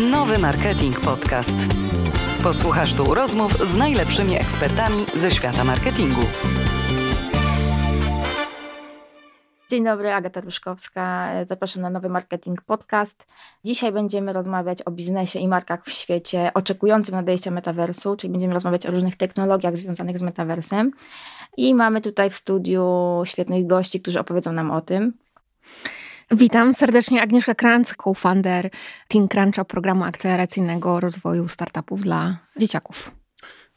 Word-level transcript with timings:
Nowy 0.00 0.38
Marketing 0.38 1.00
Podcast. 1.00 1.56
Posłuchasz 2.42 2.94
tu 2.94 3.14
rozmów 3.14 3.52
z 3.52 3.76
najlepszymi 3.76 4.36
ekspertami 4.36 5.04
ze 5.14 5.30
świata 5.30 5.64
marketingu. 5.64 6.20
Dzień 9.70 9.84
dobry, 9.84 10.12
Agata 10.12 10.40
Ryszkowska. 10.40 11.30
Zapraszam 11.46 11.82
na 11.82 11.90
nowy 11.90 12.08
Marketing 12.08 12.62
Podcast. 12.62 13.26
Dzisiaj 13.64 13.92
będziemy 13.92 14.32
rozmawiać 14.32 14.82
o 14.82 14.90
biznesie 14.90 15.38
i 15.38 15.48
markach 15.48 15.84
w 15.84 15.90
świecie 15.90 16.50
oczekującym 16.54 17.14
nadejścia 17.14 17.50
metaversu, 17.50 18.16
czyli 18.16 18.32
będziemy 18.32 18.54
rozmawiać 18.54 18.86
o 18.86 18.90
różnych 18.90 19.16
technologiach 19.16 19.78
związanych 19.78 20.18
z 20.18 20.22
metaversem. 20.22 20.90
I 21.56 21.74
mamy 21.74 22.00
tutaj 22.00 22.30
w 22.30 22.36
studiu 22.36 22.86
świetnych 23.24 23.66
gości, 23.66 24.00
którzy 24.00 24.20
opowiedzą 24.20 24.52
nam 24.52 24.70
o 24.70 24.80
tym. 24.80 25.12
Witam 26.32 26.74
serdecznie 26.74 27.22
Agnieszka 27.22 27.54
Kranz, 27.54 27.94
co-founder 28.04 28.70
Team 29.08 29.28
Cruncha, 29.28 29.64
programu 29.64 30.04
akceleracyjnego 30.04 31.00
rozwoju 31.00 31.48
startupów 31.48 32.00
dla 32.00 32.38
dzieciaków. 32.56 33.10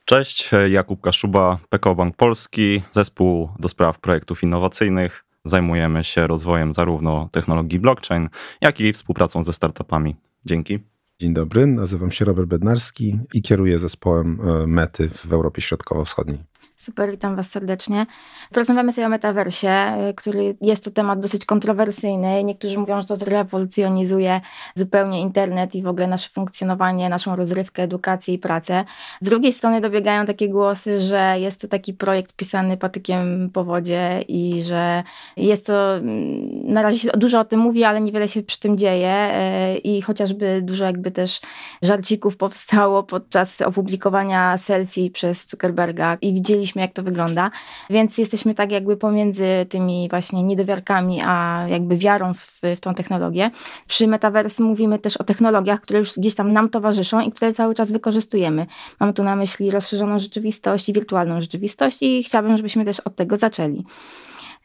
Cześć, 0.06 0.50
Jakub 0.70 1.02
Kaszuba, 1.02 1.60
PKO 1.70 1.96
Bank 1.96 2.16
Polski, 2.16 2.84
zespół 2.92 3.50
do 3.60 3.70
spraw 3.70 4.00
projektów 4.00 4.44
innowacyjnych. 4.44 5.26
Zajmujemy 5.46 6.04
się 6.04 6.28
rozwojem 6.28 6.74
zarówno 6.74 7.30
technologii 7.32 7.80
blockchain, 7.80 8.30
jak 8.62 8.82
i 8.82 8.94
współpracą 8.94 9.44
ze 9.44 9.54
startupami. 9.54 10.16
Dzięki. 10.46 10.80
Dzień 11.20 11.34
dobry, 11.34 11.68
nazywam 11.68 12.12
się 12.12 12.26
Robert 12.26 12.48
Bednarski 12.48 13.20
i 13.34 13.42
kieruję 13.42 13.80
zespołem 13.80 14.40
e, 14.42 14.68
Mety 14.68 15.10
w 15.10 15.34
Europie 15.34 15.62
Środkowo-Wschodniej. 15.62 16.53
Super, 16.78 17.12
witam 17.12 17.36
Was 17.36 17.50
serdecznie. 17.50 18.06
Porozmawiamy 18.52 18.92
sobie 18.92 19.08
o 19.08 19.10
metaversie, 19.10 19.68
y, 20.10 20.14
który 20.14 20.56
jest 20.62 20.86
to 20.86 20.92
temat 20.92 21.20
dosyć 21.20 21.46
kontrowersyjny. 21.46 22.44
Niektórzy 22.44 22.78
mówią, 22.78 23.02
że 23.02 23.08
to 23.08 23.16
zrewolucjonizuje 23.16 24.42
zupełnie 24.76 25.22
internet 25.22 25.76
i 25.76 25.82
w 25.82 25.88
ogóle 25.88 26.08
nasze 26.08 26.30
funkcjonowanie, 26.30 27.10
naszą 27.10 27.36
rozrywkę, 27.36 27.84
edukację 27.84 28.34
i 28.34 28.40
pracę. 28.40 28.86
Z 29.22 29.26
drugiej 29.26 29.54
strony 29.54 29.82
dobiegają 29.82 30.26
takie 30.26 30.50
głosy, 30.50 31.02
że 31.02 31.36
jest 31.40 31.62
to 31.62 31.68
taki 31.68 31.94
projekt 31.94 32.34
pisany 32.34 32.78
patykiem 32.78 33.50
po 33.54 33.64
wodzie 33.64 34.22
i 34.28 34.64
że 34.64 35.04
jest 35.38 35.68
to, 35.68 35.96
mm, 35.96 36.74
na 36.74 36.82
razie 36.82 37.00
się 37.00 37.10
dużo 37.18 37.40
o 37.40 37.46
tym 37.46 37.60
mówi, 37.60 37.84
ale 37.84 38.02
niewiele 38.02 38.28
się 38.28 38.44
przy 38.44 38.60
tym 38.60 38.78
dzieje 38.78 39.32
y, 39.76 39.78
i 39.78 40.02
chociażby 40.02 40.62
dużo 40.62 40.86
jakby 40.86 41.12
też 41.12 41.42
żarcików 41.82 42.38
powstało 42.38 43.04
podczas 43.04 43.62
opublikowania 43.62 44.58
selfie 44.58 45.12
przez 45.12 45.50
Zuckerberga 45.50 46.18
i 46.22 46.34
widzieliśmy 46.34 46.53
jak 46.76 46.94
to 46.94 47.04
wygląda. 47.04 47.52
Więc 47.90 48.18
jesteśmy 48.18 48.56
tak 48.56 48.72
jakby 48.72 48.98
pomiędzy 48.98 49.46
tymi 49.70 50.08
właśnie 50.10 50.44
niedowiarkami, 50.44 51.22
a 51.26 51.66
jakby 51.70 51.98
wiarą 51.98 52.34
w, 52.34 52.60
w 52.78 52.80
tą 52.80 52.94
technologię. 52.94 53.52
Przy 53.88 54.08
Metaverse 54.08 54.64
mówimy 54.64 55.00
też 55.00 55.18
o 55.18 55.24
technologiach, 55.24 55.82
które 55.82 56.00
już 56.00 56.14
gdzieś 56.18 56.36
tam 56.36 56.54
nam 56.54 56.70
towarzyszą 56.70 57.20
i 57.20 57.32
które 57.32 57.54
cały 57.54 57.76
czas 57.76 57.92
wykorzystujemy. 57.92 58.66
Mam 59.00 59.14
tu 59.14 59.24
na 59.24 59.36
myśli 59.36 59.72
rozszerzoną 59.72 60.20
rzeczywistość 60.20 60.90
i 60.90 60.94
wirtualną 60.94 61.42
rzeczywistość 61.42 61.98
i 62.02 62.24
chciałabym, 62.24 62.58
żebyśmy 62.58 62.86
też 62.86 63.00
od 63.00 63.16
tego 63.16 63.38
zaczęli. 63.38 63.84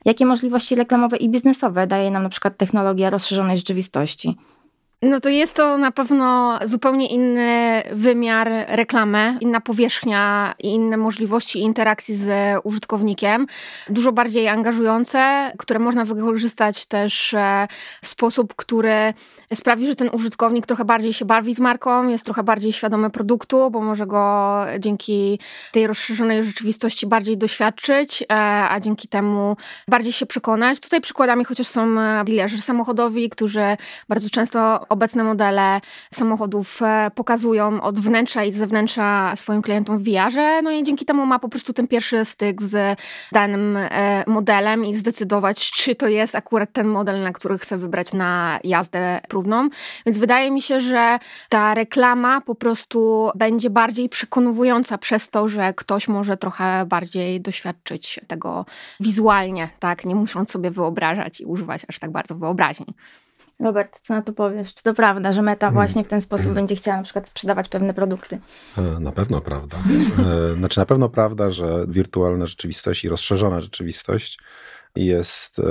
Jakie 0.04 0.26
możliwości 0.26 0.74
reklamowe 0.74 1.16
i 1.16 1.28
biznesowe 1.30 1.86
daje 1.86 2.10
nam 2.10 2.22
na 2.22 2.28
przykład 2.28 2.56
technologia 2.56 3.10
rozszerzonej 3.10 3.56
rzeczywistości? 3.56 4.36
No 5.02 5.20
to 5.20 5.28
jest 5.28 5.54
to 5.54 5.78
na 5.78 5.92
pewno 5.92 6.58
zupełnie 6.64 7.06
inny 7.06 7.82
wymiar 7.92 8.48
reklamy, 8.68 9.38
inna 9.40 9.60
powierzchnia 9.60 10.54
i 10.58 10.68
inne 10.68 10.96
możliwości 10.96 11.60
interakcji 11.60 12.16
z 12.16 12.30
użytkownikiem, 12.64 13.46
dużo 13.88 14.12
bardziej 14.12 14.48
angażujące, 14.48 15.52
które 15.58 15.78
można 15.78 16.04
wykorzystać 16.04 16.86
też 16.86 17.34
e, 17.34 17.68
w 18.02 18.08
sposób, 18.08 18.54
który 18.54 19.14
sprawi, 19.54 19.86
że 19.86 19.94
ten 19.94 20.10
użytkownik 20.12 20.66
trochę 20.66 20.84
bardziej 20.84 21.12
się 21.12 21.24
bawi 21.24 21.54
z 21.54 21.60
marką, 21.60 22.08
jest 22.08 22.24
trochę 22.24 22.42
bardziej 22.42 22.72
świadomy 22.72 23.10
produktu, 23.10 23.70
bo 23.70 23.80
może 23.80 24.06
go 24.06 24.64
dzięki 24.78 25.40
tej 25.72 25.86
rozszerzonej 25.86 26.44
rzeczywistości 26.44 27.06
bardziej 27.06 27.38
doświadczyć, 27.38 28.22
e, 28.22 28.34
a 28.68 28.80
dzięki 28.80 29.08
temu 29.08 29.56
bardziej 29.88 30.12
się 30.12 30.26
przekonać. 30.26 30.80
Tutaj 30.80 31.00
przykładami 31.00 31.44
chociaż 31.44 31.66
są 31.66 32.00
e, 32.00 32.24
dealerzy 32.24 32.62
samochodowi, 32.62 33.30
którzy 33.30 33.76
bardzo 34.08 34.30
często 34.30 34.87
obecne 34.88 35.24
modele 35.24 35.80
samochodów 36.14 36.82
e, 36.82 37.10
pokazują 37.14 37.80
od 37.80 38.00
wnętrza 38.00 38.44
i 38.44 38.52
zewnętrza 38.52 39.36
swoim 39.36 39.62
klientom 39.62 39.98
w 39.98 40.02
VR-ze, 40.04 40.62
no 40.62 40.70
i 40.70 40.84
dzięki 40.84 41.04
temu 41.04 41.26
ma 41.26 41.38
po 41.38 41.48
prostu 41.48 41.72
ten 41.72 41.88
pierwszy 41.88 42.24
styk 42.24 42.62
z 42.62 42.98
danym 43.32 43.76
e, 43.76 44.24
modelem 44.26 44.84
i 44.84 44.94
zdecydować, 44.94 45.70
czy 45.70 45.94
to 45.94 46.08
jest 46.08 46.34
akurat 46.34 46.72
ten 46.72 46.86
model, 46.86 47.20
na 47.20 47.32
który 47.32 47.58
chce 47.58 47.78
wybrać 47.78 48.12
na 48.12 48.60
jazdę 48.64 49.20
próbną. 49.28 49.68
Więc 50.06 50.18
wydaje 50.18 50.50
mi 50.50 50.62
się, 50.62 50.80
że 50.80 51.18
ta 51.48 51.74
reklama 51.74 52.40
po 52.40 52.54
prostu 52.54 53.30
będzie 53.34 53.70
bardziej 53.70 54.08
przekonująca 54.08 54.98
przez 54.98 55.30
to, 55.30 55.48
że 55.48 55.74
ktoś 55.74 56.08
może 56.08 56.36
trochę 56.36 56.86
bardziej 56.86 57.40
doświadczyć 57.40 58.20
tego 58.26 58.66
wizualnie, 59.00 59.68
tak, 59.78 60.04
nie 60.04 60.14
musząc 60.14 60.50
sobie 60.50 60.70
wyobrażać 60.70 61.40
i 61.40 61.44
używać 61.44 61.82
aż 61.88 61.98
tak 61.98 62.10
bardzo 62.10 62.34
wyobraźni. 62.34 62.86
Robert, 63.60 64.00
co 64.00 64.14
na 64.14 64.22
to 64.22 64.32
powiesz? 64.32 64.74
Czy 64.74 64.82
to 64.82 64.94
prawda, 64.94 65.32
że 65.32 65.42
Meta 65.42 65.66
hmm. 65.66 65.74
właśnie 65.74 66.04
w 66.04 66.08
ten 66.08 66.20
sposób 66.20 66.52
będzie 66.52 66.76
chciała 66.76 66.96
na 66.96 67.02
przykład 67.02 67.28
sprzedawać 67.28 67.68
pewne 67.68 67.94
produkty? 67.94 68.38
E, 68.78 68.82
na 69.00 69.12
pewno 69.12 69.40
prawda. 69.40 69.76
E, 70.52 70.54
znaczy 70.54 70.80
na 70.80 70.86
pewno 70.86 71.08
prawda, 71.08 71.50
że 71.50 71.84
wirtualna 71.88 72.46
rzeczywistość 72.46 73.04
i 73.04 73.08
rozszerzona 73.08 73.60
rzeczywistość 73.60 74.38
jest 74.96 75.58
e, 75.58 75.62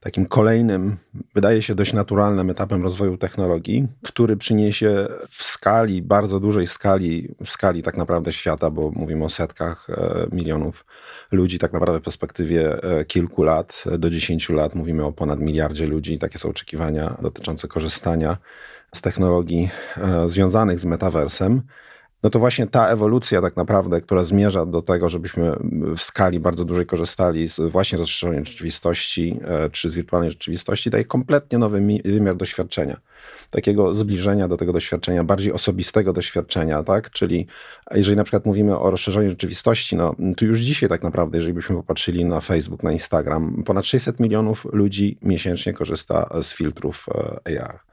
takim 0.00 0.26
kolejnym, 0.26 0.96
wydaje 1.34 1.62
się 1.62 1.74
dość 1.74 1.92
naturalnym 1.92 2.50
etapem 2.50 2.82
rozwoju 2.82 3.16
technologii, 3.16 3.88
który 4.02 4.36
przyniesie 4.36 5.06
w 5.28 5.42
skali, 5.42 6.02
bardzo 6.02 6.40
dużej 6.40 6.66
skali, 6.66 7.34
skali 7.44 7.82
tak 7.82 7.96
naprawdę 7.96 8.32
świata, 8.32 8.70
bo 8.70 8.90
mówimy 8.90 9.24
o 9.24 9.28
setkach 9.28 9.90
e, 9.90 10.26
milionów 10.32 10.86
ludzi, 11.32 11.58
tak 11.58 11.72
naprawdę 11.72 12.00
w 12.00 12.02
perspektywie 12.02 12.82
e, 12.82 13.04
kilku 13.04 13.42
lat 13.42 13.84
do 13.98 14.10
dziesięciu 14.10 14.52
lat 14.52 14.74
mówimy 14.74 15.04
o 15.04 15.12
ponad 15.12 15.40
miliardzie 15.40 15.86
ludzi. 15.86 16.18
Takie 16.18 16.38
są 16.38 16.48
oczekiwania 16.48 17.16
dotyczące 17.22 17.68
korzystania 17.68 18.36
z 18.94 19.00
technologii 19.00 19.70
związanych 20.26 20.80
z 20.80 20.84
metaversem 20.84 21.62
no 22.22 22.30
to 22.30 22.38
właśnie 22.38 22.66
ta 22.66 22.88
ewolucja 22.88 23.42
tak 23.42 23.56
naprawdę, 23.56 24.00
która 24.00 24.24
zmierza 24.24 24.66
do 24.66 24.82
tego, 24.82 25.10
żebyśmy 25.10 25.52
w 25.96 26.02
skali 26.02 26.40
bardzo 26.40 26.64
dużej 26.64 26.86
korzystali 26.86 27.48
z 27.48 27.60
właśnie 27.60 27.98
rozszerzonej 27.98 28.46
rzeczywistości 28.46 29.40
e, 29.44 29.70
czy 29.70 29.90
z 29.90 29.94
wirtualnej 29.94 30.30
rzeczywistości, 30.30 30.90
daje 30.90 31.04
kompletnie 31.04 31.58
nowy 31.58 32.00
wymiar 32.04 32.36
doświadczenia. 32.36 33.00
Takiego 33.50 33.94
zbliżenia 33.94 34.48
do 34.48 34.56
tego 34.56 34.72
doświadczenia, 34.72 35.24
bardziej 35.24 35.52
osobistego 35.52 36.12
doświadczenia, 36.12 36.82
tak? 36.82 37.10
Czyli 37.10 37.46
jeżeli 37.94 38.16
na 38.16 38.24
przykład 38.24 38.46
mówimy 38.46 38.78
o 38.78 38.90
rozszerzonej 38.90 39.30
rzeczywistości, 39.30 39.96
no 39.96 40.14
to 40.36 40.44
już 40.44 40.60
dzisiaj 40.60 40.88
tak 40.88 41.02
naprawdę, 41.02 41.38
jeżeli 41.38 41.54
byśmy 41.54 41.76
popatrzyli 41.76 42.24
na 42.24 42.40
Facebook, 42.40 42.82
na 42.82 42.92
Instagram, 42.92 43.62
ponad 43.66 43.86
600 43.86 44.20
milionów 44.20 44.66
ludzi 44.72 45.18
miesięcznie 45.22 45.72
korzysta 45.72 46.30
z 46.42 46.52
filtrów 46.52 47.06
e, 47.46 47.60
AR. 47.62 47.87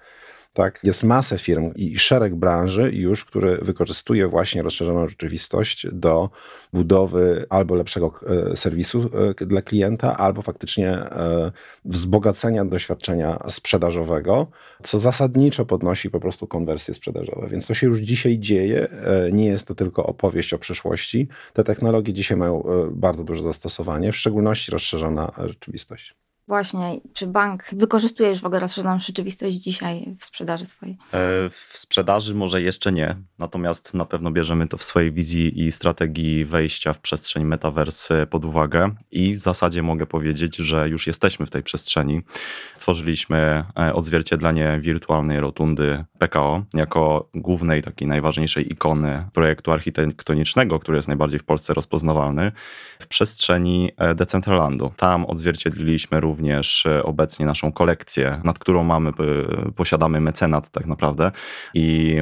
Tak? 0.55 0.79
Jest 0.83 1.03
masę 1.03 1.38
firm 1.38 1.71
i 1.75 1.99
szereg 1.99 2.35
branży 2.35 2.91
już, 2.93 3.25
które 3.25 3.57
wykorzystuje 3.57 4.27
właśnie 4.27 4.63
rozszerzoną 4.63 5.07
rzeczywistość 5.07 5.88
do 5.91 6.29
budowy 6.73 7.45
albo 7.49 7.75
lepszego 7.75 8.13
e, 8.51 8.57
serwisu 8.57 9.09
e, 9.41 9.45
dla 9.45 9.61
klienta, 9.61 10.17
albo 10.17 10.41
faktycznie 10.41 10.89
e, 10.91 11.51
wzbogacenia 11.85 12.66
doświadczenia 12.66 13.39
sprzedażowego, 13.47 14.47
co 14.83 14.99
zasadniczo 14.99 15.66
podnosi 15.66 16.09
po 16.09 16.19
prostu 16.19 16.47
konwersje 16.47 16.93
sprzedażowe. 16.93 17.47
Więc 17.49 17.67
to 17.67 17.73
się 17.73 17.87
już 17.87 17.99
dzisiaj 17.99 18.39
dzieje. 18.39 18.87
Nie 19.31 19.45
jest 19.45 19.67
to 19.67 19.75
tylko 19.75 20.05
opowieść 20.05 20.53
o 20.53 20.59
przyszłości. 20.59 21.27
Te 21.53 21.63
technologie 21.63 22.13
dzisiaj 22.13 22.37
mają 22.37 22.63
bardzo 22.91 23.23
duże 23.23 23.43
zastosowanie, 23.43 24.11
w 24.11 24.17
szczególności 24.17 24.72
rozszerzona 24.72 25.31
rzeczywistość. 25.37 26.24
Właśnie, 26.47 27.00
czy 27.13 27.28
bank 27.28 27.63
wykorzystuje 27.72 28.29
już 28.29 28.41
w 28.41 28.45
ogóle 28.45 28.59
rozszerzoną 28.59 29.00
rzeczywistość 29.00 29.56
dzisiaj 29.56 30.16
w 30.19 30.25
sprzedaży 30.25 30.66
swojej? 30.66 30.97
E, 31.14 31.49
w 31.49 31.78
sprzedaży 31.78 32.35
może 32.35 32.61
jeszcze 32.61 32.91
nie, 32.91 33.16
natomiast 33.40 33.93
na 33.93 34.05
pewno 34.05 34.31
bierzemy 34.31 34.67
to 34.67 34.78
w 34.78 34.84
swojej 34.84 35.11
wizji 35.11 35.66
i 35.66 35.72
strategii 35.72 36.46
wejścia 36.46 36.93
w 36.93 36.99
przestrzeń 36.99 37.43
metaverse 37.43 38.28
pod 38.28 38.46
uwagę 38.46 38.96
i 39.11 39.35
w 39.35 39.40
zasadzie 39.40 39.84
mogę 39.84 40.05
powiedzieć, 40.05 40.55
że 40.55 40.90
już 40.90 41.08
jesteśmy 41.08 41.46
w 41.46 41.49
tej 41.49 41.64
przestrzeni. 41.64 42.22
Stworzyliśmy 42.73 43.37
e, 43.79 43.93
odzwierciedlenie 43.93 44.79
wirtualnej 44.81 45.40
rotundy 45.40 46.05
PKO 46.19 46.64
jako 46.73 47.29
głównej, 47.34 47.81
takiej 47.81 48.08
najważniejszej 48.08 48.73
ikony 48.73 49.28
projektu 49.34 49.72
architektonicznego, 49.72 50.79
który 50.79 50.97
jest 50.97 51.08
najbardziej 51.08 51.40
w 51.40 51.43
Polsce 51.43 51.73
rozpoznawalny, 51.73 52.52
w 52.99 53.08
przestrzeni 53.08 53.91
e, 53.97 54.16
Decentralandu. 54.16 54.91
Tam 54.97 55.25
odzwierciedliliśmy 55.25 56.19
również 56.19 56.34
również 56.35 56.84
obecnie 57.03 57.46
naszą 57.46 57.72
kolekcję, 57.72 58.41
nad 58.43 58.59
którą 58.59 58.84
mamy, 58.84 59.11
posiadamy 59.76 60.22
mecenat 60.22 60.70
tak 60.70 60.85
naprawdę 60.85 61.32
i 61.73 62.17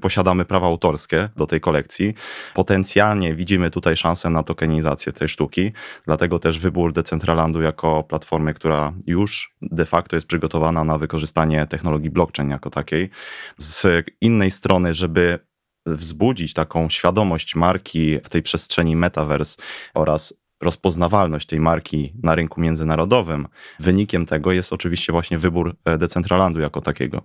posiadamy 0.00 0.44
prawa 0.44 0.66
autorskie 0.66 1.28
do 1.36 1.46
tej 1.46 1.60
kolekcji. 1.60 2.14
Potencjalnie 2.54 3.34
widzimy 3.34 3.70
tutaj 3.70 3.96
szansę 3.96 4.30
na 4.30 4.42
tokenizację 4.42 5.12
tej 5.12 5.28
sztuki, 5.28 5.72
dlatego 6.06 6.38
też 6.38 6.58
wybór 6.58 6.92
Decentralandu 6.92 7.60
jako 7.60 8.04
platformy, 8.04 8.54
która 8.54 8.92
już 9.06 9.54
de 9.62 9.84
facto 9.84 10.16
jest 10.16 10.26
przygotowana 10.26 10.84
na 10.84 10.98
wykorzystanie 10.98 11.66
technologii 11.66 12.10
blockchain 12.10 12.50
jako 12.50 12.70
takiej. 12.70 13.10
Z 13.58 13.86
innej 14.20 14.50
strony, 14.50 14.94
żeby 14.94 15.38
wzbudzić 15.86 16.54
taką 16.54 16.88
świadomość 16.88 17.54
marki 17.54 18.18
w 18.24 18.28
tej 18.28 18.42
przestrzeni 18.42 18.96
metaverse 18.96 19.62
oraz 19.94 20.34
rozpoznawalność 20.60 21.46
tej 21.46 21.60
marki 21.60 22.12
na 22.22 22.34
rynku 22.34 22.60
międzynarodowym, 22.60 23.48
wynikiem 23.80 24.26
tego 24.26 24.52
jest 24.52 24.72
oczywiście 24.72 25.12
właśnie 25.12 25.38
wybór 25.38 25.76
e, 25.84 25.98
Decentralandu 25.98 26.60
jako 26.60 26.80
takiego. 26.80 27.22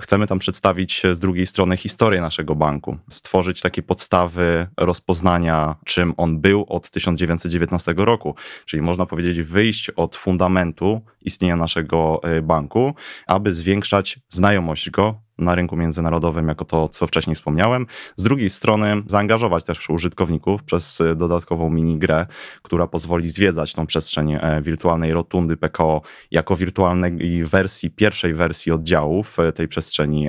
Chcemy 0.00 0.26
tam 0.26 0.38
przedstawić 0.38 1.02
z 1.12 1.20
drugiej 1.20 1.46
strony 1.46 1.76
historię 1.76 2.20
naszego 2.20 2.54
banku, 2.54 2.98
stworzyć 3.10 3.60
takie 3.60 3.82
podstawy 3.82 4.66
rozpoznania, 4.76 5.76
czym 5.84 6.14
on 6.16 6.40
był 6.40 6.66
od 6.68 6.90
1919 6.90 7.94
roku, 7.96 8.34
czyli 8.66 8.82
można 8.82 9.06
powiedzieć 9.06 9.42
wyjść 9.42 9.90
od 9.90 10.16
fundamentu 10.16 11.00
istnienia 11.20 11.56
naszego 11.56 12.20
e, 12.22 12.42
banku, 12.42 12.94
aby 13.26 13.54
zwiększać 13.54 14.18
znajomość 14.28 14.90
go 14.90 15.27
na 15.38 15.54
rynku 15.54 15.76
międzynarodowym, 15.76 16.48
jako 16.48 16.64
to, 16.64 16.88
co 16.88 17.06
wcześniej 17.06 17.36
wspomniałem. 17.36 17.86
Z 18.16 18.22
drugiej 18.22 18.50
strony 18.50 19.02
zaangażować 19.06 19.64
też 19.64 19.90
użytkowników 19.90 20.62
przez 20.62 21.00
e, 21.00 21.14
dodatkową 21.14 21.70
minigrę, 21.70 22.26
która 22.62 22.86
pozwoli 22.86 23.30
zwiedzać 23.30 23.72
tą 23.72 23.86
przestrzeń 23.86 24.32
e, 24.32 24.62
wirtualnej 24.62 25.12
rotundy 25.12 25.56
PKO 25.56 26.02
jako 26.30 26.56
wirtualnej 26.56 27.44
wersji, 27.44 27.90
pierwszej 27.90 28.34
wersji 28.34 28.72
oddziałów 28.72 29.36
tej 29.54 29.68
przestrzeni 29.68 30.28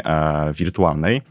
wirtualnej 0.54 1.22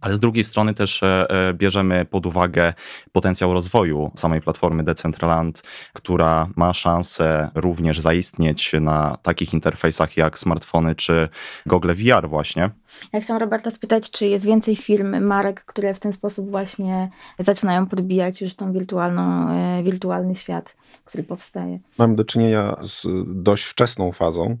ale 0.00 0.14
z 0.14 0.20
drugiej 0.20 0.44
strony 0.44 0.74
też 0.74 1.02
e, 1.02 1.26
e, 1.30 1.54
bierzemy 1.54 2.04
pod 2.04 2.26
uwagę 2.26 2.74
potencjał 3.12 3.52
rozwoju 3.54 4.10
samej 4.16 4.40
platformy 4.40 4.84
Decentraland, 4.84 5.62
która 5.92 6.48
ma 6.56 6.74
szansę 6.74 7.50
również 7.54 8.00
zaistnieć 8.00 8.72
na 8.80 9.16
takich 9.22 9.54
interfejsach 9.54 10.16
jak 10.16 10.38
smartfony 10.38 10.94
czy 10.94 11.28
Google 11.66 11.92
VR 11.94 12.28
właśnie. 12.28 12.70
Ja 13.12 13.20
chciałam 13.20 13.40
Roberta 13.40 13.70
spytać, 13.70 14.10
czy 14.10 14.26
jest 14.26 14.46
więcej 14.46 14.76
firm, 14.76 15.20
marek, 15.20 15.64
które 15.64 15.94
w 15.94 16.00
ten 16.00 16.12
sposób 16.12 16.50
właśnie 16.50 17.10
zaczynają 17.38 17.86
podbijać 17.86 18.40
już 18.40 18.54
tą 18.54 18.72
wirtualną, 18.72 19.48
e, 19.50 19.82
wirtualny 19.82 20.36
świat, 20.36 20.76
który 21.04 21.24
powstaje? 21.24 21.78
Mamy 21.98 22.14
do 22.16 22.24
czynienia 22.24 22.76
z 22.80 23.06
dość 23.42 23.64
wczesną 23.64 24.12
fazą 24.12 24.56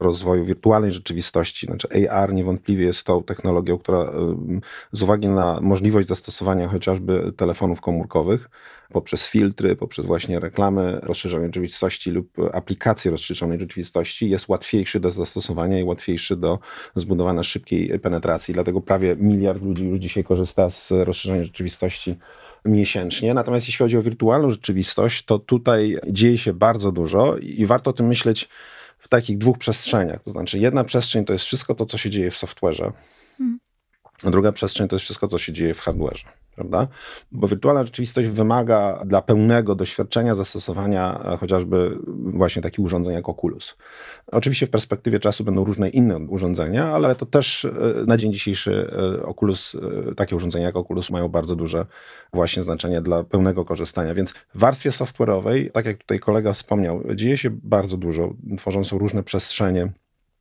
rozwoju 0.00 0.44
wirtualnej 0.44 0.92
rzeczywistości. 0.92 1.66
Znaczy 1.66 1.88
AR 2.10 2.32
niewątpliwie 2.32 2.84
jest 2.86 3.06
tą 3.06 3.22
technologią, 3.22 3.78
która 3.78 4.12
z 4.92 5.02
uwagi 5.02 5.28
na 5.28 5.60
możliwość 5.60 6.08
zastosowania 6.08 6.68
chociażby 6.68 7.32
telefonów 7.36 7.80
komórkowych, 7.80 8.50
poprzez 8.92 9.28
filtry, 9.28 9.76
poprzez 9.76 10.06
właśnie 10.06 10.40
reklamy 10.40 11.00
rozszerzonej 11.02 11.48
rzeczywistości 11.48 12.10
lub 12.10 12.32
aplikacje 12.52 13.10
rozszerzonej 13.10 13.58
rzeczywistości 13.60 14.30
jest 14.30 14.48
łatwiejszy 14.48 15.00
do 15.00 15.10
zastosowania 15.10 15.78
i 15.78 15.82
łatwiejszy 15.82 16.36
do 16.36 16.58
zbudowania 16.96 17.42
szybkiej 17.42 17.98
penetracji. 18.00 18.54
Dlatego 18.54 18.80
prawie 18.80 19.16
miliard 19.16 19.62
ludzi 19.62 19.84
już 19.84 19.98
dzisiaj 19.98 20.24
korzysta 20.24 20.70
z 20.70 20.90
rozszerzonej 20.90 21.44
rzeczywistości 21.44 22.16
miesięcznie. 22.64 23.34
Natomiast 23.34 23.66
jeśli 23.66 23.84
chodzi 23.84 23.96
o 23.96 24.02
wirtualną 24.02 24.50
rzeczywistość, 24.50 25.24
to 25.24 25.38
tutaj 25.38 25.98
dzieje 26.08 26.38
się 26.38 26.52
bardzo 26.52 26.92
dużo 26.92 27.36
i 27.36 27.66
warto 27.66 27.90
o 27.90 27.92
tym 27.92 28.06
myśleć 28.06 28.48
w 28.98 29.08
takich 29.08 29.38
dwóch 29.38 29.58
przestrzeniach. 29.58 30.22
To 30.22 30.30
znaczy, 30.30 30.58
jedna 30.58 30.84
przestrzeń 30.84 31.24
to 31.24 31.32
jest 31.32 31.44
wszystko 31.44 31.74
to, 31.74 31.86
co 31.86 31.98
się 31.98 32.10
dzieje 32.10 32.30
w 32.30 32.34
software'ze, 32.34 32.92
hmm. 33.38 33.58
A 34.24 34.30
druga 34.30 34.52
przestrzeń 34.52 34.88
to 34.88 34.96
jest 34.96 35.04
wszystko, 35.04 35.28
co 35.28 35.38
się 35.38 35.52
dzieje 35.52 35.74
w 35.74 35.80
hardware'ze 35.80 36.24
prawda? 36.58 36.88
Bo 37.32 37.48
wirtualna 37.48 37.84
rzeczywistość 37.84 38.28
wymaga 38.28 39.02
dla 39.06 39.22
pełnego 39.22 39.74
doświadczenia 39.74 40.34
zastosowania 40.34 41.20
e, 41.24 41.36
chociażby 41.36 41.98
właśnie 42.06 42.62
takich 42.62 42.84
urządzeń 42.84 43.14
jak 43.14 43.28
Oculus. 43.28 43.76
Oczywiście 44.26 44.66
w 44.66 44.70
perspektywie 44.70 45.20
czasu 45.20 45.44
będą 45.44 45.64
różne 45.64 45.88
inne 45.88 46.18
urządzenia, 46.18 46.86
ale 46.86 47.14
to 47.14 47.26
też 47.26 47.64
e, 47.64 47.70
na 48.06 48.16
dzień 48.16 48.32
dzisiejszy 48.32 48.90
e, 49.18 49.22
Oculus, 49.22 49.76
takie 50.16 50.36
urządzenia 50.36 50.66
jak 50.66 50.76
Oculus 50.76 51.10
mają 51.10 51.28
bardzo 51.28 51.56
duże 51.56 51.86
właśnie 52.32 52.62
znaczenie 52.62 53.00
dla 53.00 53.24
pełnego 53.24 53.64
korzystania. 53.64 54.14
Więc 54.14 54.32
w 54.32 54.58
warstwie 54.58 54.90
software'owej, 54.90 55.70
tak 55.70 55.86
jak 55.86 55.98
tutaj 55.98 56.18
kolega 56.18 56.52
wspomniał, 56.52 57.02
dzieje 57.14 57.36
się 57.36 57.50
bardzo 57.50 57.96
dużo, 57.96 58.34
tworzą 58.58 58.84
się 58.84 58.98
różne 58.98 59.22
przestrzenie 59.22 59.92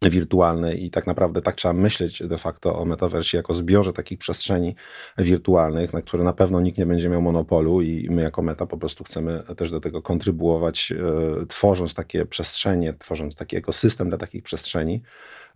wirtualne 0.02 0.76
i 0.76 0.92
tak 0.92 1.08
naprawdę 1.08 1.42
tak 1.42 1.56
trzeba 1.56 1.74
myśleć 1.74 2.24
de 2.24 2.38
facto 2.38 2.80
o 2.80 2.86
metaversie 2.86 3.38
jako 3.38 3.54
zbiorze 3.54 3.94
takich 3.94 4.20
przestrzeni 4.20 4.76
wirtualnych, 5.18 5.94
na 5.94 6.02
które 6.02 6.24
na 6.24 6.34
pewno 6.34 6.62
nikt 6.62 6.78
nie 6.78 6.86
będzie 6.86 7.10
miał 7.10 7.22
monopolu 7.22 7.82
i 7.82 8.08
my 8.10 8.22
jako 8.22 8.42
meta 8.42 8.66
po 8.66 8.78
prostu 8.78 9.04
chcemy 9.04 9.44
też 9.58 9.72
do 9.72 9.80
tego 9.80 10.02
kontrybuować, 10.02 10.92
e, 10.92 11.46
tworząc 11.46 11.94
takie 11.94 12.26
przestrzenie, 12.26 12.94
tworząc 12.94 13.36
taki 13.36 13.56
ekosystem 13.58 14.10
dla 14.10 14.18
takich 14.18 14.44
przestrzeni, 14.44 15.02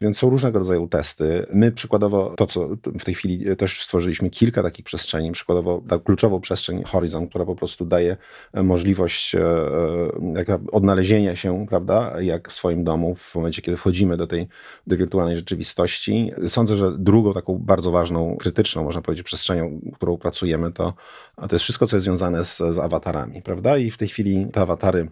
więc 0.02 0.18
są 0.18 0.30
różnego 0.30 0.60
rodzaju 0.60 0.88
testy. 0.88 1.46
My 1.54 1.72
przykładowo 1.72 2.34
to, 2.38 2.48
co 2.48 2.70
w 3.00 3.04
tej 3.04 3.16
chwili 3.16 3.56
też 3.56 3.82
stworzyliśmy 3.82 4.30
kilka 4.30 4.64
takich 4.64 4.86
przestrzeni, 4.86 5.32
przykładowo 5.32 5.84
ta 5.90 6.00
kluczową 6.00 6.42
przestrzeń 6.42 6.84
Horizon, 6.84 7.28
która 7.28 7.46
po 7.46 7.56
prostu 7.56 7.86
daje 7.86 8.18
e, 8.54 8.64
możliwość 8.64 9.36
e, 9.36 9.40
e, 9.40 10.60
odnalezienia 10.72 11.36
się, 11.36 11.66
prawda, 11.70 12.22
jak 12.22 12.50
w 12.50 12.54
swoim 12.54 12.84
domu 12.84 13.16
w 13.16 13.36
momencie, 13.36 13.62
kiedy 13.62 13.78
wchodzimy 13.78 14.18
do 14.18 14.28
tej 14.28 14.48
do 14.88 14.98
wirtualnej 14.98 15.38
rzeczywistości. 15.38 16.32
Sądzę, 16.48 16.76
że 16.76 16.98
drugą 16.98 17.34
taką 17.34 17.58
bardzo 17.58 17.92
ważną, 17.92 18.38
krytyczną, 18.38 18.84
można 18.84 19.02
powiedzieć, 19.02 19.26
przestrzenią, 19.26 19.80
którą 19.94 20.18
pracujemy, 20.18 20.72
to, 20.72 20.94
to 21.36 21.56
jest 21.56 21.64
wszystko, 21.64 21.88
co 21.88 21.96
jest 21.96 22.04
związane 22.04 22.44
z, 22.44 22.58
z 22.58 22.80
awatarami, 22.80 23.42
prawda? 23.42 23.78
I 23.78 23.92
w 23.92 23.98
tej 23.98 24.08
chwili 24.08 24.48
te 24.54 24.62
awatary 24.62 25.08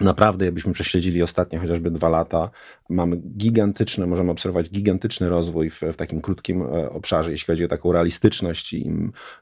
Naprawdę, 0.00 0.44
jakbyśmy 0.44 0.72
prześledzili 0.72 1.22
ostatnie 1.22 1.58
chociażby 1.58 1.90
dwa 1.90 2.08
lata, 2.08 2.50
mamy 2.88 3.16
gigantyczny, 3.16 4.06
możemy 4.06 4.30
obserwować 4.30 4.70
gigantyczny 4.70 5.28
rozwój 5.28 5.70
w, 5.70 5.80
w, 5.80 5.96
takim 5.96 6.20
krótkim 6.20 6.62
e, 6.62 6.90
obszarze, 6.90 7.30
jeśli 7.30 7.46
chodzi 7.46 7.64
o 7.64 7.68
taką 7.68 7.92
realistyczność 7.92 8.72
i 8.72 8.92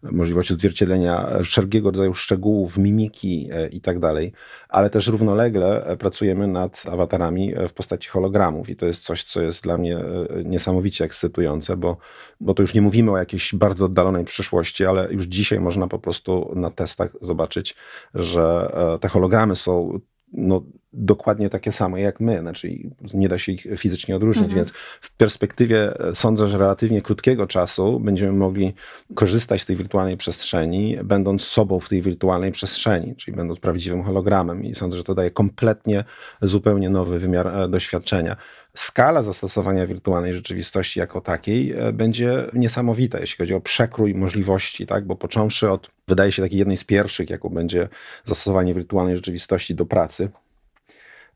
możliwość 0.03 0.53
odzwierciedlenia 0.53 1.29
wszelkiego 1.43 1.91
rodzaju 1.91 2.15
szczegółów, 2.15 2.79
mimiki 2.79 3.49
e, 3.53 3.69
i 3.69 3.81
tak 3.81 3.99
dalej, 3.99 4.33
ale 4.69 4.91
też 4.91 5.07
równolegle 5.07 5.87
e, 5.87 5.97
pracujemy 5.97 6.47
nad 6.47 6.83
awatarami 6.87 7.55
w 7.69 7.73
postaci 7.73 8.09
hologramów 8.09 8.69
i 8.69 8.77
to 8.77 8.87
jest 8.87 9.05
coś, 9.05 9.25
co 9.25 9.43
jest 9.43 9.65
dla 9.65 9.79
mnie 9.79 9.99
niesamowicie 10.45 11.05
ekscytujące, 11.05 11.77
bo, 11.77 11.97
bo 12.41 12.55
to 12.55 12.63
już 12.63 12.75
nie 12.75 12.83
mówimy 12.83 13.11
o 13.11 13.19
jakiejś 13.19 13.55
bardzo 13.55 13.85
oddalonej 13.85 14.25
przyszłości, 14.25 14.85
ale 14.85 15.13
już 15.13 15.25
dzisiaj 15.25 15.61
można 15.61 15.89
po 15.89 15.99
prostu 15.99 16.53
na 16.57 16.71
testach 16.71 17.17
zobaczyć, 17.21 17.75
że 18.15 18.73
te 19.01 19.09
hologramy 19.09 19.57
są 19.57 20.01
no, 20.33 20.63
dokładnie 20.93 21.51
takie 21.51 21.73
same 21.73 22.01
jak 22.01 22.21
my, 22.21 22.41
znaczy 22.41 22.79
nie 23.15 23.29
da 23.29 23.39
się 23.39 23.53
ich 23.53 23.67
fizycznie 23.77 24.17
odróżnić, 24.17 24.45
mhm. 24.45 24.57
więc 24.57 24.73
w 25.01 25.17
perspektywie 25.17 26.01
e, 26.01 26.15
sądzę, 26.15 26.49
że 26.49 26.59
relatywnie 26.59 27.03
krótkiego 27.03 27.47
czasu 27.47 28.01
będziemy 28.01 28.33
mogli 28.33 28.75
korzystać 29.15 29.63
z 29.63 29.67
tej 29.67 29.77
wirtualnej 29.77 30.17
przestrzeni, 30.17 30.99
będąc 31.05 31.43
sobą 31.43 31.81
w 31.81 31.89
tej 31.89 32.03
wirtualnej 32.03 32.53
przestrzeni, 32.53 33.17
czyli 33.17 33.37
będąc 33.37 33.61
prawdziwym 33.61 34.03
hologramem 34.03 34.65
i 34.65 34.75
sądzę, 34.75 34.97
że 34.97 35.05
to 35.05 35.15
daje 35.15 35.31
kompletnie 35.31 36.05
zupełnie 36.43 36.91
nowy 36.91 37.19
wymiar 37.19 37.47
e, 37.49 37.69
doświadczenia. 37.69 38.37
Skala 38.77 39.23
zastosowania 39.23 39.87
wirtualnej 39.87 40.35
rzeczywistości 40.35 41.01
jako 41.01 41.21
takiej 41.21 41.73
e, 41.73 41.93
będzie 41.93 42.51
niesamowita, 42.53 43.21
jeśli 43.21 43.39
chodzi 43.39 43.55
o 43.55 43.61
przekrój 43.61 44.15
możliwości, 44.15 44.87
tak? 44.87 45.07
bo 45.07 45.17
począwszy 45.17 45.71
od, 45.71 45.91
wydaje 46.09 46.33
się, 46.33 46.43
takiej 46.43 46.59
jednej 46.59 46.77
z 46.77 46.85
pierwszych, 46.85 47.31
jaką 47.31 47.49
będzie 47.49 47.89
zastosowanie 48.25 48.75
wirtualnej 48.75 49.17
rzeczywistości 49.17 49.75
do 49.75 49.87
pracy, 49.87 50.31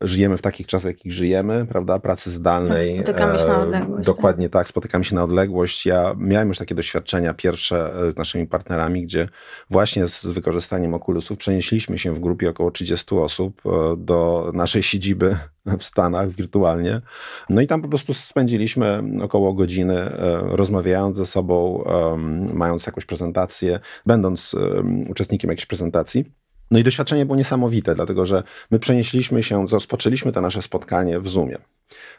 żyjemy 0.00 0.36
w 0.36 0.42
takich 0.42 0.66
czasach, 0.66 0.92
jakich 0.92 1.12
żyjemy, 1.12 1.66
prawda, 1.66 1.98
pracy 1.98 2.30
zdalnej. 2.30 2.86
Tak, 2.86 2.96
spotykamy 2.96 3.38
się 3.38 3.46
na 3.46 3.54
e, 3.54 3.62
odległość. 3.62 4.06
Dokładnie 4.06 4.48
tak, 4.48 4.68
spotykamy 4.68 5.04
się 5.04 5.14
na 5.14 5.24
odległość. 5.24 5.86
Ja 5.86 6.14
miałem 6.18 6.48
już 6.48 6.58
takie 6.58 6.74
doświadczenia 6.74 7.34
pierwsze 7.34 7.94
e, 8.08 8.12
z 8.12 8.16
naszymi 8.16 8.46
partnerami, 8.46 9.02
gdzie 9.02 9.28
właśnie 9.70 10.08
z 10.08 10.26
wykorzystaniem 10.26 10.94
okulusów 10.94 11.38
przenieśliśmy 11.38 11.98
się 11.98 12.12
w 12.12 12.20
grupie 12.20 12.50
około 12.50 12.70
30 12.70 13.14
osób 13.14 13.62
e, 13.66 13.96
do 13.96 14.50
naszej 14.54 14.82
siedziby 14.82 15.36
w 15.78 15.84
Stanach 15.84 16.30
wirtualnie. 16.30 17.00
No 17.50 17.60
i 17.60 17.66
tam 17.66 17.82
po 17.82 17.88
prostu 17.88 18.14
spędziliśmy 18.14 19.02
około 19.22 19.54
godziny 19.54 20.12
rozmawiając 20.42 21.16
ze 21.16 21.26
sobą, 21.26 21.84
mając 22.52 22.86
jakąś 22.86 23.04
prezentację, 23.04 23.80
będąc 24.06 24.54
uczestnikiem 25.08 25.50
jakiejś 25.50 25.66
prezentacji. 25.66 26.24
No 26.70 26.78
i 26.78 26.84
doświadczenie 26.84 27.26
było 27.26 27.36
niesamowite, 27.36 27.94
dlatego 27.94 28.26
że 28.26 28.42
my 28.70 28.78
przenieśliśmy 28.78 29.42
się, 29.42 29.66
rozpoczęliśmy 29.72 30.32
to 30.32 30.40
nasze 30.40 30.62
spotkanie 30.62 31.20
w 31.20 31.28
Zoomie. 31.28 31.58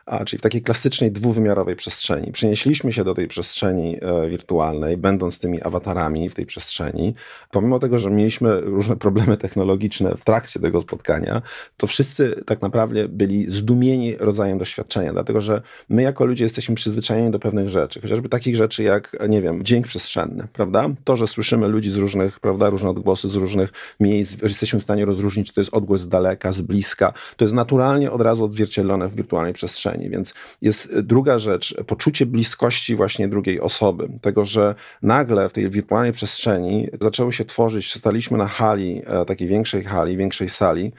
A, 0.06 0.26
czyli 0.26 0.40
w 0.40 0.42
takiej 0.42 0.62
klasycznej 0.62 1.12
dwuwymiarowej 1.12 1.76
przestrzeni. 1.76 2.32
Przenieśliśmy 2.32 2.94
się 2.94 3.04
do 3.04 3.16
tej 3.16 3.28
przestrzeni 3.28 3.98
e, 4.02 4.30
wirtualnej, 4.30 4.98
będąc 4.98 5.40
tymi 5.40 5.62
awatarami 5.62 6.30
w 6.30 6.34
tej 6.34 6.46
przestrzeni. 6.46 7.16
Pomimo 7.52 7.80
tego, 7.80 8.00
że 8.00 8.12
mieliśmy 8.12 8.62
różne 8.62 8.96
problemy 8.96 9.38
technologiczne 9.38 10.16
w 10.18 10.24
trakcie 10.24 10.60
tego 10.60 10.82
spotkania, 10.82 11.42
to 11.78 11.88
wszyscy 11.88 12.44
tak 12.46 12.62
naprawdę 12.62 13.08
byli 13.08 13.52
zdumieni 13.52 14.16
rodzajem 14.16 14.58
doświadczenia, 14.58 15.14
dlatego 15.14 15.42
że 15.42 15.62
my 15.90 16.02
jako 16.02 16.26
ludzie 16.26 16.44
jesteśmy 16.44 16.76
przyzwyczajeni 16.76 17.32
do 17.32 17.40
pewnych 17.40 17.70
rzeczy, 17.70 18.02
chociażby 18.02 18.30
takich 18.30 18.56
rzeczy 18.56 18.84
jak, 18.84 19.18
nie 19.30 19.42
wiem, 19.42 19.64
dźwięk 19.64 19.88
przestrzenny, 19.88 20.48
prawda? 20.54 20.90
To, 21.04 21.18
że 21.18 21.28
słyszymy 21.28 21.68
ludzi 21.68 21.92
z 21.92 21.96
różnych, 21.96 22.40
prawda, 22.40 22.70
różne 22.70 22.90
odgłosy 22.90 23.30
z 23.30 23.36
różnych 23.36 23.74
miejsc, 24.00 24.42
jesteśmy 24.44 24.80
w 24.80 24.84
stanie 24.84 25.06
rozróżnić, 25.06 25.48
czy 25.48 25.54
to 25.54 25.62
jest 25.62 25.74
odgłos 25.74 26.02
z 26.02 26.10
daleka, 26.10 26.52
z 26.52 26.62
bliska, 26.62 27.14
to 27.38 27.46
jest 27.46 27.56
naturalnie 27.56 28.12
od 28.12 28.22
razu 28.22 28.46
odzwierciedlone 28.46 29.10
w 29.10 29.16
wirtualnej 29.16 29.54
przestrzeni, 29.58 30.10
więc 30.10 30.34
jest 30.62 31.00
druga 31.00 31.40
rzecz, 31.40 31.76
poczucie 31.88 32.26
bliskości 32.26 32.96
właśnie 32.96 33.28
drugiej 33.28 33.62
osoby, 33.62 34.10
tego, 34.22 34.46
że 34.46 34.76
nagle 35.02 35.50
w 35.50 35.54
tej 35.54 35.70
wirtualnej 35.70 36.14
przestrzeni 36.14 36.88
zaczęły 37.02 37.34
się 37.34 37.46
tworzyć, 37.46 37.94
staliśmy 37.94 38.38
na 38.38 38.48
hali, 38.48 39.02
e, 39.06 39.26
takiej 39.26 39.48
większej 39.48 39.84
hali, 39.84 40.18
większej 40.18 40.50
sali, 40.50 40.92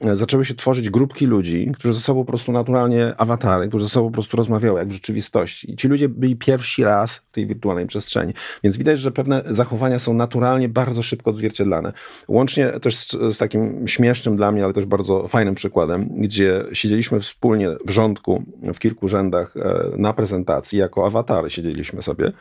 e, 0.00 0.16
zaczęły 0.16 0.44
się 0.44 0.54
tworzyć 0.54 0.90
grupki 0.90 1.26
ludzi, 1.26 1.72
którzy 1.74 1.94
ze 1.94 2.00
sobą 2.00 2.20
po 2.20 2.28
prostu 2.28 2.52
naturalnie 2.52 3.14
awatary, 3.16 3.68
którzy 3.68 3.84
ze 3.84 3.90
sobą 3.90 4.08
po 4.08 4.14
prostu 4.14 4.36
rozmawiały 4.36 4.78
jak 4.78 4.88
w 4.88 4.92
rzeczywistości. 4.92 5.72
I 5.72 5.76
ci 5.76 5.88
ludzie 5.88 6.08
byli 6.08 6.36
pierwszy 6.36 6.84
raz 6.84 7.16
w 7.16 7.32
tej 7.32 7.46
wirtualnej 7.46 7.86
przestrzeni. 7.86 8.32
Więc 8.64 8.76
widać, 8.76 9.00
że 9.00 9.12
pewne 9.12 9.42
zachowania 9.50 9.98
są 9.98 10.14
naturalnie 10.14 10.68
bardzo 10.68 11.02
szybko 11.02 11.30
odzwierciedlane. 11.30 11.92
Łącznie 12.28 12.66
też 12.66 12.96
z, 12.96 13.10
z 13.10 13.38
takim 13.38 13.88
śmiesznym 13.88 14.36
dla 14.36 14.52
mnie, 14.52 14.64
ale 14.64 14.72
też 14.72 14.86
bardzo 14.86 15.28
fajnym 15.28 15.54
przykładem, 15.54 16.08
gdzie 16.16 16.64
siedzieliśmy 16.72 17.20
wspólnie 17.20 17.68
w 17.86 17.90
w 18.74 18.78
kilku 18.78 19.08
rzędach 19.08 19.56
e, 19.56 19.90
na 19.96 20.12
prezentacji, 20.12 20.78
jako 20.78 21.06
awatary 21.06 21.50
siedzieliśmy 21.50 22.02
sobie 22.02 22.32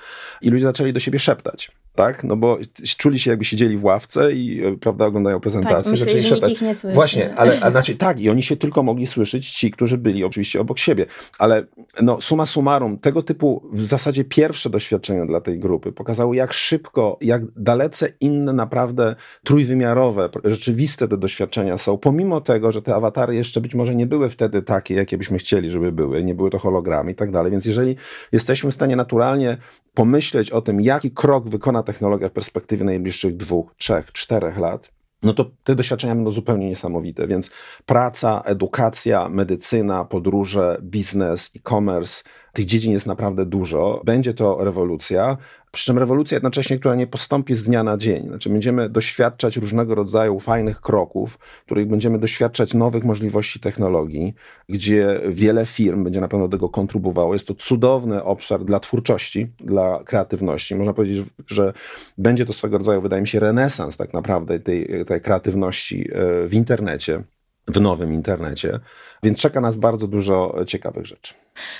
i 0.42 0.50
ludzie 0.50 0.66
zaczęli 0.66 0.94
do 0.94 1.00
siebie 1.00 1.20
szeptać 1.20 1.72
tak? 1.96 2.24
No 2.24 2.36
bo 2.38 2.58
czuli 2.98 3.20
się 3.20 3.30
jakby 3.30 3.46
siedzieli 3.46 3.78
w 3.78 3.84
ławce 3.84 4.34
i 4.34 4.66
e, 4.66 4.78
prawda, 4.78 5.06
oglądają 5.06 5.40
prezentację. 5.40 5.92
Tak, 5.92 6.62
nie 6.62 6.76
słyszy. 6.76 6.96
Właśnie, 6.96 7.36
ale 7.36 7.60
a 7.62 7.72
znaczy, 7.72 7.96
tak, 7.96 8.20
i 8.20 8.30
oni 8.30 8.44
się 8.44 8.58
tylko 8.58 8.84
mogli 8.84 9.08
słyszeć 9.08 9.52
ci, 9.52 9.72
którzy 9.72 9.98
byli 9.98 10.24
oczywiście 10.24 10.62
obok 10.62 10.80
siebie. 10.80 11.06
Ale 11.40 11.66
no, 12.02 12.22
suma 12.22 12.46
summarum, 12.46 13.00
tego 13.00 13.24
typu 13.24 13.70
w 13.74 13.86
zasadzie 13.86 14.24
pierwsze 14.24 14.70
doświadczenia 14.70 15.26
dla 15.26 15.42
tej 15.42 15.60
grupy 15.60 15.92
pokazały, 15.92 16.36
jak 16.36 16.54
szybko, 16.54 17.18
jak 17.22 17.42
dalece 17.56 18.10
inne 18.20 18.54
naprawdę 18.54 19.16
trójwymiarowe, 19.44 20.30
rzeczywiste 20.44 21.08
te 21.08 21.18
doświadczenia 21.18 21.78
są, 21.78 21.98
pomimo 21.98 22.42
tego, 22.42 22.72
że 22.72 22.82
te 22.82 22.96
awatary 22.96 23.36
jeszcze 23.36 23.62
być 23.62 23.76
może 23.76 23.96
nie 23.96 24.06
były 24.06 24.30
wtedy 24.30 24.62
takie, 24.62 24.96
jakie 24.96 25.18
byśmy 25.18 25.38
chcieli, 25.38 25.51
żeby 25.52 25.92
były, 25.92 26.24
nie 26.24 26.36
były 26.36 26.50
to 26.50 26.60
hologramy 26.60 27.12
i 27.12 27.16
tak 27.16 27.32
dalej. 27.32 27.52
Więc 27.52 27.66
jeżeli 27.66 27.96
jesteśmy 28.32 28.72
w 28.72 28.74
stanie 28.74 28.96
naturalnie 28.96 29.58
pomyśleć 29.94 30.52
o 30.52 30.62
tym, 30.62 30.82
jaki 30.82 31.12
krok 31.12 31.50
wykona 31.50 31.84
technologia 31.84 32.30
w 32.30 32.32
perspektywie 32.32 32.86
najbliższych 32.86 33.38
dwóch, 33.38 33.76
trzech, 33.78 34.12
czterech 34.12 34.58
lat, 34.58 34.92
no 35.24 35.34
to 35.34 35.52
te 35.64 35.76
doświadczenia 35.76 36.16
będą 36.16 36.32
zupełnie 36.32 36.70
niesamowite. 36.70 37.28
Więc 37.28 37.52
praca, 37.86 38.42
edukacja, 38.46 39.30
medycyna, 39.30 40.06
podróże, 40.06 40.78
biznes, 40.82 41.52
e-commerce, 41.56 42.24
tych 42.54 42.66
dziedzin 42.66 42.92
jest 42.92 43.08
naprawdę 43.08 43.46
dużo. 43.46 44.02
Będzie 44.06 44.34
to 44.34 44.64
rewolucja, 44.64 45.38
przy 45.72 45.86
czym 45.86 45.98
rewolucja 45.98 46.36
jednocześnie, 46.36 46.80
która 46.80 46.96
nie 46.96 47.08
postąpi 47.08 47.56
z 47.56 47.64
dnia 47.64 47.84
na 47.84 47.98
dzień. 47.98 48.28
Znaczy 48.28 48.50
będziemy 48.50 48.90
doświadczać 48.90 49.58
różnego 49.58 49.96
rodzaju 49.96 50.40
fajnych 50.40 50.82
kroków, 50.82 51.40
których 51.66 51.88
będziemy 51.88 52.20
doświadczać 52.20 52.74
nowych 52.74 53.04
możliwości 53.04 53.60
technologii, 53.60 54.34
gdzie 54.70 55.22
wiele 55.30 55.66
firm 55.66 56.04
będzie 56.04 56.22
na 56.22 56.28
pewno 56.28 56.48
do 56.48 56.58
tego 56.58 56.70
kontrybuowało. 56.70 57.34
Jest 57.34 57.48
to 57.48 57.56
cudowny 57.56 58.24
obszar 58.24 58.66
dla 58.66 58.80
twórczości, 58.80 59.48
dla 59.60 60.04
kreatywności. 60.06 60.76
Można 60.76 60.94
powiedzieć, 60.94 61.26
że 61.48 61.74
będzie 62.18 62.46
to 62.46 62.54
swego 62.54 62.78
rodzaju, 62.78 63.02
wydaje 63.02 63.22
mi 63.22 63.28
się, 63.28 63.40
renesans 63.40 63.98
tak 63.98 64.14
naprawdę 64.14 64.60
tej, 64.60 65.06
tej 65.06 65.22
kreatywności 65.22 66.10
e, 66.14 66.48
w 66.48 66.54
internecie, 66.54 67.24
w 67.68 67.82
nowym 67.82 68.14
internecie. 68.14 68.80
Więc 69.24 69.40
czeka 69.40 69.62
nas 69.62 69.76
bardzo 69.76 70.08
dużo 70.08 70.56
ciekawych 70.68 71.06
rzeczy. 71.06 71.34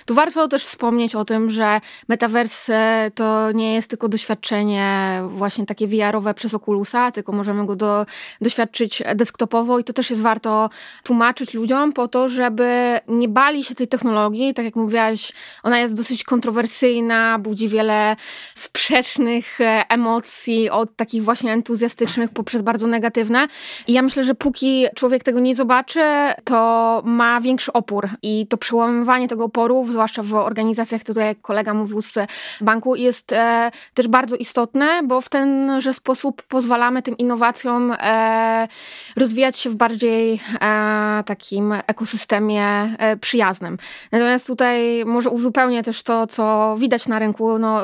Tu 0.06 0.14
warto 0.14 0.48
też 0.48 0.66
wspomnieć 0.66 1.16
o 1.16 1.26
tym, 1.26 1.50
że 1.50 1.82
metaverse 2.08 3.12
to 3.16 3.52
nie 3.52 3.74
jest 3.74 3.90
tylko 3.90 4.10
doświadczenie 4.10 5.22
właśnie 5.30 5.66
takie 5.66 5.88
VR-owe 5.88 6.34
przez 6.34 6.54
Oculusa, 6.54 7.12
tylko 7.12 7.32
możemy 7.32 7.66
go 7.66 7.76
do, 7.76 8.06
doświadczyć 8.42 9.04
desktopowo 9.16 9.80
i 9.80 9.84
to 9.84 9.94
też 9.94 10.10
jest 10.10 10.22
warto 10.22 10.70
tłumaczyć 11.04 11.54
ludziom 11.54 11.94
po 11.94 12.08
to, 12.08 12.30
żeby 12.30 13.00
nie 13.08 13.28
bali 13.28 13.64
się 13.64 13.76
tej 13.76 13.88
technologii. 13.88 14.54
Tak 14.54 14.66
jak 14.66 14.76
mówiłaś, 14.76 15.34
ona 15.64 15.80
jest 15.80 15.94
dosyć 15.94 16.24
kontrowersyjna, 16.24 17.40
budzi 17.40 17.68
wiele 17.68 18.16
sprzecznych 18.56 19.62
e, 19.62 19.84
emocji, 19.90 20.70
od 20.70 20.96
takich 20.96 21.24
właśnie 21.24 21.54
entuzjastycznych 21.54 22.30
poprzez 22.30 22.62
bardzo 22.62 22.88
negatywne. 22.88 23.48
I 23.88 23.94
ja 23.94 24.02
myślę, 24.02 24.24
że 24.24 24.36
póki 24.36 24.86
człowiek 24.96 25.24
tego 25.24 25.40
nie 25.40 25.56
zobaczy, 25.56 26.02
to 26.44 27.02
ma 27.06 27.42
większy 27.42 27.74
opór 27.74 28.10
i 28.24 28.48
to 28.48 28.58
przełamywanie 28.58 29.28
tego 29.28 29.44
oporu 29.44 29.61
zwłaszcza 29.92 30.24
w 30.24 30.34
organizacjach, 30.34 31.04
tutaj 31.04 31.26
jak 31.26 31.42
kolega 31.42 31.74
mówił 31.74 32.02
z 32.02 32.18
banku, 32.62 32.96
jest 32.96 33.34
e, 33.34 33.72
też 33.94 34.08
bardzo 34.08 34.36
istotne, 34.36 35.02
bo 35.04 35.22
w 35.22 35.30
tenże 35.30 35.94
sposób 35.94 36.42
pozwalamy 36.42 37.02
tym 37.02 37.18
innowacjom 37.18 37.96
e, 38.00 38.68
rozwijać 39.16 39.58
się 39.58 39.70
w 39.70 39.76
bardziej 39.76 40.42
e, 40.62 41.24
takim 41.26 41.74
ekosystemie 41.88 42.96
przyjaznym. 43.22 43.78
Natomiast 44.12 44.48
tutaj 44.48 45.06
może 45.06 45.30
uzupełnię 45.30 45.84
też 45.84 46.04
to, 46.04 46.28
co 46.28 46.76
widać 46.80 47.08
na 47.08 47.20
rynku. 47.20 47.60
No, 47.60 47.82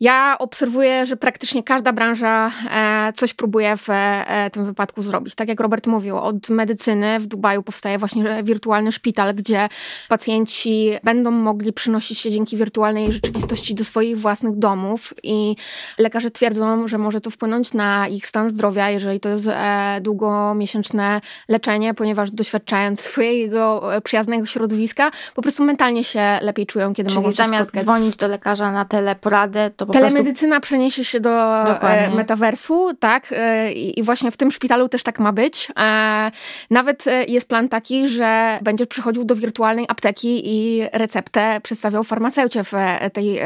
ja 0.00 0.36
obserwuję, 0.38 1.06
że 1.06 1.16
praktycznie 1.16 1.62
każda 1.62 1.92
branża 1.92 2.50
e, 2.70 3.12
coś 3.12 3.34
próbuje 3.34 3.76
w 3.76 3.86
e, 3.90 4.50
tym 4.52 4.64
wypadku 4.64 5.02
zrobić. 5.02 5.34
Tak 5.34 5.48
jak 5.48 5.60
Robert 5.60 5.86
mówił, 5.86 6.18
od 6.18 6.48
medycyny 6.48 7.20
w 7.20 7.26
Dubaju 7.26 7.62
powstaje 7.62 7.98
właśnie 7.98 8.42
wirtualny 8.42 8.92
szpital, 8.92 9.34
gdzie 9.34 9.68
pacjenci 10.08 10.90
będą 11.04 11.30
mogli 11.30 11.72
przynosić 11.72 12.18
się 12.18 12.30
dzięki 12.30 12.56
wirtualnej 12.56 13.12
rzeczywistości 13.12 13.74
do 13.74 13.84
swoich 13.84 14.18
własnych 14.18 14.58
domów 14.58 15.14
i 15.22 15.56
lekarze 15.98 16.30
twierdzą, 16.30 16.88
że 16.88 16.98
może 16.98 17.20
to 17.20 17.30
wpłynąć 17.30 17.72
na 17.72 18.08
ich 18.08 18.26
stan 18.26 18.50
zdrowia, 18.50 18.90
jeżeli 18.90 19.20
to 19.20 19.28
jest 19.28 19.48
e, 19.48 19.98
długomiesięczne 20.00 21.20
leczenie, 21.48 21.94
ponieważ 21.94 22.30
doświadczając 22.30 23.00
swojego 23.00 23.82
przyjaznego 24.04 24.46
środowiska, 24.46 25.10
po 25.34 25.42
prostu 25.42 25.64
mentalnie 25.64 26.04
się 26.04 26.38
lepiej 26.42 26.66
czują, 26.66 26.94
kiedy 26.94 27.10
Czyli 27.10 27.18
mogą 27.18 27.30
się 27.30 27.36
zamiast 27.36 27.70
spotkać 27.70 27.82
dzwonić 27.82 28.16
do 28.16 28.28
lekarza 28.28 28.72
na 28.72 28.84
teleporadę, 28.84 29.70
to 29.76 29.86
po 29.86 29.92
Telemedycyna 30.00 30.56
prostu... 30.56 30.66
przeniesie 30.66 31.04
się 31.04 31.20
do 31.20 31.62
e, 31.62 31.74
Dokładnie. 31.74 32.16
metaversu, 32.16 32.94
tak? 33.00 33.32
E, 33.32 33.72
I 33.72 34.02
właśnie 34.02 34.30
w 34.30 34.36
tym 34.36 34.50
szpitalu 34.50 34.88
też 34.88 35.02
tak 35.02 35.18
ma 35.18 35.32
być. 35.32 35.68
E, 35.78 36.30
nawet 36.70 37.04
jest 37.28 37.48
plan 37.48 37.68
taki, 37.68 38.08
że 38.08 38.58
będziesz 38.62 38.88
przychodził 38.88 39.24
do 39.24 39.34
wirtualnej 39.34 39.84
apteki 39.88 40.42
i 40.44 40.82
receptę 40.92 41.60
przedstawiał 41.62 42.04
farmaceucie 42.04 42.64
w 42.64 42.72
tej 43.12 43.40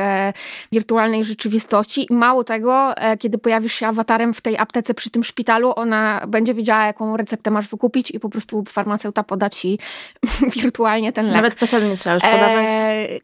wirtualnej 0.73 1.25
rzeczywistości. 1.25 2.07
I 2.11 2.15
mało 2.15 2.45
tego, 2.45 2.95
kiedy 3.19 3.39
pojawisz 3.39 3.73
się 3.73 3.87
awatarem 3.87 4.35
w 4.35 4.41
tej 4.41 4.59
aptece 4.59 4.95
przy 4.95 5.11
tym 5.11 5.25
szpitalu, 5.25 5.73
ona 5.77 6.25
będzie 6.29 6.55
wiedziała, 6.55 6.87
jaką 6.87 7.17
receptę 7.17 7.51
masz 7.51 7.69
wykupić 7.69 8.11
i 8.11 8.21
po 8.21 8.29
prostu 8.29 8.65
farmaceuta 8.69 9.23
poda 9.23 9.51
ci 9.51 9.79
wirtualnie 10.63 11.13
ten 11.13 11.27
lek. 11.27 11.35
Nawet 11.35 11.55
PESEL 11.55 11.89
nie 11.89 11.97
trzeba 11.97 12.15
już 12.15 12.23
podawać. 12.23 12.69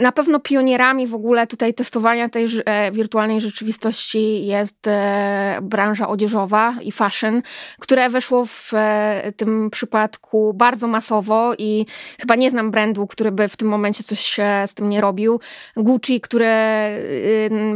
Na 0.00 0.12
pewno 0.12 0.40
pionierami 0.40 1.06
w 1.06 1.14
ogóle 1.14 1.46
tutaj 1.46 1.74
testowania 1.74 2.28
tej 2.28 2.46
wirtualnej 2.92 3.03
rzeczywistości 3.38 4.46
jest 4.46 4.86
e, 4.86 5.58
branża 5.62 6.08
odzieżowa 6.08 6.74
i 6.82 6.92
fashion, 6.92 7.42
które 7.78 8.10
weszło 8.10 8.46
w 8.46 8.70
e, 8.74 9.32
tym 9.36 9.70
przypadku 9.70 10.54
bardzo 10.54 10.86
masowo 10.86 11.54
i 11.58 11.86
chyba 12.20 12.34
nie 12.34 12.50
znam 12.50 12.70
brandu, 12.70 13.06
który 13.06 13.32
by 13.32 13.48
w 13.48 13.56
tym 13.56 13.68
momencie 13.68 14.04
coś 14.04 14.36
z 14.66 14.74
tym 14.74 14.88
nie 14.88 15.00
robił. 15.00 15.40
Gucci, 15.76 16.20
które 16.20 16.54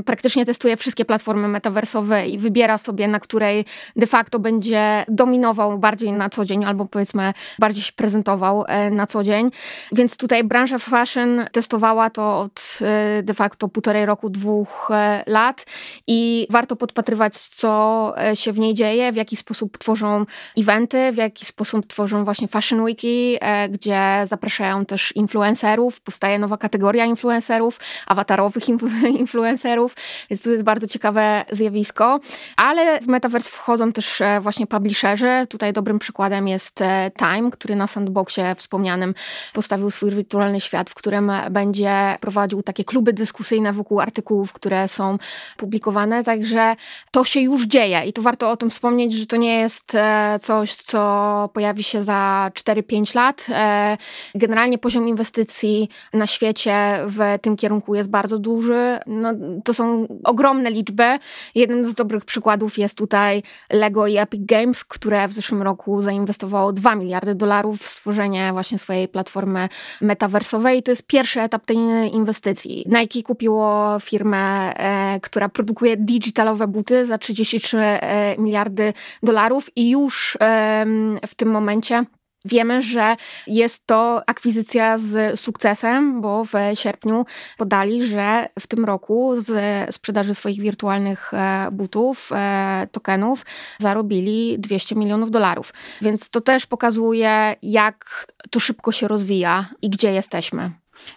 praktycznie 0.06 0.46
testuje 0.46 0.76
wszystkie 0.76 1.04
platformy 1.04 1.48
metaversowe 1.48 2.26
i 2.26 2.38
wybiera 2.38 2.78
sobie, 2.78 3.08
na 3.08 3.20
której 3.20 3.64
de 3.96 4.06
facto 4.06 4.38
będzie 4.38 5.04
dominował 5.08 5.78
bardziej 5.78 6.12
na 6.12 6.30
co 6.30 6.44
dzień, 6.44 6.64
albo 6.64 6.84
powiedzmy 6.84 7.32
bardziej 7.58 7.82
się 7.82 7.92
prezentował 7.92 8.64
e, 8.68 8.90
na 8.90 9.06
co 9.06 9.22
dzień. 9.22 9.50
Więc 9.92 10.16
tutaj 10.16 10.44
branża 10.44 10.78
fashion 10.78 11.44
testowała 11.52 12.10
to 12.10 12.40
od 12.40 12.78
de 13.22 13.34
facto 13.34 13.68
półtorej 13.68 14.06
roku, 14.06 14.30
dwóch 14.30 14.88
lat 15.26 15.64
i 16.06 16.46
warto 16.50 16.76
podpatrywać, 16.76 17.36
co 17.36 18.14
się 18.34 18.52
w 18.52 18.58
niej 18.58 18.74
dzieje, 18.74 19.12
w 19.12 19.16
jaki 19.16 19.36
sposób 19.36 19.78
tworzą 19.78 20.26
eventy, 20.58 21.12
w 21.12 21.16
jaki 21.16 21.46
sposób 21.46 21.86
tworzą 21.86 22.24
właśnie 22.24 22.48
Fashion 22.48 22.84
Weeki, 22.84 23.38
gdzie 23.70 24.00
zapraszają 24.24 24.86
też 24.86 25.12
influencerów, 25.16 26.00
powstaje 26.00 26.38
nowa 26.38 26.56
kategoria 26.56 27.04
influencerów, 27.04 27.80
awatarowych 28.06 28.68
influencerów, 29.22 29.96
więc 30.30 30.42
to 30.42 30.50
jest 30.50 30.62
bardzo 30.62 30.86
ciekawe 30.86 31.44
zjawisko, 31.52 32.20
ale 32.56 33.00
w 33.00 33.06
Metaverse 33.06 33.50
wchodzą 33.50 33.92
też 33.92 34.22
właśnie 34.40 34.66
publisherzy. 34.66 35.46
Tutaj 35.48 35.72
dobrym 35.72 35.98
przykładem 35.98 36.48
jest 36.48 36.80
Time, 37.18 37.50
który 37.50 37.76
na 37.76 37.86
sandboxie 37.86 38.54
wspomnianym 38.54 39.14
postawił 39.52 39.90
swój 39.90 40.10
wirtualny 40.10 40.60
świat, 40.60 40.90
w 40.90 40.94
którym 40.94 41.32
będzie 41.50 42.16
prowadził 42.20 42.62
takie 42.62 42.84
kluby 42.84 43.12
dyskusyjne 43.12 43.72
wokół 43.72 44.00
artykułów, 44.00 44.52
które 44.52 44.88
są 44.88 45.07
publikowane, 45.56 46.24
także 46.24 46.76
to 47.10 47.24
się 47.24 47.40
już 47.40 47.66
dzieje 47.66 48.02
i 48.06 48.12
tu 48.12 48.22
warto 48.22 48.50
o 48.50 48.56
tym 48.56 48.70
wspomnieć, 48.70 49.12
że 49.12 49.26
to 49.26 49.36
nie 49.36 49.60
jest 49.60 49.94
e, 49.94 50.38
coś, 50.42 50.74
co 50.74 51.50
pojawi 51.52 51.82
się 51.82 52.04
za 52.04 52.50
4-5 52.54 53.14
lat. 53.16 53.46
E, 53.50 53.96
generalnie 54.34 54.78
poziom 54.78 55.08
inwestycji 55.08 55.88
na 56.12 56.26
świecie 56.26 56.74
w 57.06 57.38
tym 57.42 57.56
kierunku 57.56 57.94
jest 57.94 58.10
bardzo 58.10 58.38
duży. 58.38 58.98
No, 59.06 59.28
to 59.64 59.74
są 59.74 60.06
ogromne 60.24 60.70
liczby. 60.70 61.18
Jednym 61.54 61.86
z 61.86 61.94
dobrych 61.94 62.24
przykładów 62.24 62.78
jest 62.78 62.98
tutaj 62.98 63.42
Lego 63.72 64.06
i 64.06 64.16
Epic 64.16 64.42
Games, 64.44 64.84
które 64.84 65.28
w 65.28 65.32
zeszłym 65.32 65.62
roku 65.62 66.02
zainwestowało 66.02 66.72
2 66.72 66.94
miliardy 66.94 67.34
dolarów 67.34 67.80
w 67.80 67.86
stworzenie 67.86 68.52
właśnie 68.52 68.78
swojej 68.78 69.08
platformy 69.08 69.68
metaversowej. 70.00 70.82
To 70.82 70.90
jest 70.90 71.06
pierwszy 71.06 71.40
etap 71.40 71.66
tej 71.66 71.76
inwestycji. 72.12 72.84
Nike 72.86 73.22
kupiło 73.22 73.96
firmę, 74.00 74.74
e, 74.76 74.97
która 75.22 75.48
produkuje 75.48 75.96
digitalowe 75.96 76.68
buty 76.68 77.06
za 77.06 77.18
33 77.18 77.78
e, 77.78 78.36
miliardy 78.38 78.92
dolarów 79.22 79.70
i 79.76 79.90
już 79.90 80.38
e, 80.40 80.86
w 81.26 81.34
tym 81.34 81.50
momencie 81.50 82.04
Wiemy, 82.44 82.82
że 82.82 83.16
jest 83.46 83.86
to 83.86 84.22
akwizycja 84.26 84.98
z 84.98 85.40
sukcesem, 85.40 86.20
bo 86.20 86.44
w 86.44 86.52
sierpniu 86.74 87.26
podali, 87.56 88.06
że 88.06 88.48
w 88.60 88.66
tym 88.66 88.84
roku 88.84 89.34
z 89.36 89.94
sprzedaży 89.94 90.34
swoich 90.34 90.60
wirtualnych 90.60 91.34
e, 91.34 91.68
butów, 91.72 92.30
e, 92.34 92.86
tokenów 92.92 93.46
zarobili 93.78 94.58
200 94.58 94.94
milionów 94.94 95.30
dolarów. 95.30 95.74
Więc 96.02 96.30
to 96.30 96.40
też 96.40 96.66
pokazuje, 96.66 97.56
jak 97.62 98.26
to 98.50 98.60
szybko 98.60 98.92
się 98.92 99.08
rozwija 99.08 99.68
i 99.82 99.90
gdzie 99.90 100.12
jesteśmy. 100.12 100.70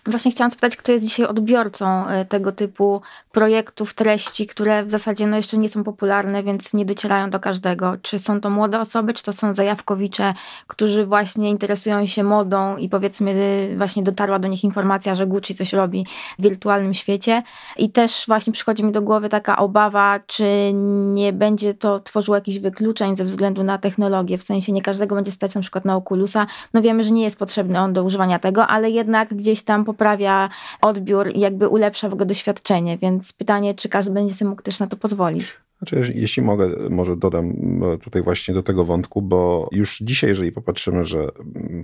Właśnie 0.06 0.32
chciałam 0.32 0.52
spytać, 0.52 0.78
kto 0.78 0.92
jest 0.92 1.06
dzisiaj 1.06 1.26
odbiorcą 1.26 2.08
e, 2.08 2.26
tego 2.26 2.52
typu 2.52 3.02
projektów, 3.32 3.94
treści, 3.94 4.48
które 4.48 4.86
w 4.86 4.92
zasadzie 4.92 5.28
no 5.28 5.38
jeszcze 5.38 5.58
nie 5.58 5.70
są 5.70 5.84
popularne, 5.84 6.44
więc 6.44 6.74
nie 6.74 6.86
docierają 6.86 7.30
do 7.30 7.40
każdego. 7.40 7.94
Czy 8.02 8.20
są 8.20 8.42
to 8.42 8.50
młode 8.50 8.80
osoby, 8.80 9.14
czy 9.14 9.24
to 9.24 9.34
są 9.34 9.56
zajawkowicze, 9.56 10.34
którzy 10.68 11.06
właśnie 11.06 11.50
interesują 11.50 12.06
się 12.06 12.24
modą 12.24 12.78
i 12.78 12.90
powiedzmy 12.90 13.34
właśnie 13.78 14.04
dotarła 14.04 14.40
do 14.40 14.48
nich 14.48 14.64
informacja, 14.64 15.16
że 15.16 15.28
Gucci 15.28 15.56
coś 15.56 15.74
robi 15.74 16.06
w 16.40 16.44
wirtualnym 16.44 16.94
świecie. 16.94 17.44
I 17.78 17.90
też 17.90 18.24
właśnie 18.28 18.54
przychodzi 18.54 18.84
mi 18.84 18.92
do 18.92 19.02
głowy 19.02 19.30
taka 19.30 19.58
obawa, 19.58 20.20
czy 20.28 20.72
nie 21.14 21.34
będzie 21.34 21.74
to 21.74 22.00
tworzyło 22.00 22.38
jakichś 22.38 22.58
wykluczeń 22.58 23.18
ze 23.18 23.24
względu 23.24 23.64
na 23.64 23.78
technologię, 23.78 24.38
w 24.38 24.44
sensie 24.44 24.72
nie 24.72 24.82
każdego 24.82 25.16
będzie 25.16 25.32
stać 25.32 25.56
na 25.56 25.62
przykład 25.62 25.86
na 25.86 25.98
Oculusa. 25.98 26.48
No 26.74 26.82
wiemy, 26.82 27.04
że 27.04 27.12
nie 27.12 27.24
jest 27.24 27.40
potrzebny 27.40 27.80
on 27.80 27.94
do 27.94 28.04
używania 28.04 28.40
tego, 28.40 28.68
ale 28.68 28.90
jednak 28.90 29.34
gdzieś 29.34 29.64
tam 29.64 29.86
poprawia 29.86 30.50
odbiór 30.82 31.32
i 31.36 31.40
jakby 31.40 31.68
ulepsza 31.68 32.10
w 32.10 32.14
ogóle 32.14 32.26
doświadczenie, 32.26 32.98
więc 32.98 33.21
pytanie, 33.38 33.75
czy 33.75 33.90
każdy 33.90 34.12
będzie 34.12 34.34
sobie 34.34 34.50
mógł 34.50 34.62
też 34.62 34.80
na 34.80 34.88
to 34.88 34.98
pozwolić. 34.98 35.46
Znaczy, 35.78 36.13
jeśli 36.16 36.44
mogę, 36.44 36.90
może 36.90 37.18
dodam 37.18 37.54
e, 37.84 37.98
tutaj 37.98 38.22
właśnie 38.22 38.54
do 38.54 38.63
tego 38.63 38.86
wątku, 38.86 39.22
bo 39.22 39.70
już 39.72 40.00
dzisiaj, 40.01 40.30
jeżeli 40.30 40.51
popatrzymy, 40.51 41.06
że 41.06 41.28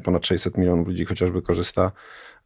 ponad 0.04 0.28
600 0.28 0.58
milionów 0.58 0.88
ludzi 0.88 1.06
chociażby 1.06 1.42
korzysta 1.42 1.92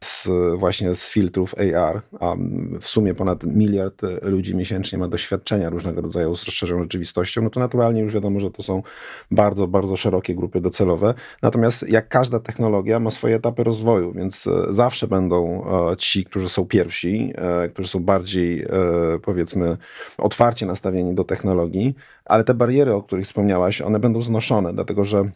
z, 0.04 0.28
właśnie 0.56 0.94
z 0.94 1.10
filtrów 1.10 1.54
AR, 1.58 2.02
a 2.20 2.34
w 2.80 2.86
sumie 2.86 3.14
ponad 3.14 3.44
miliard 3.44 4.02
ludzi 4.22 4.56
miesięcznie 4.56 4.98
ma 4.98 5.08
doświadczenia 5.08 5.70
różnego 5.70 6.00
rodzaju 6.00 6.36
z 6.36 6.44
rozszerzoną 6.46 6.82
rzeczywistością, 6.82 7.42
no 7.42 7.50
to 7.50 7.60
naturalnie 7.60 8.00
już 8.00 8.14
wiadomo, 8.14 8.40
że 8.40 8.50
to 8.50 8.62
są 8.62 8.82
bardzo, 9.30 9.66
bardzo 9.66 9.96
szerokie 9.96 10.34
grupy 10.34 10.60
docelowe. 10.60 11.14
Natomiast 11.42 11.88
jak 11.88 12.08
każda 12.08 12.40
technologia 12.40 13.00
ma 13.00 13.10
swoje 13.10 13.36
etapy 13.36 13.64
rozwoju, 13.64 14.12
więc 14.12 14.46
e, 14.46 14.66
zawsze 14.68 15.08
będą 15.08 15.64
e, 15.90 15.96
ci, 15.96 16.24
którzy 16.24 16.48
są 16.48 16.66
pierwsi, 16.66 17.32
e, 17.34 17.68
którzy 17.68 17.88
są 17.88 18.00
bardziej 18.00 18.66
powiedzmy 19.22 19.76
otwarcie 20.18 20.66
nastawieni 20.66 21.14
do 21.14 21.24
technologii, 21.24 21.94
ale 22.24 22.44
te 22.44 22.54
bariery, 22.54 22.94
o 22.94 23.02
których 23.02 23.24
wspomniałaś, 23.24 23.80
one 23.80 23.98
będą 23.98 24.22
znoszone, 24.22 24.72
dlatego 24.72 25.04
że 25.04 25.30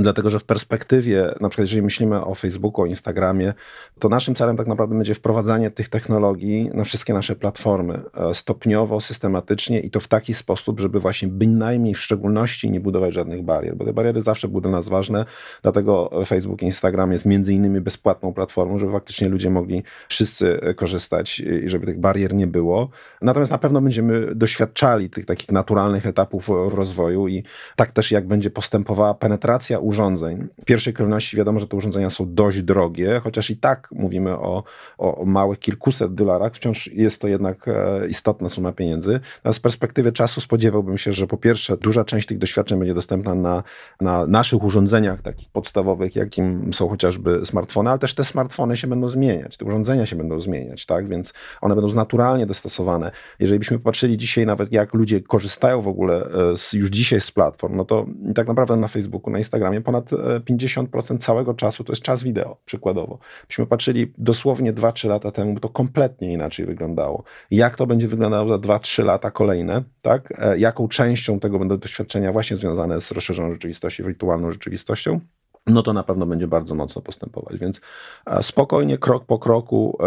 Dlatego, 0.00 0.30
że 0.30 0.38
w 0.38 0.44
perspektywie, 0.44 1.34
na 1.40 1.48
przykład 1.48 1.64
jeżeli 1.64 1.82
myślimy 1.82 2.24
o 2.24 2.34
Facebooku, 2.34 2.84
o 2.84 2.86
Instagramie, 2.86 3.54
to 3.98 4.08
naszym 4.08 4.34
celem 4.34 4.56
tak 4.56 4.66
naprawdę 4.66 4.96
będzie 4.96 5.14
wprowadzanie 5.14 5.70
tych 5.70 5.88
technologii 5.88 6.70
na 6.74 6.84
wszystkie 6.84 7.14
nasze 7.14 7.36
platformy 7.36 8.00
e, 8.14 8.34
stopniowo, 8.34 9.00
systematycznie 9.00 9.80
i 9.80 9.90
to 9.90 10.00
w 10.00 10.08
taki 10.08 10.34
sposób, 10.34 10.80
żeby 10.80 11.00
właśnie 11.00 11.28
bynajmniej 11.28 11.94
w 11.94 12.00
szczególności 12.00 12.70
nie 12.70 12.80
budować 12.80 13.14
żadnych 13.14 13.42
barier, 13.42 13.76
bo 13.76 13.84
te 13.84 13.92
bariery 13.92 14.22
zawsze 14.22 14.48
były 14.48 14.62
dla 14.62 14.70
nas 14.70 14.88
ważne, 14.88 15.24
dlatego 15.62 16.10
Facebook 16.26 16.62
i 16.62 16.64
Instagram 16.64 17.12
jest 17.12 17.26
między 17.26 17.52
innymi 17.52 17.80
bezpłatną 17.80 18.32
platformą, 18.32 18.78
żeby 18.78 18.92
faktycznie 18.92 19.28
ludzie 19.28 19.50
mogli 19.50 19.82
wszyscy 20.08 20.60
e, 20.60 20.74
korzystać 20.74 21.40
i 21.40 21.68
żeby 21.68 21.86
tych 21.86 22.00
barier 22.00 22.34
nie 22.34 22.46
było. 22.46 22.88
Natomiast 23.22 23.52
na 23.52 23.58
pewno 23.58 23.80
będziemy 23.80 24.34
doświadczali 24.34 25.10
tych 25.10 25.24
takich 25.24 25.52
naturalnych 25.52 26.06
etapów 26.06 26.48
rozwoju 26.48 27.28
i 27.28 27.44
tak 27.76 27.90
też 27.90 28.10
jak 28.10 28.26
będzie 28.26 28.50
postępowała 28.50 29.14
penetracja 29.14 29.78
urządzeń. 29.86 30.48
W 30.62 30.64
pierwszej 30.64 30.92
kolejności 30.92 31.36
wiadomo, 31.36 31.60
że 31.60 31.68
te 31.68 31.76
urządzenia 31.76 32.10
są 32.10 32.34
dość 32.34 32.62
drogie, 32.62 33.20
chociaż 33.24 33.50
i 33.50 33.56
tak 33.56 33.88
mówimy 33.92 34.38
o, 34.38 34.62
o 34.98 35.24
małych 35.24 35.58
kilkuset 35.58 36.14
dolarach, 36.14 36.54
wciąż 36.54 36.86
jest 36.86 37.22
to 37.22 37.28
jednak 37.28 37.68
e, 37.68 38.06
istotna 38.08 38.48
suma 38.48 38.72
pieniędzy. 38.72 39.20
z 39.52 39.60
perspektywy 39.60 40.12
czasu 40.12 40.40
spodziewałbym 40.40 40.98
się, 40.98 41.12
że 41.12 41.26
po 41.26 41.36
pierwsze 41.36 41.76
duża 41.76 42.04
część 42.04 42.28
tych 42.28 42.38
doświadczeń 42.38 42.78
będzie 42.78 42.94
dostępna 42.94 43.34
na, 43.34 43.62
na 44.00 44.26
naszych 44.26 44.64
urządzeniach 44.64 45.22
takich 45.22 45.50
podstawowych, 45.50 46.16
jakim 46.16 46.72
są 46.72 46.88
chociażby 46.88 47.40
smartfony, 47.44 47.90
ale 47.90 47.98
też 47.98 48.14
te 48.14 48.24
smartfony 48.24 48.76
się 48.76 48.86
będą 48.86 49.08
zmieniać, 49.08 49.56
te 49.56 49.64
urządzenia 49.64 50.06
się 50.06 50.16
będą 50.16 50.40
zmieniać, 50.40 50.86
tak? 50.86 51.08
Więc 51.08 51.32
one 51.60 51.74
będą 51.74 51.94
naturalnie 51.94 52.46
dostosowane. 52.46 53.10
Jeżeli 53.38 53.58
byśmy 53.58 53.78
popatrzyli 53.78 54.16
dzisiaj 54.16 54.46
nawet 54.46 54.72
jak 54.72 54.94
ludzie 54.94 55.20
korzystają 55.20 55.82
w 55.82 55.88
ogóle 55.88 56.28
e, 56.52 56.56
z, 56.56 56.72
już 56.72 56.90
dzisiaj 56.90 57.20
z 57.20 57.30
platform, 57.30 57.76
no 57.76 57.84
to 57.84 58.06
tak 58.34 58.48
naprawdę 58.48 58.76
na 58.76 58.88
Facebooku, 58.88 59.32
na 59.32 59.38
Instagramie 59.38 59.75
ponad 59.80 60.10
50% 60.10 61.14
e, 61.14 61.18
całego 61.18 61.54
czasu 61.54 61.84
to 61.84 61.92
jest 61.92 62.02
czas 62.02 62.22
wideo, 62.22 62.56
przykładowo. 62.64 63.18
Byśmy 63.48 63.66
patrzyli 63.66 64.12
dosłownie 64.18 64.72
2-3 64.72 65.08
lata 65.08 65.30
temu, 65.30 65.60
to 65.60 65.68
kompletnie 65.68 66.32
inaczej 66.32 66.66
wyglądało. 66.66 67.24
Jak 67.50 67.76
to 67.76 67.86
będzie 67.86 68.08
wyglądało 68.08 68.48
za 68.48 68.54
2-3 68.54 69.04
lata 69.04 69.30
kolejne, 69.30 69.82
tak? 70.02 70.32
E, 70.38 70.58
jaką 70.58 70.88
częścią 70.88 71.40
tego 71.40 71.58
będą 71.58 71.78
doświadczenia 71.78 72.32
właśnie 72.32 72.56
związane 72.56 73.00
z 73.00 73.12
rozszerzoną 73.12 73.52
rzeczywistością, 73.52 74.04
wirtualną 74.04 74.52
rzeczywistością? 74.52 75.20
no 75.66 75.82
to 75.82 75.92
na 75.92 76.02
pewno 76.02 76.26
będzie 76.26 76.46
bardzo 76.46 76.74
mocno 76.74 77.02
postępować. 77.02 77.58
Więc 77.58 77.80
e, 78.26 78.42
spokojnie, 78.42 78.98
krok 78.98 79.24
po 79.24 79.38
kroku. 79.38 79.98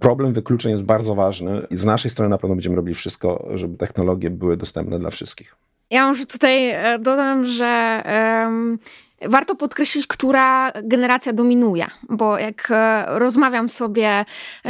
Problem 0.00 0.32
wykluczeń 0.32 0.70
jest 0.70 0.82
bardzo 0.84 1.14
ważny 1.14 1.66
i 1.70 1.76
z 1.76 1.84
naszej 1.84 2.10
strony 2.10 2.28
na 2.28 2.38
pewno 2.38 2.56
będziemy 2.56 2.76
robili 2.76 2.94
wszystko, 2.94 3.48
żeby 3.54 3.76
technologie 3.76 4.30
były 4.30 4.56
dostępne 4.56 4.98
dla 4.98 5.10
wszystkich. 5.10 5.56
Ja 5.90 6.06
może 6.06 6.26
tutaj 6.26 6.70
e, 6.70 6.98
dodam, 6.98 7.44
że 7.44 8.02
um, 8.44 8.78
warto 9.22 9.54
podkreślić, 9.54 10.06
która 10.06 10.72
generacja 10.82 11.32
dominuje, 11.32 11.86
bo 12.08 12.38
jak 12.38 12.68
e, 12.70 13.04
rozmawiam 13.18 13.68
sobie 13.68 14.24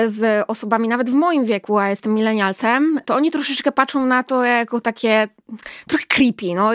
z 0.05 0.45
osobami 0.49 0.89
nawet 0.89 1.11
w 1.11 1.15
moim 1.15 1.45
wieku, 1.45 1.79
a 1.79 1.89
jestem 1.89 2.15
milenialsem, 2.15 3.01
to 3.05 3.15
oni 3.15 3.31
troszeczkę 3.31 3.73
patrzą 3.73 4.07
na 4.07 4.23
to 4.23 4.45
jako 4.45 4.81
takie 4.81 5.29
trochę 5.87 6.05
creepy. 6.09 6.55
No. 6.55 6.71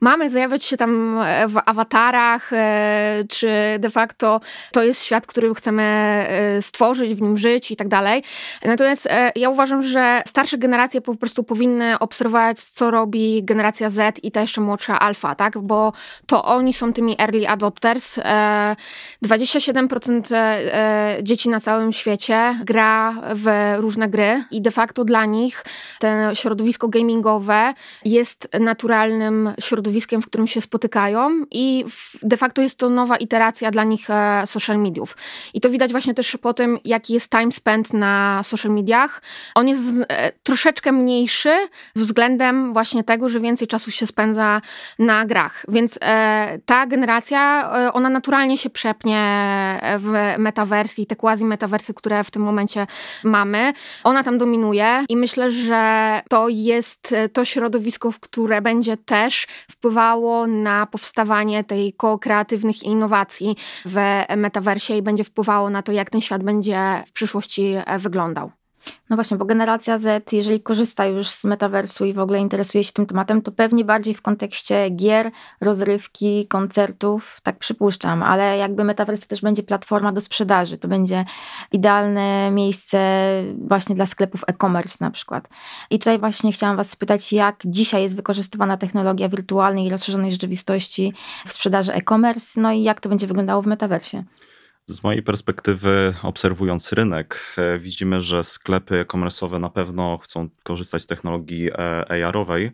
Mamy 0.00 0.30
zjawiać 0.30 0.64
się 0.64 0.76
tam 0.76 1.20
w 1.48 1.56
awatarach, 1.66 2.52
e, 2.52 3.24
czy 3.28 3.48
de 3.78 3.90
facto 3.90 4.40
to 4.72 4.82
jest 4.82 5.04
świat, 5.04 5.26
który 5.26 5.54
chcemy 5.54 5.82
e, 5.82 6.62
stworzyć, 6.62 7.14
w 7.14 7.22
nim 7.22 7.36
żyć 7.36 7.70
i 7.70 7.76
tak 7.76 7.88
dalej. 7.88 8.22
Natomiast 8.64 9.08
ja 9.36 9.50
uważam, 9.50 9.82
że 9.82 10.22
starsze 10.26 10.58
generacje 10.58 11.00
po 11.00 11.14
prostu 11.14 11.44
powinny 11.44 11.98
obserwować, 11.98 12.60
co 12.60 12.90
robi 12.90 13.44
generacja 13.44 13.90
Z 13.90 14.24
i 14.24 14.30
ta 14.30 14.40
jeszcze 14.40 14.60
młodsza 14.60 14.98
alfa, 14.98 15.34
tak? 15.34 15.58
bo 15.58 15.92
to 16.26 16.44
oni 16.44 16.72
są 16.72 16.92
tymi 16.92 17.13
early 17.18 17.48
adopters. 17.48 18.20
27% 19.24 20.34
dzieci 21.22 21.48
na 21.48 21.60
całym 21.60 21.92
świecie 21.92 22.58
gra 22.64 23.14
w 23.34 23.74
różne 23.78 24.08
gry 24.08 24.44
i 24.50 24.62
de 24.62 24.70
facto 24.70 25.04
dla 25.04 25.24
nich 25.24 25.64
to 26.00 26.34
środowisko 26.34 26.88
gamingowe 26.88 27.74
jest 28.04 28.48
naturalnym 28.60 29.52
środowiskiem, 29.60 30.22
w 30.22 30.26
którym 30.26 30.46
się 30.46 30.60
spotykają 30.60 31.30
i 31.50 31.84
de 32.22 32.36
facto 32.36 32.62
jest 32.62 32.78
to 32.78 32.90
nowa 32.90 33.16
iteracja 33.16 33.70
dla 33.70 33.84
nich 33.84 34.08
social 34.46 34.78
mediów. 34.78 35.16
I 35.54 35.60
to 35.60 35.70
widać 35.70 35.90
właśnie 35.90 36.14
też 36.14 36.36
po 36.42 36.54
tym, 36.54 36.78
jaki 36.84 37.14
jest 37.14 37.30
time 37.30 37.52
spent 37.52 37.92
na 37.92 38.40
social 38.42 38.72
mediach. 38.72 39.22
On 39.54 39.68
jest 39.68 39.82
troszeczkę 40.42 40.92
mniejszy 40.92 41.68
względem 41.96 42.72
właśnie 42.72 43.04
tego, 43.04 43.28
że 43.28 43.40
więcej 43.40 43.68
czasu 43.68 43.90
się 43.90 44.06
spędza 44.06 44.60
na 44.98 45.26
grach. 45.26 45.64
Więc 45.68 45.98
e, 46.02 46.58
ta 46.66 46.86
generacja, 46.86 47.03
e, 47.06 47.92
ona 47.92 48.08
naturalnie 48.10 48.58
się 48.58 48.70
przepnie 48.70 49.20
w 49.98 50.34
metawersji, 50.38 51.06
te 51.06 51.16
quasi-metawersy, 51.16 51.94
które 51.94 52.24
w 52.24 52.30
tym 52.30 52.42
momencie 52.42 52.86
mamy. 53.24 53.72
Ona 54.04 54.22
tam 54.22 54.38
dominuje 54.38 55.04
i 55.08 55.16
myślę, 55.16 55.50
że 55.50 56.22
to 56.28 56.48
jest 56.48 57.14
to 57.32 57.44
środowisko, 57.44 58.12
w 58.12 58.20
które 58.20 58.62
będzie 58.62 58.96
też 58.96 59.46
wpływało 59.70 60.46
na 60.46 60.86
powstawanie 60.86 61.64
tej 61.64 61.92
ko-kreatywnych 61.92 62.82
innowacji 62.82 63.56
w 63.84 63.96
metaversie 64.36 64.96
i 64.96 65.02
będzie 65.02 65.24
wpływało 65.24 65.70
na 65.70 65.82
to, 65.82 65.92
jak 65.92 66.10
ten 66.10 66.20
świat 66.20 66.42
będzie 66.42 67.02
w 67.06 67.12
przyszłości 67.12 67.74
wyglądał. 67.98 68.63
No 69.10 69.16
właśnie, 69.16 69.36
bo 69.36 69.44
generacja 69.44 69.98
Z, 69.98 70.32
jeżeli 70.32 70.60
korzysta 70.60 71.06
już 71.06 71.28
z 71.28 71.44
metaversu 71.44 72.04
i 72.04 72.12
w 72.12 72.18
ogóle 72.18 72.38
interesuje 72.38 72.84
się 72.84 72.92
tym 72.92 73.06
tematem, 73.06 73.42
to 73.42 73.52
pewnie 73.52 73.84
bardziej 73.84 74.14
w 74.14 74.22
kontekście 74.22 74.90
gier, 74.90 75.30
rozrywki, 75.60 76.46
koncertów, 76.48 77.40
tak 77.42 77.58
przypuszczam, 77.58 78.22
ale 78.22 78.58
jakby 78.58 78.84
metavers 78.84 79.26
też 79.26 79.40
będzie 79.40 79.62
platforma 79.62 80.12
do 80.12 80.20
sprzedaży, 80.20 80.78
to 80.78 80.88
będzie 80.88 81.24
idealne 81.72 82.50
miejsce 82.50 82.98
właśnie 83.58 83.94
dla 83.94 84.06
sklepów 84.06 84.44
e-commerce 84.46 84.96
na 85.00 85.10
przykład. 85.10 85.48
I 85.90 85.98
tutaj 85.98 86.18
właśnie 86.18 86.52
chciałam 86.52 86.76
was 86.76 86.90
spytać, 86.90 87.32
jak 87.32 87.62
dzisiaj 87.64 88.02
jest 88.02 88.16
wykorzystywana 88.16 88.76
technologia 88.76 89.28
wirtualnej 89.28 89.86
i 89.86 89.90
rozszerzonej 89.90 90.32
rzeczywistości 90.32 91.12
w 91.46 91.52
sprzedaży 91.52 91.92
e-commerce, 91.92 92.60
no 92.60 92.72
i 92.72 92.82
jak 92.82 93.00
to 93.00 93.08
będzie 93.08 93.26
wyglądało 93.26 93.62
w 93.62 93.66
metaversie? 93.66 94.24
Z 94.86 95.02
mojej 95.02 95.22
perspektywy, 95.22 96.14
obserwując 96.22 96.92
rynek, 96.92 97.54
e, 97.56 97.78
widzimy, 97.78 98.22
że 98.22 98.44
sklepy 98.44 98.98
e-commerce'owe 98.98 99.60
na 99.60 99.70
pewno 99.70 100.18
chcą 100.18 100.48
korzystać 100.62 101.02
z 101.02 101.06
technologii 101.06 101.70
e, 101.70 101.76
AR-owej 102.26 102.70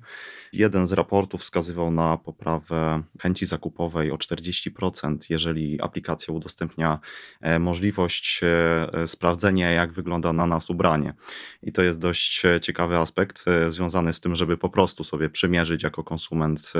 Jeden 0.53 0.87
z 0.87 0.93
raportów 0.93 1.41
wskazywał 1.41 1.91
na 1.91 2.17
poprawę 2.17 3.03
chęci 3.21 3.47
zakupowej 3.47 4.11
o 4.11 4.17
40%, 4.17 5.17
jeżeli 5.29 5.83
aplikacja 5.83 6.35
udostępnia 6.35 6.99
e, 7.41 7.59
możliwość 7.59 8.41
e, 8.43 9.07
sprawdzenia, 9.07 9.71
jak 9.71 9.93
wygląda 9.93 10.33
na 10.33 10.47
nas 10.47 10.71
ubranie. 10.71 11.15
I 11.63 11.73
to 11.73 11.83
jest 11.83 11.99
dość 11.99 12.45
e, 12.45 12.61
ciekawy 12.61 12.97
aspekt 12.97 13.45
związany 13.69 14.13
z 14.13 14.21
tym, 14.21 14.37
żeby 14.37 14.57
po 14.57 14.69
prostu 14.69 15.05
sobie 15.05 15.31
przymierzyć 15.31 15.83
jako 15.83 16.05
konsument 16.05 16.73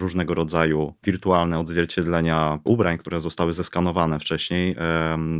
różnego 0.00 0.34
rodzaju 0.34 0.94
wirtualne 1.04 1.58
odzwierciedlenia 1.58 2.58
ubrań, 2.64 2.98
które 2.98 3.20
zostały 3.20 3.52
zeskanowane 3.52 4.18
wcześniej, 4.18 4.76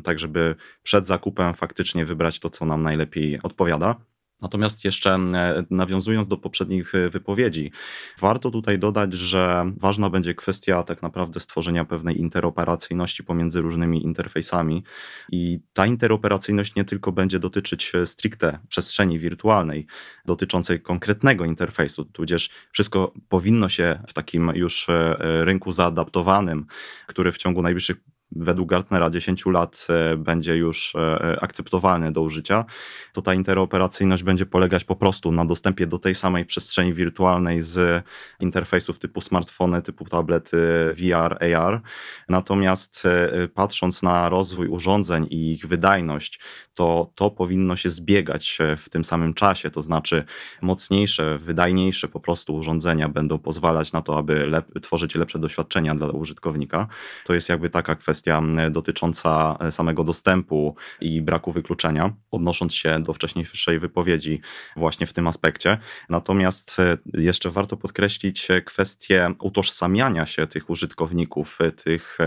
tak 0.05 0.19
żeby 0.19 0.55
przed 0.83 1.07
zakupem 1.07 1.55
faktycznie 1.55 2.05
wybrać 2.05 2.41
to, 2.41 2.51
co 2.51 2.67
nam 2.67 2.83
najlepiej 2.83 3.43
odpowiada. 3.43 4.12
Natomiast 4.43 4.85
jeszcze 4.85 5.15
e, 5.15 5.65
nawiązując 5.71 6.29
do 6.29 6.37
poprzednich 6.37 6.95
e, 6.95 7.11
wypowiedzi, 7.11 7.73
warto 8.21 8.51
tutaj 8.51 8.79
dodać, 8.79 9.15
że 9.15 9.73
ważna 9.77 10.11
będzie 10.11 10.35
kwestia 10.35 10.83
tak 10.83 11.03
naprawdę 11.03 11.41
stworzenia 11.41 11.85
pewnej 11.85 12.21
interoperacyjności 12.21 13.25
pomiędzy 13.25 13.61
różnymi 13.61 14.05
interfejsami. 14.05 14.85
I 15.33 15.61
ta 15.73 15.87
interoperacyjność 15.87 16.75
nie 16.75 16.85
tylko 16.85 17.13
będzie 17.13 17.39
dotyczyć 17.39 17.93
e, 17.95 18.07
stricte 18.07 18.59
przestrzeni 18.69 19.19
wirtualnej, 19.19 19.87
dotyczącej 20.25 20.81
konkretnego 20.81 21.45
interfejsu, 21.45 22.05
tudzież 22.05 22.51
wszystko 22.73 23.13
powinno 23.29 23.69
się 23.69 24.03
w 24.09 24.13
takim 24.13 24.53
już 24.55 24.87
rynku 25.21 25.73
zaadaptowanym, 25.73 26.67
który 27.07 27.33
w 27.33 27.39
ciągu 27.39 27.63
najbliższych 27.63 27.97
według 28.37 28.69
Gartnera 28.69 29.11
10 29.11 29.47
lat 29.47 29.87
e, 29.91 30.17
będzie 30.17 30.57
już 30.57 30.95
e, 30.95 31.39
akceptowalny 31.41 32.13
do 32.13 32.23
użycia, 32.23 32.65
to 33.13 33.23
ta 33.23 33.35
interoperacyjność 33.35 34.23
będzie 34.23 34.47
polegać 34.47 34.85
po 34.85 34.97
prostu 34.97 35.33
na 35.33 35.45
dostępie 35.45 35.87
do 35.87 35.99
tej 35.99 36.15
samej 36.15 36.45
przestrzeni 36.45 36.95
wirtualnej 36.95 37.63
z 37.63 38.05
interfejsów 38.41 38.99
typu 38.99 39.21
smartfony, 39.21 39.83
typu 39.83 40.05
tablety 40.05 40.59
VR, 40.95 41.55
AR. 41.57 41.81
Natomiast 42.29 43.07
e, 43.07 43.49
patrząc 43.49 44.03
na 44.03 44.29
rozwój 44.29 44.69
urządzeń 44.69 45.27
i 45.31 45.53
ich 45.53 45.67
wydajność, 45.67 46.41
to 46.75 47.13
to 47.15 47.31
powinno 47.31 47.77
się 47.77 47.91
zbiegać 47.91 48.59
w 48.77 48.89
tym 48.89 49.05
samym 49.05 49.35
czasie, 49.35 49.71
to 49.71 49.83
znaczy 49.83 50.25
mocniejsze, 50.63 51.39
wydajniejsze 51.39 52.09
po 52.09 52.21
prostu 52.21 52.55
urządzenia 52.55 53.09
będą 53.09 53.39
pozwalać 53.39 53.93
na 53.93 54.03
to, 54.03 54.19
aby 54.19 54.47
lep 54.47 54.81
tworzyć 54.83 55.15
lepsze 55.15 55.39
doświadczenia 55.39 55.95
dla 55.95 56.07
użytkownika. 56.07 56.89
To 57.25 57.35
jest 57.35 57.49
jakby 57.49 57.71
taka 57.71 57.97
kwestia 57.97 58.22
dotycząca 58.71 59.57
e, 59.61 59.73
samego 59.73 60.05
dostępu 60.05 60.77
i 61.01 61.23
braku 61.23 61.53
wykluczenia, 61.53 62.13
odnosząc 62.31 62.75
się 62.75 63.03
do 63.03 63.13
wcześniejszej 63.13 63.79
wypowiedzi 63.79 64.41
właśnie 64.77 65.07
w 65.07 65.13
tym 65.13 65.27
aspekcie. 65.27 65.79
Natomiast 66.09 66.77
e, 66.81 66.99
jeszcze 67.15 67.51
warto 67.51 67.77
podkreślić 67.77 68.51
e, 68.51 68.63
kwestię 68.63 69.35
utożsamiania 69.41 70.27
się 70.27 70.47
tych 70.47 70.71
użytkowników, 70.71 71.59
tych 71.85 72.19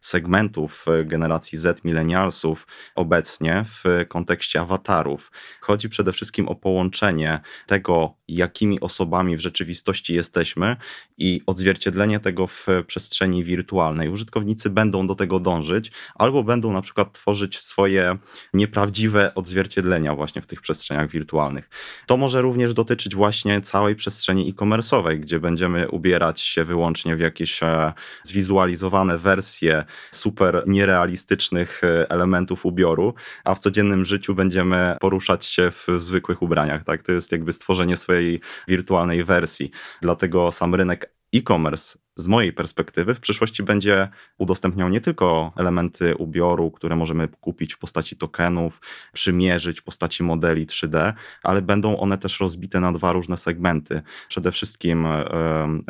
segmentów 0.00 0.86
generacji 1.04 1.58
Z, 1.58 1.84
milenialsów 1.84 2.66
obecnie 2.94 3.64
w 3.66 4.04
kontekście 4.08 4.60
awatarów. 4.60 5.32
Chodzi 5.60 5.88
przede 5.88 6.12
wszystkim 6.12 6.48
o 6.48 6.54
połączenie 6.54 7.40
tego, 7.66 8.14
jakimi 8.28 8.80
osobami 8.80 9.36
w 9.36 9.40
rzeczywistości 9.40 10.14
jesteśmy 10.14 10.76
i 11.18 11.42
odzwierciedlenie 11.46 12.20
tego 12.20 12.46
w 12.46 12.66
przestrzeni 12.86 13.44
wirtualnej. 13.44 14.08
Użytkownicy 14.08 14.70
będą 14.70 15.06
do 15.06 15.14
tego 15.14 15.35
dążyć, 15.40 15.92
albo 16.14 16.44
będą 16.44 16.72
na 16.72 16.82
przykład 16.82 17.12
tworzyć 17.12 17.58
swoje 17.58 18.18
nieprawdziwe 18.54 19.34
odzwierciedlenia 19.34 20.14
właśnie 20.14 20.42
w 20.42 20.46
tych 20.46 20.60
przestrzeniach 20.60 21.10
wirtualnych. 21.10 21.70
To 22.06 22.16
może 22.16 22.42
również 22.42 22.74
dotyczyć 22.74 23.14
właśnie 23.14 23.60
całej 23.60 23.96
przestrzeni 23.96 24.50
e-commerce'owej, 24.50 25.20
gdzie 25.20 25.40
będziemy 25.40 25.88
ubierać 25.88 26.40
się 26.40 26.64
wyłącznie 26.64 27.16
w 27.16 27.20
jakieś 27.20 27.62
e, 27.62 27.92
zwizualizowane 28.22 29.18
wersje 29.18 29.84
super 30.10 30.64
nierealistycznych 30.66 31.84
e, 31.84 32.10
elementów 32.10 32.66
ubioru, 32.66 33.14
a 33.44 33.54
w 33.54 33.58
codziennym 33.58 34.04
życiu 34.04 34.34
będziemy 34.34 34.96
poruszać 35.00 35.44
się 35.44 35.70
w 35.70 35.86
zwykłych 35.98 36.42
ubraniach. 36.42 36.84
Tak? 36.84 37.02
To 37.02 37.12
jest 37.12 37.32
jakby 37.32 37.52
stworzenie 37.52 37.96
swojej 37.96 38.40
wirtualnej 38.68 39.24
wersji. 39.24 39.70
Dlatego 40.02 40.52
sam 40.52 40.74
rynek 40.74 41.12
e-commerce 41.34 42.05
z 42.16 42.28
mojej 42.28 42.52
perspektywy 42.52 43.14
w 43.14 43.20
przyszłości 43.20 43.62
będzie 43.62 44.08
udostępniał 44.38 44.88
nie 44.88 45.00
tylko 45.00 45.52
elementy 45.56 46.16
ubioru, 46.16 46.70
które 46.70 46.96
możemy 46.96 47.28
kupić 47.28 47.74
w 47.74 47.78
postaci 47.78 48.16
tokenów, 48.16 48.80
przymierzyć 49.12 49.80
w 49.80 49.84
postaci 49.84 50.22
modeli 50.22 50.66
3D, 50.66 51.12
ale 51.42 51.62
będą 51.62 51.98
one 51.98 52.18
też 52.18 52.40
rozbite 52.40 52.80
na 52.80 52.92
dwa 52.92 53.12
różne 53.12 53.36
segmenty. 53.36 54.02
Przede 54.28 54.52
wszystkim 54.52 55.06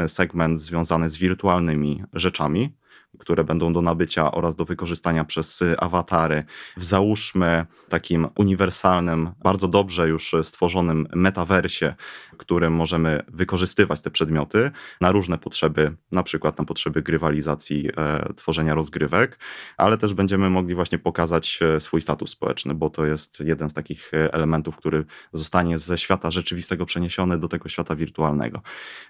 segment 0.06 0.60
związany 0.60 1.10
z 1.10 1.16
wirtualnymi 1.16 2.02
rzeczami, 2.12 2.76
które 3.18 3.44
będą 3.44 3.72
do 3.72 3.82
nabycia 3.82 4.32
oraz 4.32 4.56
do 4.56 4.64
wykorzystania 4.64 5.24
przez 5.24 5.62
y, 5.62 5.78
awatary 5.78 6.44
w 6.76 6.84
załóżmy 6.84 7.66
takim 7.88 8.28
uniwersalnym, 8.38 9.30
bardzo 9.42 9.68
dobrze 9.68 10.08
już 10.08 10.34
stworzonym 10.42 11.08
metaversie, 11.14 11.94
którym 12.36 12.72
możemy 12.72 13.22
wykorzystywać 13.28 14.00
te 14.00 14.10
przedmioty 14.10 14.70
na 15.00 15.12
różne 15.12 15.38
potrzeby, 15.38 15.96
na 16.12 16.22
przykład 16.22 16.58
na 16.58 16.64
potrzeby 16.64 17.02
grywalizacji, 17.02 17.88
e, 17.96 18.32
tworzenia 18.34 18.74
rozgrywek, 18.74 19.38
ale 19.76 19.98
też 19.98 20.14
będziemy 20.14 20.50
mogli 20.50 20.74
właśnie 20.74 20.98
pokazać 20.98 21.58
e, 21.62 21.80
swój 21.80 22.02
status 22.02 22.30
społeczny, 22.30 22.74
bo 22.74 22.90
to 22.90 23.06
jest 23.06 23.40
jeden 23.40 23.70
z 23.70 23.74
takich 23.74 24.14
e, 24.14 24.34
elementów, 24.34 24.76
który 24.76 25.04
zostanie 25.32 25.78
ze 25.78 25.98
świata 25.98 26.30
rzeczywistego 26.30 26.86
przeniesiony 26.86 27.38
do 27.38 27.48
tego 27.48 27.68
świata 27.68 27.94
wirtualnego. 27.94 28.62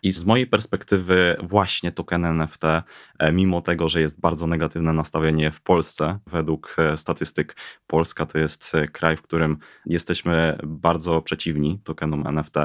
I 0.02 0.12
z 0.12 0.24
mojej 0.24 0.46
perspektywy 0.46 1.36
właśnie 1.42 1.92
token 1.92 2.24
NFT, 2.24 2.64
e, 3.18 3.32
mimo 3.32 3.60
tego, 3.60 3.88
że 3.88 3.95
że 3.96 4.00
jest 4.00 4.20
bardzo 4.20 4.46
negatywne 4.46 4.92
nastawienie 4.92 5.50
w 5.50 5.60
Polsce. 5.60 6.18
Według 6.26 6.76
e, 6.78 6.96
statystyk 6.96 7.56
Polska 7.86 8.26
to 8.26 8.38
jest 8.38 8.74
e, 8.74 8.88
kraj, 8.88 9.16
w 9.16 9.22
którym 9.22 9.58
jesteśmy 9.86 10.58
bardzo 10.64 11.22
przeciwni 11.22 11.80
tokenom 11.84 12.26
NFT. 12.26 12.56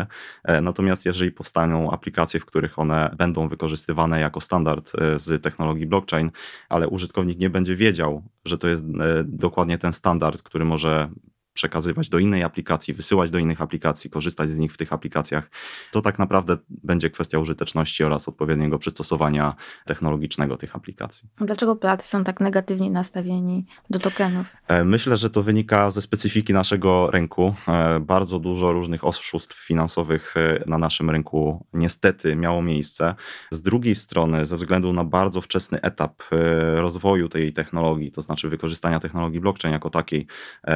E, 0.44 0.62
natomiast 0.62 1.06
jeżeli 1.06 1.32
powstaną 1.32 1.92
aplikacje, 1.92 2.40
w 2.40 2.46
których 2.46 2.80
one 2.80 3.16
będą 3.18 3.48
wykorzystywane 3.48 4.20
jako 4.20 4.42
standard 4.42 4.92
z 5.16 5.44
technologii 5.44 5.88
blockchain, 5.88 6.32
ale 6.70 6.88
użytkownik 6.88 7.40
nie 7.40 7.50
będzie 7.50 7.76
wiedział, 7.76 8.24
że 8.46 8.58
to 8.58 8.70
jest 8.70 8.84
dokładnie 9.24 9.78
ten 9.78 9.94
standard, 9.94 10.42
który 10.42 10.66
może 10.66 11.10
przekazywać 11.54 12.10
do 12.10 12.20
innej 12.20 12.44
aplikacji, 12.44 12.94
wysyłać 12.94 13.30
do 13.30 13.38
innych 13.38 13.62
aplikacji, 13.62 14.10
korzystać 14.10 14.50
z 14.50 14.58
nich 14.58 14.74
w 14.74 14.78
tych 14.78 14.94
aplikacjach. 14.94 15.50
To 15.92 16.02
tak 16.02 16.20
naprawdę 16.20 16.58
będzie 16.70 17.10
kwestia 17.10 17.40
użyteczności 17.40 18.04
oraz 18.04 18.28
odpowiedniego 18.28 18.80
przystosowania 18.80 19.56
technologicznego 19.86 20.58
tych 20.58 20.76
aplikacji. 20.76 21.30
Dlaczego 21.38 21.76
Polacy 21.76 22.08
są 22.08 22.24
tak 22.24 22.40
negatywnie 22.40 22.92
nastawieni 22.92 23.66
do 23.90 24.00
tokenów? 24.00 24.56
E, 24.68 24.84
myślę, 24.84 25.18
że 25.18 25.30
to 25.30 25.44
wynika 25.44 25.90
ze 25.90 26.02
specyfiki 26.02 26.54
naszego 26.54 27.12
rynku. 27.12 27.56
E, 27.68 28.00
bardzo 28.00 28.40
dużo 28.40 28.74
różnych 28.74 29.06
oszustw 29.06 29.66
finansowych 29.68 30.34
e, 30.38 30.64
na 30.66 30.78
naszym 30.78 31.10
rynku 31.10 31.66
niestety 31.74 32.36
miało 32.36 32.62
miejsce. 32.62 33.16
Z 33.52 33.62
drugiej 33.62 33.96
strony, 33.96 34.46
ze 34.46 34.58
względu 34.58 34.94
na 34.94 35.04
bardzo 35.04 35.42
wczesny 35.42 35.82
etap 35.82 36.24
rozwoju 36.76 37.30
tej 37.30 37.54
technologii, 37.54 38.12
to 38.12 38.22
znaczy 38.22 38.50
wykorzystania 38.50 39.00
technologii 39.00 39.40
blockchain 39.40 39.74
jako 39.74 39.90
takiej 39.90 40.28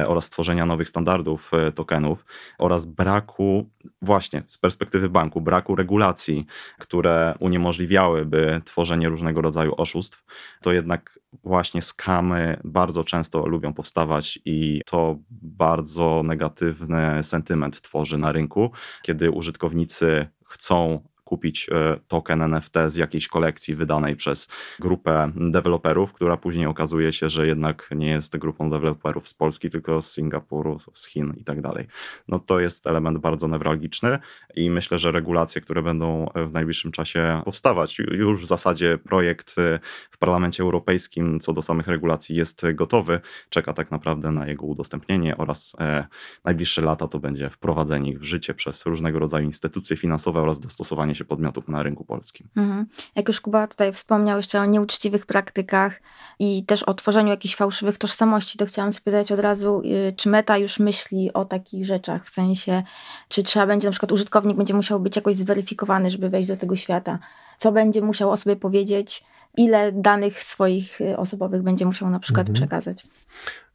oraz 0.06 0.30
nowych 0.66 0.88
standardów 0.88 1.50
tokenów 1.74 2.24
oraz 2.58 2.86
braku, 2.86 3.70
właśnie 4.02 4.42
z 4.48 4.58
perspektywy 4.58 5.08
banku, 5.08 5.40
braku 5.40 5.76
regulacji, 5.76 6.46
które 6.78 7.34
uniemożliwiałyby 7.38 8.60
tworzenie 8.64 9.08
różnego 9.08 9.42
rodzaju 9.42 9.74
oszustw, 9.76 10.24
to 10.62 10.72
jednak 10.72 11.18
właśnie 11.44 11.82
skamy 11.82 12.60
bardzo 12.64 13.04
często 13.04 13.46
lubią 13.46 13.74
powstawać 13.74 14.38
i 14.44 14.80
to 14.86 15.16
bardzo 15.30 16.22
negatywny 16.24 17.24
sentyment 17.24 17.80
tworzy 17.80 18.18
na 18.18 18.32
rynku, 18.32 18.70
kiedy 19.02 19.30
użytkownicy 19.30 20.26
chcą 20.44 21.00
kupić 21.26 21.68
e, 21.68 21.98
token 22.08 22.42
NFT 22.42 22.74
z 22.86 22.96
jakiejś 22.96 23.28
kolekcji 23.28 23.74
wydanej 23.74 24.16
przez 24.16 24.48
grupę 24.78 25.32
deweloperów, 25.36 26.12
która 26.12 26.36
później 26.36 26.66
okazuje 26.66 27.12
się, 27.12 27.28
że 27.28 27.46
jednak 27.46 27.88
nie 27.94 28.08
jest 28.08 28.36
grupą 28.36 28.70
deweloperów 28.70 29.28
z 29.28 29.34
Polski, 29.34 29.70
tylko 29.70 30.02
z 30.02 30.12
Singapuru, 30.12 30.78
z 30.92 31.06
Chin 31.06 31.34
i 31.36 31.44
tak 31.44 31.60
dalej. 31.60 31.86
No 32.28 32.38
to 32.38 32.60
jest 32.60 32.86
element 32.86 33.18
bardzo 33.18 33.48
newralgiczny 33.48 34.18
i 34.54 34.70
myślę, 34.70 34.98
że 34.98 35.12
regulacje, 35.12 35.60
które 35.60 35.82
będą 35.82 36.30
w 36.34 36.52
najbliższym 36.52 36.92
czasie 36.92 37.42
powstawać, 37.44 37.98
już 37.98 38.42
w 38.42 38.46
zasadzie 38.46 38.98
projekt 38.98 39.58
e, 39.58 39.78
w 40.10 40.18
Parlamencie 40.18 40.62
Europejskim 40.62 41.40
co 41.40 41.52
do 41.52 41.62
samych 41.62 41.86
regulacji 41.86 42.36
jest 42.36 42.62
gotowy, 42.74 43.20
czeka 43.48 43.72
tak 43.72 43.90
naprawdę 43.90 44.30
na 44.30 44.46
jego 44.46 44.66
udostępnienie 44.66 45.36
oraz 45.36 45.72
e, 45.80 46.06
najbliższe 46.44 46.82
lata 46.82 47.08
to 47.08 47.18
będzie 47.18 47.50
wprowadzenie 47.50 48.10
ich 48.10 48.20
w 48.20 48.24
życie 48.24 48.54
przez 48.54 48.86
różnego 48.86 49.18
rodzaju 49.18 49.46
instytucje 49.46 49.96
finansowe 49.96 50.40
oraz 50.40 50.60
dostosowanie 50.60 51.14
się 51.16 51.24
podmiotów 51.24 51.68
na 51.68 51.82
rynku 51.82 52.04
polskim. 52.04 52.48
Mhm. 52.56 52.86
Jak 53.14 53.28
już 53.28 53.40
Kuba 53.40 53.66
tutaj 53.66 53.92
wspomniał 53.92 54.36
jeszcze 54.36 54.60
o 54.60 54.64
nieuczciwych 54.64 55.26
praktykach 55.26 56.00
i 56.38 56.64
też 56.64 56.82
o 56.82 56.94
tworzeniu 56.94 57.28
jakichś 57.28 57.56
fałszywych 57.56 57.98
tożsamości, 57.98 58.58
to 58.58 58.66
chciałam 58.66 58.92
spytać 58.92 59.32
od 59.32 59.40
razu, 59.40 59.82
y, 59.84 60.14
czy 60.16 60.28
Meta 60.28 60.58
już 60.58 60.78
myśli 60.78 61.32
o 61.32 61.44
takich 61.44 61.86
rzeczach, 61.86 62.26
w 62.26 62.30
sensie, 62.30 62.82
czy 63.28 63.42
trzeba 63.42 63.66
będzie, 63.66 63.88
na 63.88 63.92
przykład 63.92 64.12
użytkownik 64.12 64.56
będzie 64.56 64.74
musiał 64.74 65.00
być 65.00 65.16
jakoś 65.16 65.36
zweryfikowany, 65.36 66.10
żeby 66.10 66.30
wejść 66.30 66.48
do 66.48 66.56
tego 66.56 66.76
świata, 66.76 67.18
co 67.58 67.72
będzie 67.72 68.02
musiał 68.02 68.30
o 68.30 68.36
sobie 68.36 68.56
powiedzieć, 68.56 69.24
ile 69.56 69.92
danych 69.92 70.42
swoich 70.42 71.00
y, 71.00 71.16
osobowych 71.16 71.62
będzie 71.62 71.86
musiał 71.86 72.10
na 72.10 72.20
przykład 72.20 72.48
mhm. 72.48 72.54
przekazać. 72.54 73.06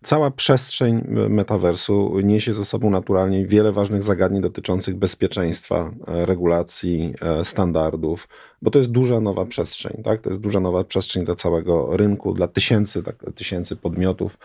Cała 0.03 0.31
przestrzeń 0.31 1.03
metaversu 1.29 2.19
niesie 2.19 2.53
ze 2.53 2.65
sobą 2.65 2.89
naturalnie 2.89 3.45
wiele 3.45 3.71
ważnych 3.71 4.03
zagadnień 4.03 4.41
dotyczących 4.41 4.95
bezpieczeństwa, 4.95 5.91
e, 6.07 6.25
regulacji, 6.25 7.13
e, 7.21 7.45
standardów, 7.45 8.27
bo 8.61 8.71
to 8.71 8.79
jest 8.79 8.91
duża 8.91 9.19
nowa 9.19 9.45
przestrzeń, 9.45 10.03
tak? 10.03 10.21
To 10.21 10.29
jest 10.29 10.41
duża 10.41 10.59
nowa 10.59 10.83
przestrzeń 10.83 11.25
dla 11.25 11.35
całego 11.35 11.97
rynku, 11.97 12.33
dla 12.33 12.47
tysięcy, 12.47 13.03
tak, 13.03 13.15
tysięcy 13.35 13.75
podmiotów, 13.75 14.37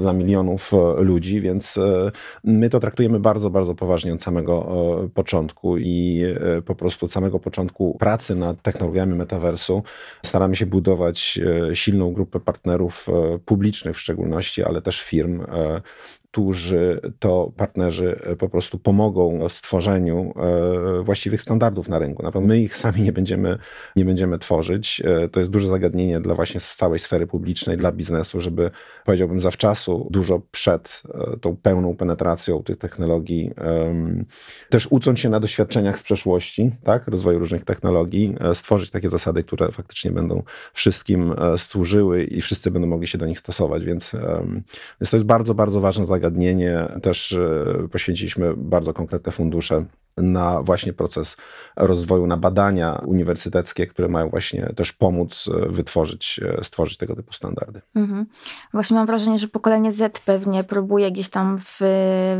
dla 0.00 0.12
milionów 0.12 0.72
e, 0.74 1.02
ludzi, 1.02 1.40
więc 1.40 1.80
my 2.44 2.70
to 2.70 2.80
traktujemy 2.80 3.20
bardzo, 3.20 3.50
bardzo 3.50 3.74
poważnie 3.74 4.14
od 4.14 4.22
samego 4.22 4.66
początku 5.14 5.78
i 5.78 6.22
po 6.66 6.74
prostu 6.74 7.06
od 7.06 7.12
samego 7.12 7.38
początku 7.38 7.96
pracy 7.98 8.34
nad 8.34 8.62
technologiami 8.62 9.14
metaversu 9.14 9.82
staramy 10.24 10.56
się 10.56 10.66
budować 10.66 11.40
silną 11.74 12.12
grupę 12.12 12.40
partnerów 12.40 13.06
publicznych 13.44 13.96
w 13.96 14.00
szczególności, 14.00 14.62
ale 14.62 14.82
też 14.82 15.02
firm, 15.02 15.40
e, 15.40 15.82
którzy 16.36 17.00
to 17.18 17.52
partnerzy 17.56 18.20
e, 18.24 18.36
po 18.36 18.48
prostu 18.48 18.78
pomogą 18.78 19.48
w 19.48 19.52
stworzeniu 19.52 20.34
e, 20.36 21.02
właściwych 21.02 21.42
standardów 21.42 21.88
na 21.88 21.98
rynku. 21.98 22.22
Na 22.22 22.32
pewno 22.32 22.48
my 22.48 22.60
ich 22.60 22.76
sami 22.76 23.02
nie 23.02 23.12
będziemy, 23.12 23.58
nie 23.96 24.04
będziemy 24.04 24.38
tworzyć. 24.38 25.02
To 25.32 25.40
jest 25.40 25.52
duże 25.52 25.68
zagadnienie 25.68 26.20
dla 26.20 26.34
właśnie 26.34 26.60
całej 26.60 26.98
sfery 26.98 27.26
publicznej, 27.26 27.76
dla 27.76 27.92
biznesu, 27.92 28.40
żeby 28.40 28.70
powiedziałbym 29.04 29.40
zawczasu, 29.40 30.08
dużo 30.10 30.42
przed 30.50 31.02
tą 31.40 31.56
pełną 31.56 31.96
penetracją 31.96 32.62
tych 32.62 32.78
technologii, 32.78 33.50
też 34.70 34.86
ucząc 34.90 35.18
się 35.18 35.28
na 35.28 35.40
doświadczeniach 35.40 35.98
z 35.98 36.02
przeszłości, 36.02 36.70
tak, 36.84 37.08
rozwoju 37.08 37.38
różnych 37.38 37.64
technologii, 37.64 38.36
stworzyć 38.54 38.90
takie 38.90 39.10
zasady, 39.10 39.42
które 39.42 39.72
faktycznie 39.72 40.10
będą 40.10 40.42
wszystkim 40.72 41.34
służyły 41.56 42.24
i 42.24 42.40
wszyscy 42.40 42.70
będą 42.70 42.88
mogli 42.88 43.06
się 43.06 43.18
do 43.18 43.26
nich 43.26 43.38
stosować, 43.38 43.84
więc 43.84 44.16
więc 45.00 45.10
to 45.10 45.16
jest 45.16 45.26
bardzo, 45.26 45.54
bardzo 45.54 45.80
ważne 45.80 46.06
zagadnienie. 46.06 46.25
Też 47.02 47.32
e, 47.32 47.88
poświęciliśmy 47.92 48.54
bardzo 48.56 48.92
konkretne 48.92 49.32
fundusze 49.32 49.84
na 50.16 50.62
właśnie 50.62 50.92
proces 50.92 51.36
rozwoju, 51.76 52.26
na 52.26 52.36
badania 52.36 53.02
uniwersyteckie, 53.06 53.86
które 53.86 54.08
mają 54.08 54.28
właśnie 54.28 54.62
też 54.76 54.92
pomóc 54.92 55.50
e, 55.54 55.68
wytworzyć, 55.68 56.40
e, 56.58 56.64
stworzyć 56.64 56.96
tego 56.96 57.16
typu 57.16 57.32
standardy. 57.32 57.80
Mhm. 57.94 58.26
Właśnie 58.72 58.96
mam 58.96 59.06
wrażenie, 59.06 59.38
że 59.38 59.48
pokolenie 59.48 59.92
Z 59.92 60.18
pewnie 60.18 60.64
próbuje 60.64 61.12
gdzieś 61.12 61.28
tam 61.28 61.58
w 61.60 61.80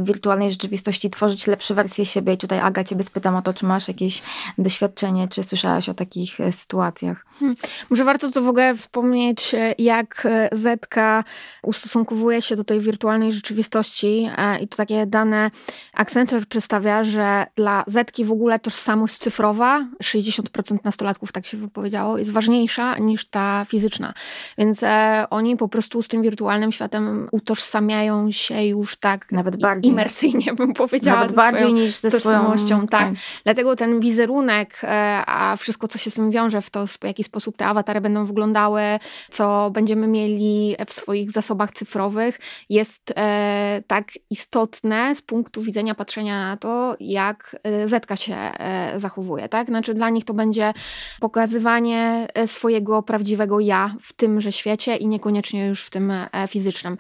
wirtualnej 0.03 0.51
rzeczywistości 0.51 1.11
tworzyć 1.11 1.47
lepsze 1.47 1.75
wersje 1.75 2.07
siebie. 2.07 2.33
I 2.33 2.39
tutaj 2.39 2.61
Aga, 2.61 2.85
ciebie 2.85 3.05
spytam 3.05 3.37
o 3.37 3.43
to, 3.43 3.55
czy 3.55 3.67
masz 3.67 3.89
jakieś 3.89 4.23
doświadczenie, 4.59 5.29
czy 5.29 5.43
słyszałaś 5.43 5.89
o 5.89 5.95
takich 5.95 6.39
sytuacjach? 6.51 7.27
Hmm. 7.39 7.57
Może 7.91 8.05
warto 8.05 8.31
to 8.31 8.43
w 8.43 8.49
ogóle 8.49 8.75
wspomnieć, 8.75 9.55
jak 9.79 10.29
Zetka 10.53 11.25
ustosunkowuje 11.63 12.43
się 12.43 12.57
do 12.57 12.65
tej 12.65 12.81
wirtualnej 12.81 13.33
rzeczywistości 13.33 14.31
e, 14.37 14.59
i 14.59 14.69
to 14.69 14.77
takie 14.77 15.07
dane 15.07 15.51
Accenture 15.93 16.47
przedstawia, 16.47 17.05
że 17.05 17.47
dla 17.57 17.66
Zetki 17.87 18.25
w 18.25 18.33
ogóle 18.33 18.59
tożsamość 18.59 19.19
cyfrowa, 19.19 19.87
60% 20.05 20.79
nastolatków 20.85 21.33
tak 21.33 21.47
się 21.47 21.57
wypowiedziało, 21.57 22.19
jest 22.19 22.33
ważniejsza 22.33 22.99
niż 22.99 23.27
ta 23.27 23.65
fizyczna. 23.69 24.15
Więc 24.59 24.83
e, 24.83 25.27
oni 25.31 25.57
po 25.57 25.69
prostu 25.69 26.03
z 26.03 26.09
tym 26.09 26.23
wirtualnym 26.23 26.73
światem 26.73 27.29
utożsamiają 27.33 28.31
się 28.31 28.65
już 28.65 28.97
tak 28.97 29.33
nawet 29.33 29.61
bardziej 29.61 29.93
imersyjnie 29.93 30.55
bym 30.55 30.73
powiedziała. 30.73 31.21
Nawet 31.21 31.37
bardziej 31.37 31.73
niż 31.73 31.97
ze 31.97 32.11
tożsamością. 32.11 32.67
Swoją... 32.67 32.89
Tak. 32.89 33.09
tak. 33.09 33.15
Dlatego 33.45 33.77
ten 33.77 34.01
wizerunek, 34.01 34.81
e, 34.83 35.23
a 35.27 35.57
wszystko 35.57 35.89
co 35.89 35.99
się 35.99 36.11
z 36.11 36.15
tym 36.15 36.31
wiąże, 36.31 36.63
w 36.63 36.71
to 36.71 36.87
w 36.87 37.05
jaki 37.05 37.25
sposób 37.25 37.57
te 37.57 37.67
awatary 37.67 38.01
będą 38.01 38.25
wyglądały, 38.25 38.83
co 39.31 39.71
będziemy 39.71 40.07
mieli 40.07 40.77
w 40.87 40.93
swoich 40.93 41.31
zasobach 41.31 41.73
cyfrowych, 41.73 42.39
jest 42.71 43.13
e, 43.17 43.83
tak 43.87 44.09
istotne 44.31 45.15
z 45.15 45.23
punktu 45.23 45.63
widzenia 45.63 45.95
patrzenia 45.95 46.49
na 46.49 46.57
to, 46.57 46.97
jak 47.01 47.56
e, 47.63 47.89
Zetka 47.89 48.17
się 48.17 48.35
e, 48.35 48.93
zachowuje. 48.97 49.49
Tak? 49.49 49.69
Znaczy 49.69 49.95
dla 49.95 50.11
nich 50.11 50.25
to 50.25 50.35
będzie 50.35 50.73
pokazywanie 51.21 52.29
e, 52.35 52.47
swojego 52.47 53.03
prawdziwego 53.03 53.61
ja 53.61 53.95
w 54.01 54.13
tymże 54.13 54.53
świecie 54.53 54.97
i 54.97 55.07
niekoniecznie 55.07 55.67
już 55.67 55.85
w 55.85 55.91
tym 55.91 56.13
fizycznym. 56.49 56.97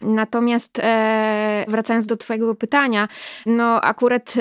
Natomiast 0.00 0.82
wracając 1.68 2.06
do 2.06 2.16
twojego 2.16 2.54
pytania, 2.54 3.08
no 3.46 3.80
akurat 3.80 4.34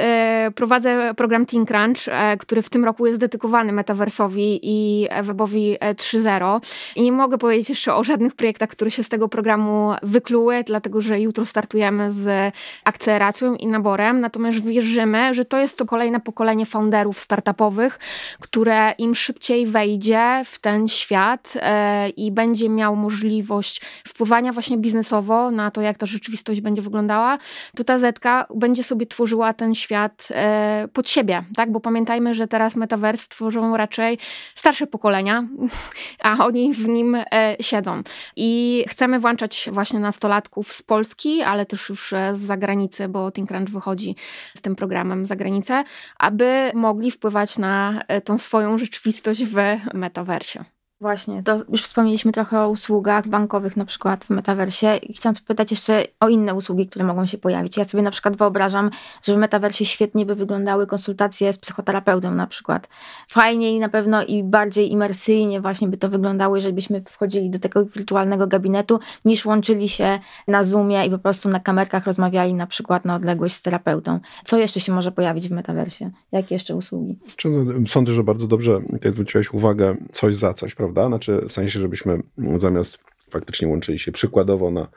prowadzę 0.56 1.14
program 1.18 1.46
Teen 1.46 1.66
Crunch, 1.66 2.00
który 2.40 2.62
w 2.62 2.70
tym 2.70 2.86
roku 2.86 3.06
jest 3.06 3.20
dedykowany 3.20 3.72
metaversowi 3.72 4.60
i 4.64 5.08
webowi 5.24 5.78
3.0 5.80 6.62
i 6.96 7.02
nie 7.02 7.12
mogę 7.12 7.38
powiedzieć 7.38 7.70
jeszcze 7.70 7.96
o 7.96 8.04
żadnych 8.04 8.36
projektach, 8.36 8.70
które 8.70 8.92
się 8.92 9.04
z 9.04 9.10
tego 9.10 9.30
programu 9.30 9.94
wykluły, 10.04 10.64
dlatego 10.64 11.02
że 11.02 11.22
jutro 11.22 11.46
startujemy 11.46 12.12
z 12.12 12.54
akceleracją 12.84 13.56
i 13.56 13.68
naborem, 13.68 14.22
natomiast 14.22 14.66
wierzymy, 14.66 15.34
że 15.34 15.46
to 15.46 15.55
jest 15.58 15.78
to 15.78 15.86
kolejne 15.86 16.20
pokolenie 16.20 16.66
founderów 16.66 17.20
startupowych, 17.20 18.00
które 18.40 18.94
im 18.98 19.16
szybciej 19.16 19.68
wejdzie 19.68 20.42
w 20.46 20.60
ten 20.60 20.88
świat 20.88 21.54
e, 21.56 22.10
i 22.10 22.32
będzie 22.32 22.70
miał 22.70 22.96
możliwość 22.96 23.82
wpływania 24.08 24.54
właśnie 24.54 24.78
biznesowo 24.78 25.52
na 25.52 25.72
to, 25.72 25.82
jak 25.82 25.98
ta 25.98 26.06
rzeczywistość 26.06 26.62
będzie 26.62 26.82
wyglądała, 26.82 27.38
to 27.76 27.84
ta 27.84 27.98
Zetka 27.98 28.48
będzie 28.56 28.84
sobie 28.84 29.06
tworzyła 29.06 29.54
ten 29.54 29.76
świat 29.76 30.28
e, 30.32 30.88
pod 30.94 31.10
siebie, 31.10 31.44
tak? 31.56 31.72
Bo 31.72 31.80
pamiętajmy, 31.80 32.34
że 32.34 32.48
teraz 32.48 32.76
metaverse 32.76 33.28
tworzą 33.30 33.78
raczej 33.78 34.18
starsze 34.56 34.88
pokolenia, 34.88 35.48
a 36.24 36.46
oni 36.46 36.74
w 36.74 36.88
nim 36.88 37.16
e, 37.16 37.56
siedzą. 37.60 38.02
I 38.36 38.84
chcemy 38.88 39.20
włączać 39.20 39.70
właśnie 39.72 40.00
nastolatków 40.00 40.74
z 40.74 40.84
Polski, 40.84 41.42
ale 41.42 41.66
też 41.66 41.90
już 41.90 42.14
z 42.34 42.40
zagranicy, 42.40 43.08
bo 43.08 43.32
ThinkCrunch 43.32 43.70
wychodzi 43.70 44.16
z 44.56 44.62
tym 44.62 44.76
programem 44.76 45.26
za 45.26 45.36
granicę, 45.46 45.84
aby 46.18 46.72
mogli 46.74 47.12
wpływać 47.12 47.58
na 47.58 48.04
e, 48.08 48.22
tą 48.22 48.38
swoją 48.38 48.78
rzeczywistość 48.78 49.46
w 49.46 49.56
metaversie. 49.94 50.75
Właśnie, 51.02 51.44
to 51.44 51.60
już 51.70 51.84
wspomnieliśmy 51.84 52.32
trochę 52.32 52.62
o 52.62 52.70
usługach 52.70 53.28
bankowych 53.28 53.78
na 53.78 53.86
przykład 53.86 54.26
w 54.26 54.30
metaversie 54.30 54.88
chciałam 55.16 55.36
zapytać 55.36 55.72
jeszcze 55.72 56.04
o 56.20 56.30
inne 56.30 56.54
usługi, 56.54 56.88
które 56.88 57.06
mogą 57.06 57.26
się 57.26 57.38
pojawić. 57.38 57.78
Ja 57.78 57.86
sobie 57.86 58.04
na 58.04 58.12
przykład 58.12 58.36
wyobrażam, 58.36 58.90
że 59.24 59.36
w 59.36 59.38
metaversie 59.38 59.86
świetnie 59.86 60.26
by 60.26 60.36
wyglądały 60.36 60.88
konsultacje 60.88 61.54
z 61.54 61.58
psychoterapeutą 61.58 62.32
na 62.32 62.48
przykład. 62.48 62.88
Fajniej 63.28 63.80
na 63.80 63.90
pewno 63.90 64.24
i 64.24 64.44
bardziej 64.44 64.92
imersyjnie 64.92 65.62
właśnie 65.62 65.88
by 65.88 65.98
to 65.98 66.10
wyglądało, 66.10 66.56
jeżeli 66.56 66.74
byśmy 66.74 67.02
wchodzili 67.02 67.50
do 67.50 67.60
tego 67.60 67.86
wirtualnego 67.86 68.48
gabinetu, 68.48 69.00
niż 69.26 69.46
łączyli 69.46 69.90
się 69.90 70.20
na 70.48 70.64
Zoomie 70.64 71.06
i 71.06 71.10
po 71.10 71.20
prostu 71.20 71.50
na 71.50 71.60
kamerkach 71.60 72.06
rozmawiali 72.06 72.54
na 72.54 72.68
przykład 72.68 73.06
na 73.06 73.16
odległość 73.16 73.56
z 73.56 73.62
terapeutą. 73.62 74.20
Co 74.44 74.58
jeszcze 74.58 74.80
się 74.80 74.92
może 74.92 75.12
pojawić 75.12 75.50
w 75.50 75.52
metaversie? 75.52 76.12
Jakie 76.32 76.56
jeszcze 76.56 76.76
usługi? 76.76 77.20
No, 77.46 77.88
sądzę, 77.88 78.14
że 78.14 78.24
bardzo 78.24 78.48
dobrze 78.48 78.82
tutaj 78.92 79.12
zwróciłeś 79.12 79.54
uwagę 79.54 79.96
coś 80.12 80.36
za 80.36 80.54
coś, 80.54 80.76
prawda? 80.86 81.08
Znaczy 81.08 81.46
w 81.50 81.54
sensie, 81.54 81.80
żebyśmy 81.80 82.20
zamiast 82.56 82.98
faktycznie 83.30 83.68
łączyli 83.68 84.00
się 84.00 84.12
przykładowo 84.12 84.72
na, 84.72 84.88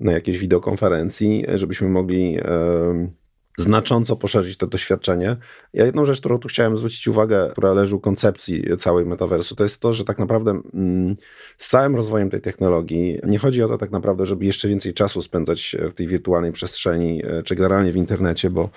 na 0.00 0.12
jakiejś 0.12 0.38
wideokonferencji, 0.38 1.44
żebyśmy 1.54 1.88
mogli 1.88 2.38
e, 2.38 3.10
znacząco 3.58 4.16
poszerzyć 4.16 4.56
to 4.56 4.66
doświadczenie. 4.66 5.36
Ja 5.72 5.84
jedną 5.84 6.04
rzecz, 6.04 6.20
którą 6.20 6.38
tu 6.38 6.48
chciałem 6.48 6.76
zwrócić 6.76 7.08
uwagę, 7.08 7.48
która 7.52 7.72
leży 7.72 7.96
u 7.96 8.00
koncepcji 8.00 8.64
całej 8.76 9.06
metaversu, 9.06 9.54
to 9.54 9.62
jest 9.62 9.82
to, 9.82 9.94
że 9.94 10.04
tak 10.04 10.18
naprawdę 10.18 10.60
mm, 10.74 11.14
z 11.58 11.68
całym 11.68 11.96
rozwojem 11.96 12.30
tej 12.30 12.40
technologii 12.40 13.18
nie 13.26 13.38
chodzi 13.38 13.62
o 13.62 13.68
to 13.68 13.78
tak 13.78 13.90
naprawdę, 13.90 14.26
żeby 14.26 14.44
jeszcze 14.44 14.68
więcej 14.68 14.94
czasu 14.94 15.22
spędzać 15.22 15.76
w 15.92 15.94
tej 15.94 16.06
wirtualnej 16.06 16.52
przestrzeni, 16.52 17.22
e, 17.24 17.42
czy 17.42 17.54
generalnie 17.54 17.92
w 17.92 17.96
internecie, 17.96 18.50
bo 18.50 18.68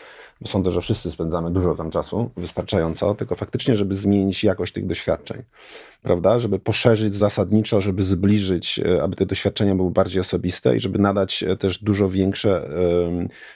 bo 0.42 0.48
sądzę, 0.48 0.72
że 0.72 0.82
wszyscy 0.82 1.12
spędzamy 1.12 1.52
dużo 1.52 1.76
tam 1.76 1.92
czasu, 1.92 2.32
wystarczająco, 2.38 3.16
tylko 3.16 3.36
faktycznie, 3.36 3.76
żeby 3.76 3.96
zmienić 3.96 4.44
jakość 4.44 4.74
tych 4.74 4.88
doświadczeń, 4.88 5.44
prawda? 6.02 6.40
Żeby 6.40 6.60
poszerzyć 6.60 7.16
zasadniczo, 7.16 7.82
żeby 7.82 8.04
zbliżyć, 8.04 8.80
e, 8.80 9.04
aby 9.04 9.16
te 9.16 9.26
doświadczenia 9.26 9.76
były 9.76 9.92
bardziej 9.92 10.22
osobiste 10.22 10.78
i 10.78 10.80
żeby 10.80 11.00
nadać 11.00 11.44
e, 11.44 11.58
też 11.58 11.84
dużo 11.84 12.10
większe, 12.10 12.70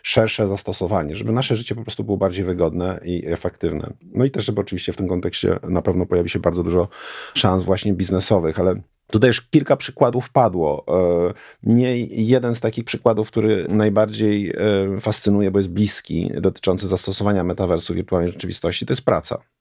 szersze 0.04 0.48
zastosowanie, 0.48 1.16
żeby 1.16 1.32
nasze 1.32 1.56
życie 1.56 1.76
po 1.76 1.82
prostu 1.82 2.04
było 2.04 2.18
bardziej 2.18 2.46
wygodne 2.46 3.00
i 3.04 3.28
efektywne. 3.28 3.94
No 4.14 4.26
i 4.26 4.32
też, 4.32 4.46
żeby 4.46 4.62
oczywiście 4.62 4.94
w 4.94 4.98
tym 4.98 5.08
kontekście 5.08 5.60
na 5.70 5.82
pewno 5.82 6.06
pojawi 6.06 6.30
się 6.30 6.40
bardzo 6.40 6.64
dużo 6.64 6.88
szans 7.34 7.64
właśnie 7.64 7.94
biznesowych, 7.94 8.60
ale 8.60 8.82
Tutaj 9.08 9.28
już 9.28 9.42
kilka 9.42 9.78
przykładów 9.78 10.30
padło. 10.30 10.86
E, 10.88 11.34
nie 11.64 11.98
jeden 12.06 12.56
z 12.56 12.60
takich 12.60 12.86
przykładów, 12.86 13.28
który 13.28 13.66
najbardziej 13.70 14.50
e, 14.50 14.56
fascynuje, 15.02 15.52
bo 15.52 15.60
jest 15.60 15.70
bliski, 15.70 16.32
dotyczący 16.42 16.88
zastosowania 16.88 17.44
metaversu 17.44 17.94
wirtualnej 17.94 18.32
rzeczywistości, 18.32 18.86
to 18.86 18.92
jest 18.92 19.06
praca. 19.06 19.53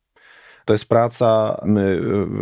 To 0.64 0.75
jest 0.75 0.88
praca. 0.88 1.61
My 1.64 2.01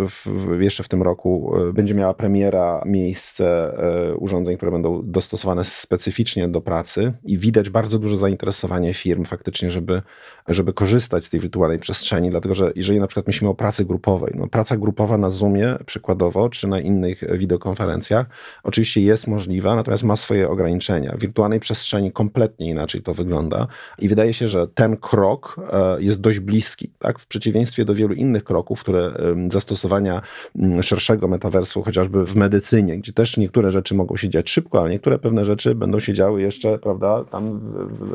w, 0.08 0.56
jeszcze 0.60 0.82
w 0.82 0.88
tym 0.88 1.02
roku 1.02 1.52
e, 1.68 1.72
będzie 1.72 1.94
miała 1.94 2.14
premiera 2.14 2.82
miejsce 2.86 3.74
e, 4.10 4.14
urządzeń, 4.14 4.56
które 4.56 4.72
będą 4.72 5.02
dostosowane 5.04 5.64
specyficznie 5.64 6.48
do 6.48 6.60
pracy 6.60 7.12
i 7.24 7.38
widać 7.38 7.70
bardzo 7.70 7.98
duże 7.98 8.18
zainteresowanie 8.18 8.94
firm 8.94 9.24
faktycznie, 9.24 9.70
żeby, 9.70 10.02
żeby 10.48 10.72
korzystać 10.72 11.24
z 11.24 11.30
tej 11.30 11.40
wirtualnej 11.40 11.78
przestrzeni, 11.78 12.30
dlatego 12.30 12.54
że 12.54 12.72
jeżeli 12.76 13.00
na 13.00 13.06
przykład 13.06 13.26
myślimy 13.26 13.50
o 13.50 13.54
pracy 13.54 13.84
grupowej, 13.84 14.34
no 14.36 14.46
praca 14.46 14.76
grupowa 14.76 15.18
na 15.18 15.30
Zoomie 15.30 15.76
przykładowo, 15.86 16.48
czy 16.48 16.68
na 16.68 16.80
innych 16.80 17.38
wideokonferencjach, 17.38 18.26
oczywiście 18.62 19.00
jest 19.00 19.26
możliwa, 19.26 19.76
natomiast 19.76 20.02
ma 20.02 20.16
swoje 20.16 20.48
ograniczenia. 20.48 21.16
W 21.16 21.20
wirtualnej 21.20 21.60
przestrzeni 21.60 22.12
kompletnie 22.12 22.70
inaczej 22.70 23.02
to 23.02 23.14
wygląda 23.14 23.66
i 23.98 24.08
wydaje 24.08 24.34
się, 24.34 24.48
że 24.48 24.68
ten 24.68 24.96
krok 24.96 25.56
e, 25.72 26.02
jest 26.02 26.20
dość 26.20 26.38
bliski, 26.38 26.90
tak? 26.98 27.18
w 27.18 27.26
przeciwieństwie 27.26 27.84
do 27.84 27.94
wielu 27.94 28.09
wielu 28.10 28.20
innych 28.20 28.44
kroków, 28.44 28.80
które 28.80 29.12
zastosowania 29.52 30.22
mm, 30.56 30.82
szerszego 30.82 31.28
metaversu, 31.28 31.82
chociażby 31.82 32.26
w 32.26 32.36
medycynie, 32.36 32.98
gdzie 32.98 33.12
też 33.12 33.36
niektóre 33.36 33.70
rzeczy 33.70 33.94
mogą 33.94 34.16
się 34.16 34.28
dziać 34.28 34.50
szybko, 34.50 34.80
ale 34.80 34.90
niektóre 34.90 35.18
pewne 35.18 35.44
rzeczy 35.44 35.74
będą 35.74 36.00
się 36.00 36.14
działy 36.14 36.42
jeszcze, 36.42 36.78
prawda, 36.78 37.24
tam 37.24 37.60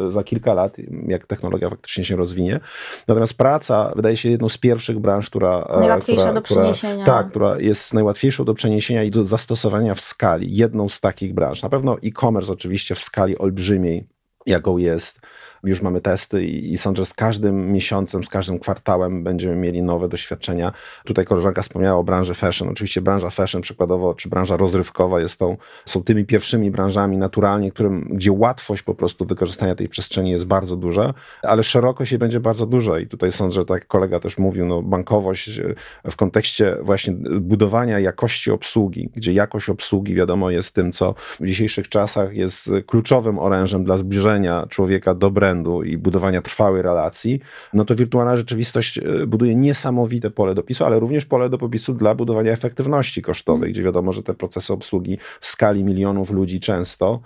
za 0.09 0.23
kilka 0.23 0.53
lat, 0.53 0.77
jak 1.07 1.27
technologia 1.27 1.69
faktycznie 1.69 2.05
się 2.05 2.15
rozwinie. 2.15 2.59
Natomiast 3.07 3.33
praca 3.37 3.91
wydaje 3.95 4.17
się 4.17 4.29
jedną 4.29 4.49
z 4.49 4.57
pierwszych 4.57 4.99
branż, 4.99 5.29
która... 5.29 5.67
E, 5.69 5.79
Najłatwiejsza 5.79 6.21
która, 6.21 6.33
do 6.33 6.41
przeniesienia. 6.41 7.03
Która, 7.03 7.17
tak, 7.17 7.27
która 7.27 7.59
jest 7.59 7.93
najłatwiejszą 7.93 8.45
do 8.45 8.53
przeniesienia 8.53 9.03
i 9.03 9.11
do 9.11 9.25
zastosowania 9.25 9.95
w 9.95 10.01
skali. 10.01 10.55
Jedną 10.55 10.89
z 10.89 11.01
takich 11.01 11.33
branż. 11.33 11.63
Na 11.63 11.69
pewno 11.69 11.97
e-commerce 12.03 12.53
oczywiście 12.53 12.95
w 12.95 12.99
skali 12.99 13.37
olbrzymiej, 13.37 14.07
jaką 14.45 14.77
jest 14.77 15.21
już 15.65 15.81
mamy 15.81 16.01
testy 16.01 16.45
i, 16.45 16.73
i 16.73 16.77
sądzę, 16.77 17.01
że 17.01 17.05
z 17.05 17.13
każdym 17.13 17.71
miesiącem, 17.71 18.23
z 18.23 18.29
każdym 18.29 18.59
kwartałem 18.59 19.23
będziemy 19.23 19.55
mieli 19.55 19.83
nowe 19.83 20.07
doświadczenia. 20.07 20.71
Tutaj 21.03 21.25
koleżanka 21.25 21.61
wspomniała 21.61 21.99
o 21.99 22.03
branży 22.03 22.33
fashion. 22.33 22.69
Oczywiście 22.69 23.01
branża 23.01 23.29
fashion 23.29 23.61
przykładowo, 23.61 24.13
czy 24.13 24.29
branża 24.29 24.57
rozrywkowa 24.57 25.21
jest 25.21 25.39
tą, 25.39 25.57
są 25.85 26.03
tymi 26.03 26.25
pierwszymi 26.25 26.71
branżami 26.71 27.17
naturalnie, 27.17 27.71
którym, 27.71 28.09
gdzie 28.11 28.31
łatwość 28.31 28.83
po 28.83 28.95
prostu 28.95 29.25
wykorzystania 29.25 29.75
tej 29.75 29.89
przestrzeni 29.89 30.31
jest 30.31 30.45
bardzo 30.45 30.75
duża, 30.75 31.13
ale 31.41 31.63
szerokość 31.63 32.11
jej 32.11 32.19
będzie 32.19 32.39
bardzo 32.39 32.65
duża 32.65 32.99
i 32.99 33.07
tutaj 33.07 33.31
sądzę, 33.31 33.55
że 33.55 33.65
tak 33.65 33.75
jak 33.75 33.87
kolega 33.87 34.19
też 34.19 34.37
mówił, 34.37 34.65
no 34.65 34.81
bankowość 34.81 35.59
e, 35.59 35.75
w 36.11 36.15
kontekście 36.15 36.77
właśnie 36.81 37.13
budowania 37.41 37.99
jakości 37.99 38.51
obsługi, 38.51 39.09
gdzie 39.15 39.33
jakość 39.33 39.69
obsługi 39.69 40.15
wiadomo 40.15 40.49
jest 40.49 40.75
tym, 40.75 40.91
co 40.91 41.15
w 41.39 41.45
dzisiejszych 41.45 41.89
czasach 41.89 42.33
jest 42.33 42.71
kluczowym 42.87 43.39
orężem 43.39 43.83
dla 43.83 43.97
zbliżenia 43.97 44.65
człowieka 44.69 45.15
do 45.15 45.31
brandu, 45.31 45.54
i 45.83 45.97
budowania 45.97 46.41
trwałej 46.41 46.81
relacji, 46.81 47.39
no 47.73 47.85
to 47.85 47.95
wirtualna 47.95 48.37
rzeczywistość 48.37 48.97
e, 48.97 49.27
buduje 49.27 49.55
niesamowite 49.55 50.31
pole 50.31 50.55
do 50.55 50.63
pisu, 50.63 50.85
ale 50.85 50.99
również 50.99 51.25
pole 51.25 51.49
do 51.49 51.57
popisu 51.57 51.93
dla 51.93 52.15
budowania 52.15 52.51
efektywności 52.51 53.21
kosztowej, 53.21 53.71
gdzie 53.71 53.83
wiadomo, 53.83 54.13
że 54.13 54.23
te 54.23 54.33
procesy 54.33 54.73
obsługi 54.73 55.17
w 55.41 55.45
skali 55.45 55.83
milionów 55.83 56.31
ludzi 56.31 56.59
często 56.59 57.21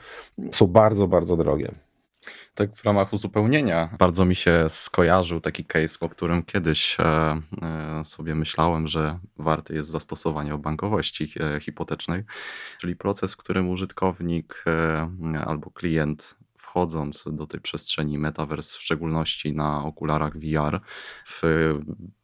są 0.51 0.67
bardzo, 0.67 1.07
bardzo 1.07 1.37
drogie. 1.37 1.71
Tak 2.55 2.77
w 2.77 2.85
ramach 2.85 3.13
uzupełnienia 3.13 3.89
bardzo 3.99 4.25
mi 4.25 4.35
się 4.35 4.65
skojarzył 4.69 5.39
taki 5.41 5.65
case, 5.65 5.97
o 5.99 6.09
którym 6.09 6.43
kiedyś 6.43 6.97
e, 6.99 7.03
e, 7.61 8.05
sobie 8.05 8.35
myślałem, 8.35 8.87
że 8.87 9.19
warty 9.37 9.73
jest 9.73 9.89
zastosowania 9.89 10.53
o 10.53 10.57
bankowości 10.57 11.33
hipotecznej, 11.61 12.23
czyli 12.79 12.95
proces, 12.95 13.33
w 13.33 13.37
którym 13.37 13.69
użytkownik 13.69 14.63
albo 15.45 15.71
klient 15.71 16.35
wchodząc 16.69 17.23
do 17.31 17.47
tej 17.47 17.59
przestrzeni 17.59 18.17
metaverse, 18.17 18.77
w 18.77 18.81
szczególności 18.81 19.55
na 19.55 19.83
okularach 19.83 20.37
VR, 20.37 20.81
w 21.25 21.41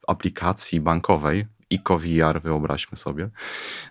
aplikacji 0.08 0.82
bankowej, 0.82 1.46
IcoVR, 1.70 2.42
wyobraźmy 2.42 2.98
sobie, 2.98 3.30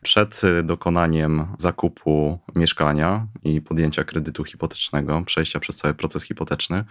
przed 0.02 0.42
dokonaniem 0.64 1.46
zakupu 1.58 2.38
mieszkania 2.54 3.26
i 3.44 3.60
podjęcia 3.60 4.04
kredytu 4.04 4.44
hipotecznego, 4.44 5.22
przejścia 5.26 5.60
przez 5.60 5.76
cały 5.76 5.94
proces 5.94 6.24
hipoteczny, 6.24 6.84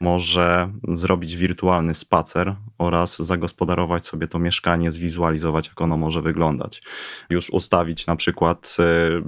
może 0.00 0.72
zrobić 0.88 1.36
wirtualny 1.36 1.94
spacer 1.94 2.56
oraz 2.78 3.18
zagospodarować 3.18 4.06
sobie 4.06 4.28
to 4.28 4.38
mieszkanie, 4.38 4.92
zwizualizować, 4.92 5.68
jak 5.68 5.80
ono 5.80 5.96
może 5.96 6.22
wyglądać. 6.22 6.82
Już 7.30 7.50
ustawić 7.50 8.06
na 8.06 8.16
przykład 8.16 8.76
y, 8.78 9.22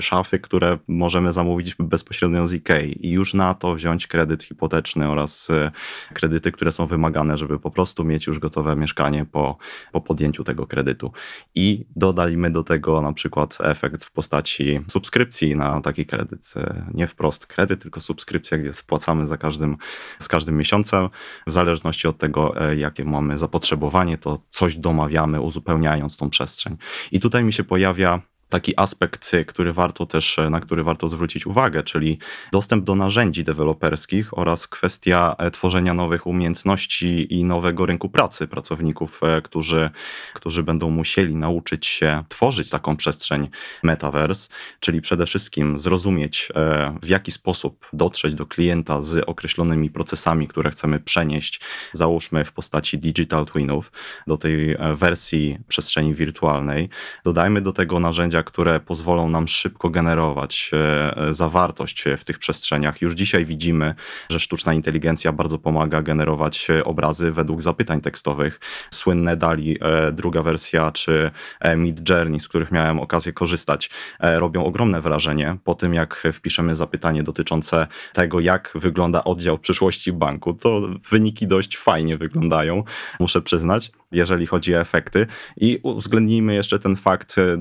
szafy, 0.00 0.38
które 0.38 0.78
możemy 0.88 1.32
zamówić 1.32 1.74
bezpośrednio 1.74 2.48
z 2.48 2.52
IKEA 2.52 3.06
i 3.06 3.10
już 3.10 3.34
na 3.34 3.54
to 3.54 3.74
wziąć 3.74 4.06
kredyt 4.06 4.42
hipoteczny 4.42 5.08
oraz 5.08 5.50
y, 5.50 5.70
kredyty, 6.14 6.52
które 6.52 6.72
są 6.72 6.86
wymagane, 6.86 7.38
żeby 7.38 7.58
po 7.58 7.70
prostu 7.70 8.04
mieć 8.04 8.26
już 8.26 8.38
gotowe 8.38 8.76
mieszkanie 8.76 9.24
po, 9.24 9.58
po 9.92 10.00
podjęciu 10.00 10.44
tego 10.44 10.66
kredytu. 10.66 11.12
I 11.54 11.84
dodajmy 11.96 12.50
do 12.50 12.62
tego 12.62 13.00
na 13.00 13.12
przykład 13.12 13.58
efekt 13.60 14.04
w 14.04 14.10
postaci 14.10 14.80
subskrypcji 14.90 15.56
na 15.56 15.80
taki 15.80 16.06
kredyt. 16.06 16.54
Nie 16.94 17.06
wprost 17.06 17.46
kredyt, 17.46 17.82
tylko 17.82 18.00
subskrypcja, 18.00 18.58
gdzie 18.58 18.72
spłacamy 18.72 19.26
za 19.26 19.36
każdym, 19.36 19.76
z 20.18 20.28
każdym 20.28 20.56
miesiącem. 20.56 21.08
W 21.46 21.52
zależności 21.52 22.08
od 22.08 22.18
tego, 22.18 22.70
e, 22.70 22.76
jakie 22.76 23.04
mamy 23.04 23.38
zapotrzebowanie, 23.38 24.18
to 24.18 24.42
coś 24.48 24.76
domawiamy, 24.76 25.40
uzupełniając 25.40 26.16
tą 26.16 26.30
przestrzeń. 26.30 26.76
I 27.12 27.20
tutaj 27.20 27.44
mi 27.44 27.52
się 27.52 27.64
pojawia 27.64 28.22
taki 28.48 28.74
aspekt, 28.76 29.32
który 29.46 29.72
warto 29.72 30.06
też, 30.06 30.36
na 30.50 30.60
który 30.60 30.84
warto 30.84 31.08
zwrócić 31.08 31.46
uwagę, 31.46 31.82
czyli 31.82 32.18
dostęp 32.52 32.84
do 32.84 32.94
narzędzi 32.94 33.44
deweloperskich 33.44 34.38
oraz 34.38 34.68
kwestia 34.68 35.34
e, 35.38 35.50
tworzenia 35.50 35.94
nowych 35.94 36.26
umiejętności 36.26 37.34
i 37.34 37.44
nowego 37.44 37.86
rynku 37.86 38.08
pracy 38.08 38.48
pracowników, 38.48 39.20
e, 39.22 39.42
którzy, 39.42 39.90
którzy 40.34 40.62
będą 40.62 40.90
musieli 40.90 41.36
nauczyć 41.36 41.86
się 41.86 42.24
tworzyć 42.28 42.70
taką 42.70 42.96
przestrzeń 42.96 43.48
metaverse, 43.82 44.48
czyli 44.80 45.00
przede 45.00 45.26
wszystkim 45.26 45.78
zrozumieć, 45.78 46.48
e, 46.54 46.98
w 47.02 47.08
jaki 47.08 47.32
sposób 47.32 47.86
dotrzeć 47.92 48.34
do 48.34 48.46
klienta 48.46 49.02
z 49.02 49.24
określonymi 49.28 49.90
procesami, 49.90 50.48
które 50.48 50.70
chcemy 50.70 51.00
przenieść, 51.00 51.60
załóżmy 51.92 52.44
w 52.44 52.52
postaci 52.52 52.98
digital 52.98 53.46
twinów, 53.46 53.92
do 54.26 54.36
tej 54.36 54.76
wersji 54.94 55.58
przestrzeni 55.68 56.14
wirtualnej. 56.14 56.88
Dodajmy 57.24 57.60
do 57.60 57.72
tego 57.72 58.00
narzędzia, 58.00 58.35
narzędzia, 58.36 58.42
które 58.42 58.80
pozwolą 58.80 59.28
nam 59.28 59.48
szybko 59.48 59.90
generować 59.90 60.70
e, 60.72 61.34
zawartość 61.34 62.04
w 62.18 62.24
tych 62.24 62.38
przestrzeniach. 62.38 63.02
Już 63.02 63.14
dzisiaj 63.14 63.44
widzimy, 63.44 63.94
że 64.30 64.40
sztuczna 64.40 64.74
inteligencja 64.74 65.32
bardzo 65.32 65.58
pomaga 65.58 66.02
generować 66.02 66.68
obrazy 66.84 67.32
według 67.32 67.62
zapytań 67.62 68.00
tekstowych. 68.00 68.60
Słynne 68.90 69.36
DALI, 69.36 69.78
druga 70.12 70.42
wersja, 70.42 70.92
czy 70.92 71.30
Mid 71.76 72.08
Journey, 72.08 72.40
z 72.40 72.48
których 72.48 72.72
miałem 72.72 73.00
okazję 73.00 73.32
korzystać, 73.32 73.90
robią 74.20 74.64
ogromne 74.64 75.00
wrażenie 75.00 75.56
po 75.64 75.74
tym, 75.74 75.94
jak 75.94 76.22
wpiszemy 76.32 76.76
zapytanie 76.76 77.22
dotyczące 77.22 77.86
tego, 78.12 78.40
jak 78.40 78.72
wygląda 78.74 79.24
oddział 79.24 79.58
przyszłości 79.58 80.12
banku. 80.12 80.54
To 80.54 80.80
wyniki 81.10 81.46
dość 81.46 81.76
fajnie 81.78 82.16
wyglądają, 82.16 82.84
muszę 83.20 83.42
przyznać 83.42 83.90
jeżeli 84.12 84.46
chodzi 84.46 84.74
o 84.74 84.80
efekty. 84.80 85.26
I 85.56 85.80
uwzględnijmy 85.82 86.54
jeszcze 86.54 86.78
ten 86.78 86.96
fakt 86.96 87.38
e, 87.38 87.56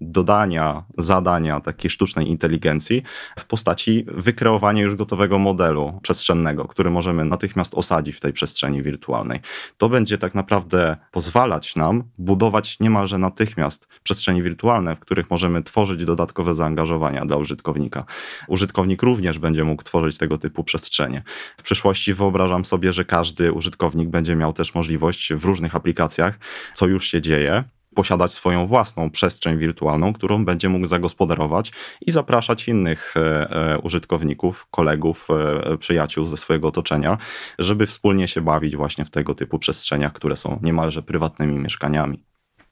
dodania 0.00 0.82
zadania 0.98 1.60
takiej 1.60 1.90
sztucznej 1.90 2.28
inteligencji 2.28 3.02
w 3.38 3.44
postaci 3.44 4.06
wykreowania 4.08 4.82
już 4.82 4.96
gotowego 4.96 5.38
modelu 5.38 6.00
przestrzennego, 6.02 6.64
który 6.64 6.90
możemy 6.90 7.24
natychmiast 7.24 7.74
osadzić 7.74 8.16
w 8.16 8.20
tej 8.20 8.32
przestrzeni 8.32 8.82
wirtualnej. 8.82 9.40
To 9.78 9.88
będzie 9.88 10.18
tak 10.18 10.34
naprawdę 10.34 10.96
pozwalać 11.12 11.76
nam 11.76 12.04
budować 12.18 12.80
niemalże 12.80 13.18
natychmiast 13.18 13.88
przestrzenie 14.02 14.42
wirtualne, 14.42 14.96
w 14.96 15.00
których 15.00 15.30
możemy 15.30 15.62
tworzyć 15.62 16.04
dodatkowe 16.04 16.54
zaangażowania 16.54 17.26
dla 17.26 17.36
użytkownika. 17.36 18.04
Użytkownik 18.48 19.02
również 19.02 19.38
będzie 19.38 19.64
mógł 19.64 19.82
tworzyć 19.82 20.18
tego 20.18 20.38
typu 20.38 20.64
przestrzenie. 20.64 21.22
W 21.56 21.62
przyszłości 21.62 22.14
wyobrażam 22.14 22.64
sobie, 22.64 22.92
że 22.92 23.04
każdy 23.04 23.52
użytkownik 23.52 24.08
będzie 24.08 24.36
miał 24.36 24.52
też 24.52 24.74
możliwość 24.74 25.32
w 25.32 25.44
różnych 25.44 25.76
aplikacjach, 25.76 26.38
co 26.72 26.86
już 26.86 27.06
się 27.06 27.20
dzieje, 27.20 27.64
posiadać 27.94 28.32
swoją 28.32 28.66
własną 28.66 29.10
przestrzeń 29.10 29.58
wirtualną, 29.58 30.12
którą 30.12 30.44
będzie 30.44 30.68
mógł 30.68 30.86
zagospodarować 30.86 31.72
i 32.00 32.10
zapraszać 32.10 32.68
innych 32.68 33.14
e, 33.16 33.50
e, 33.50 33.78
użytkowników, 33.78 34.66
kolegów, 34.70 35.28
e, 35.30 35.78
przyjaciół 35.78 36.26
ze 36.26 36.36
swojego 36.36 36.68
otoczenia, 36.68 37.18
żeby 37.58 37.86
wspólnie 37.86 38.28
się 38.28 38.40
bawić 38.40 38.76
właśnie 38.76 39.04
w 39.04 39.10
tego 39.10 39.34
typu 39.34 39.58
przestrzeniach, 39.58 40.12
które 40.12 40.36
są 40.36 40.60
niemalże 40.62 41.02
prywatnymi 41.02 41.58
mieszkaniami. 41.58 42.24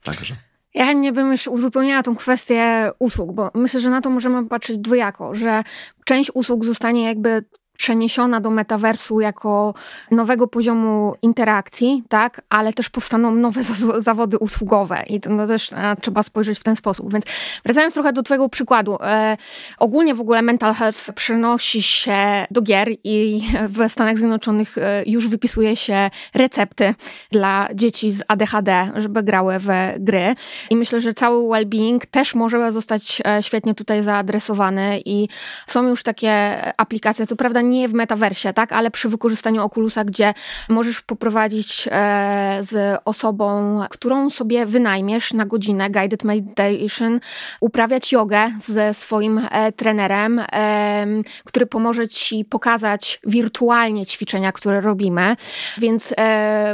Także. 0.02 0.36
Ja 0.74 0.86
chętnie 0.86 1.12
bym 1.12 1.32
już 1.32 1.46
uzupełniała 1.46 2.02
tą 2.02 2.16
kwestię 2.16 2.90
usług, 2.98 3.32
bo 3.34 3.50
myślę, 3.54 3.80
że 3.80 3.90
na 3.90 4.00
to 4.00 4.10
możemy 4.10 4.48
patrzeć 4.48 4.78
dwojako, 4.78 5.34
że 5.34 5.62
część 6.04 6.30
usług 6.34 6.64
zostanie 6.64 7.04
jakby 7.04 7.44
przeniesiona 7.82 8.40
do 8.40 8.50
metaversu 8.50 9.20
jako 9.20 9.74
nowego 10.10 10.46
poziomu 10.46 11.14
interakcji, 11.22 12.02
tak, 12.08 12.42
ale 12.48 12.72
też 12.72 12.88
powstaną 12.88 13.34
nowe 13.34 13.62
zawody 14.08 14.38
usługowe 14.38 15.02
i 15.06 15.20
to 15.20 15.30
no 15.30 15.46
też 15.46 15.72
e, 15.72 15.96
trzeba 16.00 16.22
spojrzeć 16.22 16.58
w 16.58 16.62
ten 16.62 16.76
sposób. 16.76 17.12
Więc 17.12 17.24
wracając 17.64 17.94
trochę 17.94 18.12
do 18.12 18.22
twojego 18.22 18.48
przykładu, 18.48 18.98
e, 19.00 19.36
ogólnie 19.78 20.14
w 20.14 20.20
ogóle 20.20 20.42
mental 20.42 20.74
health 20.74 21.12
przenosi 21.14 21.82
się 21.82 22.46
do 22.50 22.62
gier 22.62 22.88
i 23.04 23.42
w 23.68 23.92
Stanach 23.92 24.18
Zjednoczonych 24.18 24.78
e, 24.78 25.02
już 25.06 25.28
wypisuje 25.28 25.76
się 25.76 26.10
recepty 26.34 26.94
dla 27.30 27.68
dzieci 27.74 28.12
z 28.12 28.22
ADHD, 28.28 28.90
żeby 28.96 29.22
grały 29.22 29.58
w 29.58 29.68
gry. 29.98 30.34
I 30.70 30.76
myślę, 30.76 31.00
że 31.00 31.14
cały 31.14 31.48
well-being 31.48 32.00
też 32.10 32.34
może 32.34 32.72
zostać 32.72 33.22
e, 33.24 33.42
świetnie 33.42 33.74
tutaj 33.74 34.02
zaadresowany 34.02 35.00
i 35.04 35.28
są 35.66 35.88
już 35.88 36.02
takie 36.02 36.32
aplikacje, 36.76 37.26
co 37.26 37.36
prawda 37.36 37.60
w 37.88 37.92
metaversie, 37.92 38.52
tak, 38.52 38.72
ale 38.72 38.90
przy 38.90 39.08
wykorzystaniu 39.08 39.64
Oculusa, 39.64 40.04
gdzie 40.04 40.34
możesz 40.68 41.00
poprowadzić 41.00 41.88
e, 41.90 42.58
z 42.60 43.00
osobą, 43.04 43.80
którą 43.90 44.30
sobie 44.30 44.66
wynajmiesz 44.66 45.32
na 45.32 45.46
godzinę 45.46 45.90
guided 45.90 46.24
meditation, 46.24 47.20
uprawiać 47.60 48.12
jogę 48.12 48.50
ze 48.60 48.94
swoim 48.94 49.40
e, 49.50 49.72
trenerem, 49.72 50.38
e, 50.52 51.06
który 51.44 51.66
pomoże 51.66 52.08
ci 52.08 52.44
pokazać 52.44 53.20
wirtualnie 53.26 54.06
ćwiczenia, 54.06 54.52
które 54.52 54.80
robimy. 54.80 55.36
Więc 55.78 56.14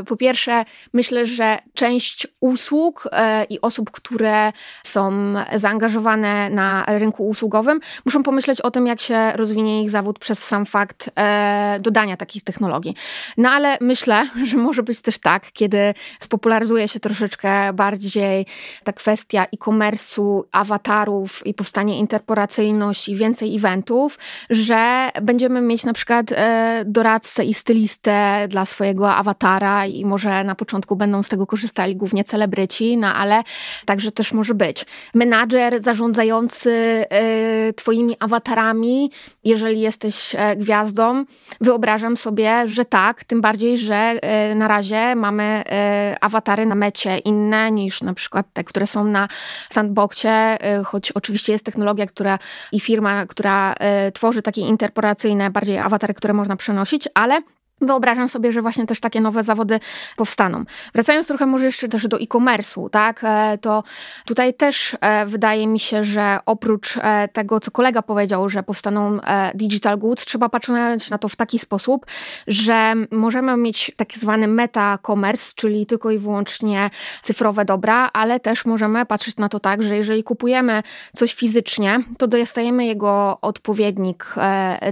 po 0.07 0.17
pierwsze, 0.17 0.65
myślę, 0.93 1.27
że 1.27 1.59
część 1.75 2.27
usług 2.41 3.09
i 3.51 3.61
osób, 3.61 3.91
które 3.91 4.53
są 4.83 5.35
zaangażowane 5.55 6.51
na 6.51 6.85
rynku 6.89 7.29
usługowym, 7.29 7.81
muszą 8.05 8.23
pomyśleć 8.23 8.61
o 8.61 8.71
tym, 8.71 8.87
jak 8.87 9.01
się 9.01 9.33
rozwinie 9.35 9.83
ich 9.83 9.91
zawód 9.91 10.19
przez 10.19 10.45
sam 10.45 10.67
fakt, 10.67 10.88
fakt 10.89 11.11
e, 11.16 11.78
dodania 11.80 12.16
takich 12.16 12.45
technologii. 12.45 12.95
No 13.36 13.51
ale 13.51 13.78
myślę, 13.80 14.28
że 14.49 14.57
może 14.57 14.82
być 14.82 15.01
też 15.03 15.18
tak, 15.18 15.53
kiedy 15.53 15.95
spopularyzuje 16.20 16.89
się 16.89 17.01
troszeczkę 17.01 17.72
bardziej 17.72 18.47
ta 18.84 18.93
kwestia 18.93 19.45
e-commerce'u, 19.45 20.43
awatarów 20.53 21.47
i 21.47 21.55
powstanie 21.55 21.99
interporacyjność 21.99 23.09
i 23.09 23.16
więcej 23.16 23.57
eventów, 23.57 24.18
że 24.51 25.11
będziemy 25.22 25.61
mieć 25.61 25.84
na 25.84 25.93
przykład 25.93 26.32
e, 26.32 26.84
doradcę 26.86 27.45
i 27.45 27.55
stylistę 27.55 28.47
dla 28.49 28.64
swojego 28.64 29.14
awatara 29.14 29.86
i 29.86 30.05
może 30.05 30.45
na 30.45 30.55
początku 30.55 30.97
będą 30.97 31.22
z 31.22 31.28
tego 31.28 31.47
korzystali 31.47 31.97
głównie 31.97 32.24
celebryci, 32.24 32.97
no 32.97 33.14
ale 33.14 33.43
także 33.84 34.12
też 34.12 34.32
może 34.32 34.55
być. 34.55 34.84
Menadżer 35.14 35.82
zarządzający 35.82 36.70
e, 37.11 37.72
twoimi 37.72 38.16
awatarami, 38.20 39.11
jeżeli 39.45 39.80
jesteś 39.80 40.34
e, 40.34 40.57
gwiazdą, 40.57 40.78
gwiazdą, 40.79 41.24
wyobrażam 41.61 42.16
sobie, 42.16 42.68
że 42.68 42.85
tak, 42.85 43.24
tym 43.24 43.41
bardziej, 43.41 43.79
że 43.79 43.95
e, 43.95 44.55
na 44.55 44.68
razie 44.68 45.14
mamy 45.14 45.43
e, 45.43 46.16
awatary 46.20 46.66
na 46.66 46.74
mecie 46.74 47.18
inne 47.18 47.70
niż 47.70 48.03
na 48.03 48.14
przykład 48.14 48.47
te, 48.53 48.64
które 48.64 48.87
są 48.87 49.05
na 49.05 49.29
sandboxie, 49.70 50.31
e, 50.31 50.85
choć 50.85 51.12
oczywiście 51.12 51.53
jest 51.53 51.64
technologia, 51.64 52.07
która 52.07 52.39
i 52.72 52.81
firma, 52.81 53.26
która 53.26 53.74
tworzy 54.14 54.43
takie 54.43 54.61
interporacyjne 54.61 55.51
bardziej 55.51 55.79
awatary, 55.79 56.14
które 56.14 56.35
można 56.35 56.57
przenosić, 56.57 57.09
ale 57.14 57.43
Wyobrażam 57.81 58.29
sobie, 58.29 58.53
że 58.53 58.62
właśnie 58.62 58.87
też 58.87 59.01
takie 59.01 59.20
nowe 59.20 59.43
zawody 59.43 59.81
powstaną. 60.16 60.64
Wracając 60.95 61.26
trochę 61.26 61.47
może 61.47 61.66
jeszcze 61.66 61.89
też 61.89 62.09
do 62.09 62.20
e-commerce'u, 62.20 62.91
tak, 62.91 63.20
e, 63.24 63.59
to 63.59 63.83
tutaj 64.24 64.55
też 64.55 64.97
e, 65.01 65.26
wydaje 65.26 65.66
mi 65.66 65.81
się, 65.81 66.05
że 66.05 66.39
oprócz 66.47 66.97
e, 66.97 67.29
tego, 67.33 67.61
co 67.61 67.70
kolega 67.70 68.03
powiedział, 68.03 68.49
że 68.49 68.62
powstaną 68.62 69.18
digital 69.55 69.99
goods, 69.99 70.24
trzeba 70.24 70.49
patrzeć 70.49 71.11
na 71.11 71.18
to 71.18 71.29
w 71.29 71.37
taki 71.37 71.59
sposób, 71.59 72.07
że 72.47 72.95
możemy 73.11 73.57
mieć 73.57 73.93
tak 73.97 74.12
zwany 74.12 74.49
meta-commerce, 74.49 75.55
czyli 75.55 75.87
tylko 75.87 76.11
i 76.11 76.18
wyłącznie 76.18 76.91
cyfrowe 77.22 77.64
dobra, 77.64 78.11
ale 78.12 78.41
też 78.41 78.64
możemy 78.64 79.07
patrzeć 79.07 79.37
na 79.37 79.49
to 79.49 79.61
tak, 79.61 79.83
że 79.83 79.97
jeżeli 79.97 80.22
kupujemy 80.22 80.83
coś 81.14 81.35
fizycznie, 81.35 82.01
to 82.18 82.26
dostajemy 82.26 82.87
jego 82.87 83.39
odpowiednik 83.41 84.35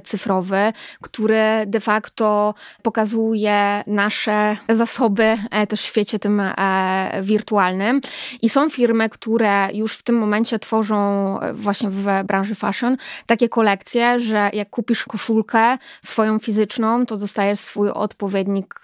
cyfrowy, 0.04 0.72
który 1.00 1.64
de 1.66 1.80
facto 1.80 2.54
pokazuje 2.82 3.82
nasze 3.86 4.56
zasoby 4.68 5.36
e, 5.50 5.66
też 5.66 5.80
w 5.80 5.84
świecie 5.84 6.18
tym 6.18 6.40
e, 6.40 7.20
wirtualnym. 7.22 8.00
I 8.42 8.48
są 8.48 8.70
firmy, 8.70 9.08
które 9.08 9.68
już 9.72 9.96
w 9.96 10.02
tym 10.02 10.18
momencie 10.18 10.58
tworzą 10.58 10.96
e, 11.40 11.54
właśnie 11.54 11.90
w 11.90 12.06
branży 12.24 12.54
fashion 12.54 12.96
takie 13.26 13.48
kolekcje, 13.48 14.20
że 14.20 14.50
jak 14.52 14.70
kupisz 14.70 15.04
koszulkę 15.04 15.78
swoją 16.02 16.38
fizyczną, 16.38 17.06
to 17.06 17.16
dostajesz 17.16 17.58
swój 17.58 17.90
odpowiednik 17.90 18.80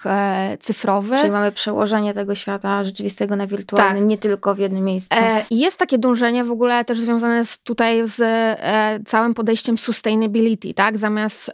cyfrowy. 0.60 1.18
Czyli 1.18 1.30
mamy 1.30 1.52
przełożenie 1.52 2.14
tego 2.14 2.34
świata 2.34 2.84
rzeczywistego 2.84 3.36
na 3.36 3.46
wirtualny, 3.46 3.98
tak. 3.98 4.08
nie 4.08 4.18
tylko 4.18 4.54
w 4.54 4.58
jednym 4.58 4.84
miejscu. 4.84 5.16
I 5.50 5.58
jest 5.58 5.78
takie 5.78 5.98
dążenie 5.98 6.44
w 6.44 6.50
ogóle 6.50 6.84
też 6.84 7.00
związane 7.00 7.44
z, 7.44 7.58
tutaj 7.58 8.02
z 8.04 8.22
całym 9.08 9.34
podejściem 9.34 9.78
sustainability, 9.78 10.74
tak? 10.74 10.98
Zamiast 10.98 11.52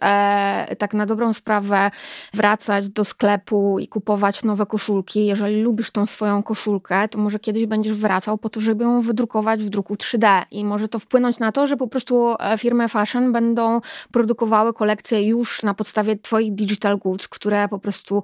tak 0.79 0.95
na 0.95 1.07
dobrą 1.07 1.33
sprawę 1.33 1.91
wracać 2.35 2.89
do 2.89 3.05
sklepu 3.05 3.79
i 3.79 3.89
kupować 3.89 4.45
nowe 4.45 4.67
koszulki. 4.67 5.27
Jeżeli 5.27 5.63
lubisz 5.63 5.91
tą 5.91 6.07
swoją 6.07 6.43
koszulkę, 6.43 7.09
to 7.09 7.19
może 7.19 7.39
kiedyś 7.39 7.67
będziesz 7.67 7.95
wracał 7.95 8.39
po 8.39 8.49
to, 8.49 8.61
żeby 8.61 8.85
ją 8.85 9.01
wydrukować 9.01 9.65
w 9.65 9.69
druku 9.69 9.95
3D 9.95 10.43
i 10.51 10.65
może 10.65 10.89
to 10.89 10.99
wpłynąć 10.99 11.39
na 11.39 11.53
to, 11.53 11.67
że 11.67 11.77
po 11.77 11.89
prostu 11.89 12.35
e, 12.41 12.59
firmy 12.59 12.89
fashion 12.89 13.33
będą 13.33 13.81
produkowały 14.13 14.73
kolekcje 14.73 15.23
już 15.29 15.63
na 15.63 15.75
podstawie 15.75 16.17
twoich 16.17 16.55
digital 16.55 16.99
goods, 16.99 17.29
które 17.29 17.69
po 17.69 17.79
prostu 17.79 18.23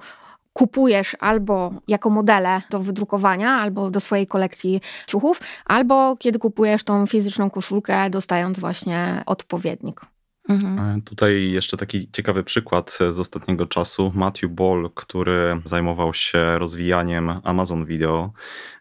kupujesz 0.53 1.17
albo 1.21 1.73
jako 1.89 2.11
modele 2.11 2.63
do 2.71 2.81
wydrukowania, 2.81 3.51
albo 3.51 3.91
do 3.91 4.01
swojej 4.01 4.27
kolekcji 4.27 4.81
ciuchów, 5.07 5.41
albo 5.65 6.17
kiedy 6.17 6.39
kupujesz 6.39 6.85
tą 6.85 7.07
fizyczną 7.07 7.51
koszulkę, 7.51 8.11
dostając 8.11 8.61
właśnie 8.61 9.23
odpowiednik. 9.27 10.01
Mhm. 10.49 10.79
E, 10.79 11.03
tutaj 11.03 11.51
jeszcze 11.51 11.77
taki 11.77 12.09
ciekawy 12.13 12.45
przykład 12.45 12.99
z 13.11 13.19
ostatniego 13.19 13.67
czasu. 13.67 14.13
Matthew 14.15 14.51
Ball, 14.51 14.91
który 14.95 15.61
zajmował 15.65 16.15
się 16.15 16.59
rozwijaniem 16.59 17.41
Amazon 17.45 17.85
Video, 17.87 18.33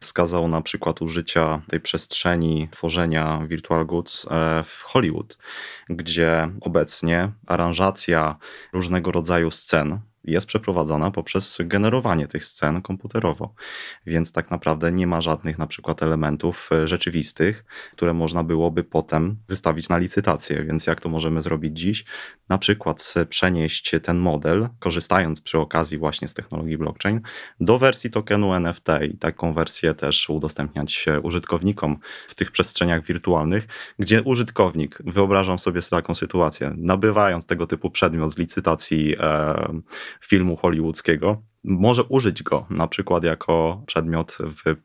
wskazał 0.01 0.47
na 0.47 0.61
przykład 0.61 1.01
użycia 1.01 1.61
tej 1.69 1.79
przestrzeni 1.79 2.67
tworzenia 2.71 3.41
virtual 3.47 3.85
goods 3.85 4.25
e, 4.25 4.63
w 4.65 4.83
Hollywood, 4.83 5.37
gdzie 5.89 6.49
obecnie 6.61 7.31
aranżacja 7.47 8.35
różnego 8.73 9.11
rodzaju 9.11 9.51
scen 9.51 9.99
jest 10.23 10.47
przeprowadzana 10.47 11.11
poprzez 11.11 11.57
generowanie 11.59 12.27
tych 12.27 12.45
scen 12.45 12.81
komputerowo. 12.81 13.53
Więc 14.05 14.31
tak 14.31 14.51
naprawdę 14.51 14.91
nie 14.91 15.07
ma 15.07 15.21
żadnych 15.21 15.57
na 15.57 15.67
przykład 15.67 16.03
elementów 16.03 16.69
e, 16.71 16.87
rzeczywistych, 16.87 17.65
które 17.91 18.13
można 18.13 18.43
byłoby 18.43 18.83
potem 18.83 19.37
wystawić 19.47 19.89
na 19.89 19.97
licytację. 19.97 20.63
Więc 20.63 20.87
jak 20.87 21.01
to 21.01 21.09
możemy 21.09 21.41
zrobić 21.41 21.79
dziś? 21.79 22.05
Na 22.49 22.57
przykład 22.57 23.13
przenieść 23.29 23.91
ten 24.03 24.17
model, 24.17 24.69
korzystając 24.79 25.41
przy 25.41 25.59
okazji 25.59 25.97
właśnie 25.97 26.27
z 26.27 26.33
technologii 26.33 26.77
blockchain, 26.77 27.21
do 27.59 27.79
wersji 27.79 28.09
tokenu 28.09 28.53
NFT 28.53 28.87
i 29.11 29.17
taką 29.17 29.53
wersję 29.53 29.93
też 29.93 30.29
udostępniać 30.29 31.05
użytkownikom 31.23 31.97
w 32.27 32.35
tych 32.35 32.51
przestrzeniach 32.51 33.05
wirtualnych, 33.05 33.67
gdzie 33.99 34.23
użytkownik, 34.23 34.99
wyobrażam 35.05 35.59
sobie 35.59 35.81
taką 35.81 36.15
sytuację, 36.15 36.73
nabywając 36.77 37.45
tego 37.45 37.67
typu 37.67 37.89
przedmiot 37.89 38.33
z 38.33 38.37
licytacji 38.37 39.15
e, 39.19 39.81
filmu 40.21 40.55
hollywoodzkiego, 40.55 41.41
może 41.63 42.03
użyć 42.03 42.43
go 42.43 42.65
na 42.69 42.87
przykład 42.87 43.23
jako 43.23 43.83
przedmiot 43.87 44.31
w 44.31 44.75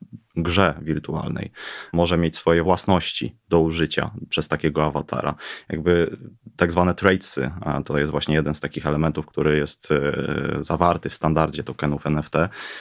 grze 0.42 0.74
wirtualnej. 0.82 1.52
Może 1.92 2.18
mieć 2.18 2.36
swoje 2.36 2.62
własności 2.62 3.36
do 3.48 3.60
użycia 3.60 4.10
przez 4.28 4.48
takiego 4.48 4.84
awatara. 4.84 5.34
Jakby 5.68 6.16
tak 6.56 6.72
zwane 6.72 6.94
tradesy, 6.94 7.50
a 7.60 7.82
to 7.82 7.98
jest 7.98 8.10
właśnie 8.10 8.34
jeden 8.34 8.54
z 8.54 8.60
takich 8.60 8.86
elementów, 8.86 9.26
który 9.26 9.58
jest 9.58 9.90
e, 9.90 10.12
zawarty 10.60 11.10
w 11.10 11.14
standardzie 11.14 11.62
tokenów 11.62 12.06
NFT, 12.06 12.34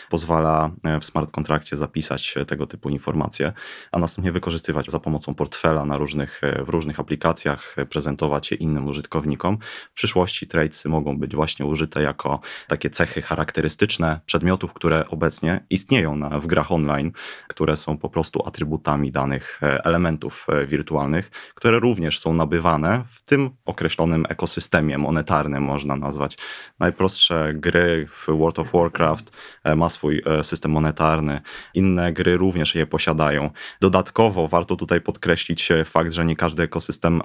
pozwala 0.09 0.71
e, 0.83 0.99
w 0.99 1.05
smart 1.05 1.31
kontrakcie 1.31 1.77
zapisać 1.77 2.35
tego 2.47 2.67
typu 2.67 2.89
informacje, 2.89 3.53
a 3.91 3.99
następnie 3.99 4.31
wykorzystywać 4.31 4.91
za 4.91 4.99
pomocą 4.99 5.35
portfela 5.35 5.85
na 5.85 5.97
różnych, 5.97 6.43
e, 6.43 6.63
w 6.63 6.69
różnych 6.69 6.99
aplikacjach, 6.99 7.75
prezentować 7.89 8.51
je 8.51 8.57
innym 8.57 8.87
użytkownikom. 8.87 9.57
W 9.91 9.93
przyszłości 9.93 10.47
tradesy 10.47 10.89
mogą 10.89 11.19
być 11.19 11.35
właśnie 11.35 11.65
użyte 11.65 12.01
jako 12.01 12.39
takie 12.67 12.89
cechy 12.89 13.21
charakterystyczne 13.21 14.19
przedmiotów, 14.25 14.73
które 14.73 15.07
obecnie 15.07 15.65
istnieją 15.69 16.15
na, 16.15 16.39
w 16.39 16.47
grach 16.47 16.71
online, 16.71 17.11
które 17.47 17.77
są 17.77 17.97
po 17.97 18.09
prostu 18.09 18.47
atrybutami 18.47 19.11
danych 19.11 19.59
elementów 19.61 20.47
wirtualnych, 20.67 21.31
które 21.55 21.79
również 21.79 22.19
są 22.19 22.33
nabywane 22.33 23.03
w 23.09 23.21
tym 23.21 23.49
określonym 23.65 24.25
ekosystemie 24.29 24.97
monetarnym, 24.97 25.63
można 25.63 25.95
nazwać. 25.95 26.37
Najprostsze 26.79 27.53
gry 27.53 28.07
w 28.11 28.25
World 28.37 28.59
of 28.59 28.71
Warcraft 28.71 29.37
e, 29.63 29.75
ma 29.75 29.89
swój 29.89 30.21
e, 30.25 30.43
system 30.43 30.71
monetarny, 30.71 31.41
inne 31.73 32.13
gry 32.13 32.37
również 32.37 32.75
je 32.75 32.87
posiadają. 32.87 33.49
Dodatkowo 33.81 34.47
warto 34.47 34.75
tutaj 34.75 35.01
podkreślić 35.01 35.71
e, 35.71 35.85
fakt, 35.85 36.11
że 36.13 36.25
nie 36.25 36.35
każdy 36.35 36.63
ekosystem 36.63 37.21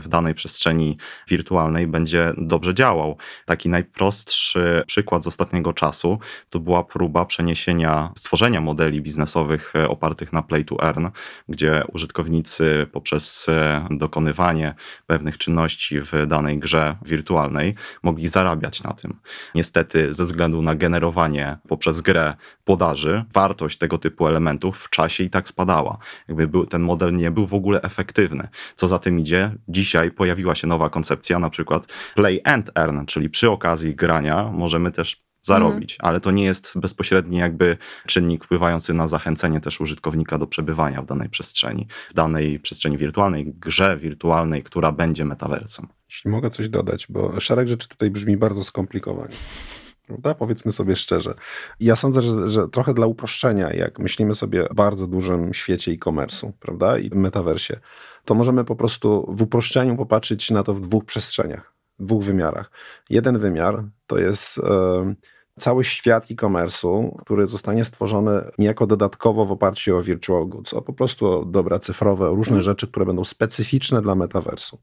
w 0.00 0.08
danej 0.08 0.34
przestrzeni 0.34 0.96
wirtualnej 1.28 1.86
będzie 1.86 2.32
dobrze 2.36 2.74
działał. 2.74 3.16
Taki 3.44 3.68
najprostszy 3.68 4.82
przykład 4.86 5.24
z 5.24 5.26
ostatniego 5.26 5.72
czasu 5.72 6.18
to 6.50 6.60
była 6.60 6.84
próba 6.84 7.24
przeniesienia, 7.24 8.12
stworzenia 8.16 8.60
modeli 8.60 9.02
biznesowych 9.02 9.39
opartych 9.88 10.32
na 10.32 10.42
play 10.42 10.64
to 10.64 10.82
earn, 10.82 11.06
gdzie 11.48 11.84
użytkownicy 11.92 12.86
poprzez 12.92 13.46
dokonywanie 13.90 14.74
pewnych 15.06 15.38
czynności 15.38 16.00
w 16.00 16.12
danej 16.26 16.58
grze 16.58 16.96
wirtualnej 17.02 17.74
mogli 18.02 18.28
zarabiać 18.28 18.82
na 18.82 18.92
tym. 18.92 19.20
Niestety, 19.54 20.14
ze 20.14 20.24
względu 20.24 20.62
na 20.62 20.74
generowanie 20.74 21.56
poprzez 21.68 22.00
grę 22.00 22.34
podaży, 22.64 23.24
wartość 23.32 23.78
tego 23.78 23.98
typu 23.98 24.26
elementów 24.26 24.78
w 24.78 24.90
czasie 24.90 25.24
i 25.24 25.30
tak 25.30 25.48
spadała. 25.48 25.98
Jakby 26.28 26.48
był, 26.48 26.66
ten 26.66 26.82
model 26.82 27.16
nie 27.16 27.30
był 27.30 27.46
w 27.46 27.54
ogóle 27.54 27.82
efektywny. 27.82 28.48
Co 28.74 28.88
za 28.88 28.98
tym 28.98 29.18
idzie, 29.18 29.50
dzisiaj 29.68 30.10
pojawiła 30.10 30.54
się 30.54 30.66
nowa 30.66 30.90
koncepcja, 30.90 31.38
na 31.38 31.50
przykład 31.50 31.86
play 32.14 32.40
and 32.44 32.70
earn, 32.74 33.06
czyli 33.06 33.30
przy 33.30 33.50
okazji 33.50 33.94
grania 33.94 34.50
możemy 34.52 34.90
też 34.90 35.29
zarobić, 35.42 35.92
mhm. 35.92 36.08
ale 36.08 36.20
to 36.20 36.30
nie 36.30 36.44
jest 36.44 36.78
bezpośredni 36.78 37.38
jakby 37.38 37.76
czynnik 38.06 38.44
wpływający 38.44 38.94
na 38.94 39.08
zachęcenie 39.08 39.60
też 39.60 39.80
użytkownika 39.80 40.38
do 40.38 40.46
przebywania 40.46 41.02
w 41.02 41.06
danej 41.06 41.28
przestrzeni, 41.28 41.86
w 42.10 42.14
danej 42.14 42.60
przestrzeni 42.60 42.98
wirtualnej, 42.98 43.54
grze 43.54 43.96
wirtualnej, 43.96 44.62
która 44.62 44.92
będzie 44.92 45.24
metaversem. 45.24 45.88
Jeśli 46.08 46.30
mogę 46.30 46.50
coś 46.50 46.68
dodać, 46.68 47.06
bo 47.08 47.40
szereg 47.40 47.68
rzeczy 47.68 47.88
tutaj 47.88 48.10
brzmi 48.10 48.36
bardzo 48.36 48.64
skomplikowanie. 48.64 49.34
Prawda? 50.06 50.34
Powiedzmy 50.34 50.72
sobie 50.72 50.96
szczerze. 50.96 51.34
Ja 51.80 51.96
sądzę, 51.96 52.22
że, 52.22 52.50
że 52.50 52.68
trochę 52.68 52.94
dla 52.94 53.06
uproszczenia, 53.06 53.72
jak 53.72 53.98
myślimy 53.98 54.34
sobie 54.34 54.68
o 54.68 54.74
bardzo 54.74 55.06
dużym 55.06 55.54
świecie 55.54 55.92
e-commerce'u, 55.92 56.52
prawda, 56.60 56.98
i 56.98 57.10
metaversie, 57.10 57.80
to 58.24 58.34
możemy 58.34 58.64
po 58.64 58.76
prostu 58.76 59.26
w 59.28 59.42
uproszczeniu 59.42 59.96
popatrzeć 59.96 60.50
na 60.50 60.62
to 60.62 60.74
w 60.74 60.80
dwóch 60.80 61.04
przestrzeniach 61.04 61.79
dwóch 62.00 62.24
wymiarach. 62.24 62.70
Jeden 63.10 63.38
wymiar 63.38 63.84
to 64.06 64.18
jest 64.18 64.58
e, 64.58 65.14
cały 65.58 65.84
świat 65.84 66.30
e-commerce'u, 66.30 67.16
który 67.18 67.46
zostanie 67.46 67.84
stworzony 67.84 68.50
niejako 68.58 68.86
dodatkowo 68.86 69.46
w 69.46 69.52
oparciu 69.52 69.96
o 69.96 70.02
virtual 70.02 70.46
goods, 70.46 70.74
a 70.74 70.80
po 70.80 70.92
prostu 70.92 71.26
o 71.26 71.44
dobra 71.44 71.78
cyfrowe, 71.78 72.30
o 72.30 72.34
różne 72.34 72.62
rzeczy, 72.62 72.86
które 72.86 73.06
będą 73.06 73.24
specyficzne 73.24 74.02
dla 74.02 74.14
metaversu. 74.14 74.78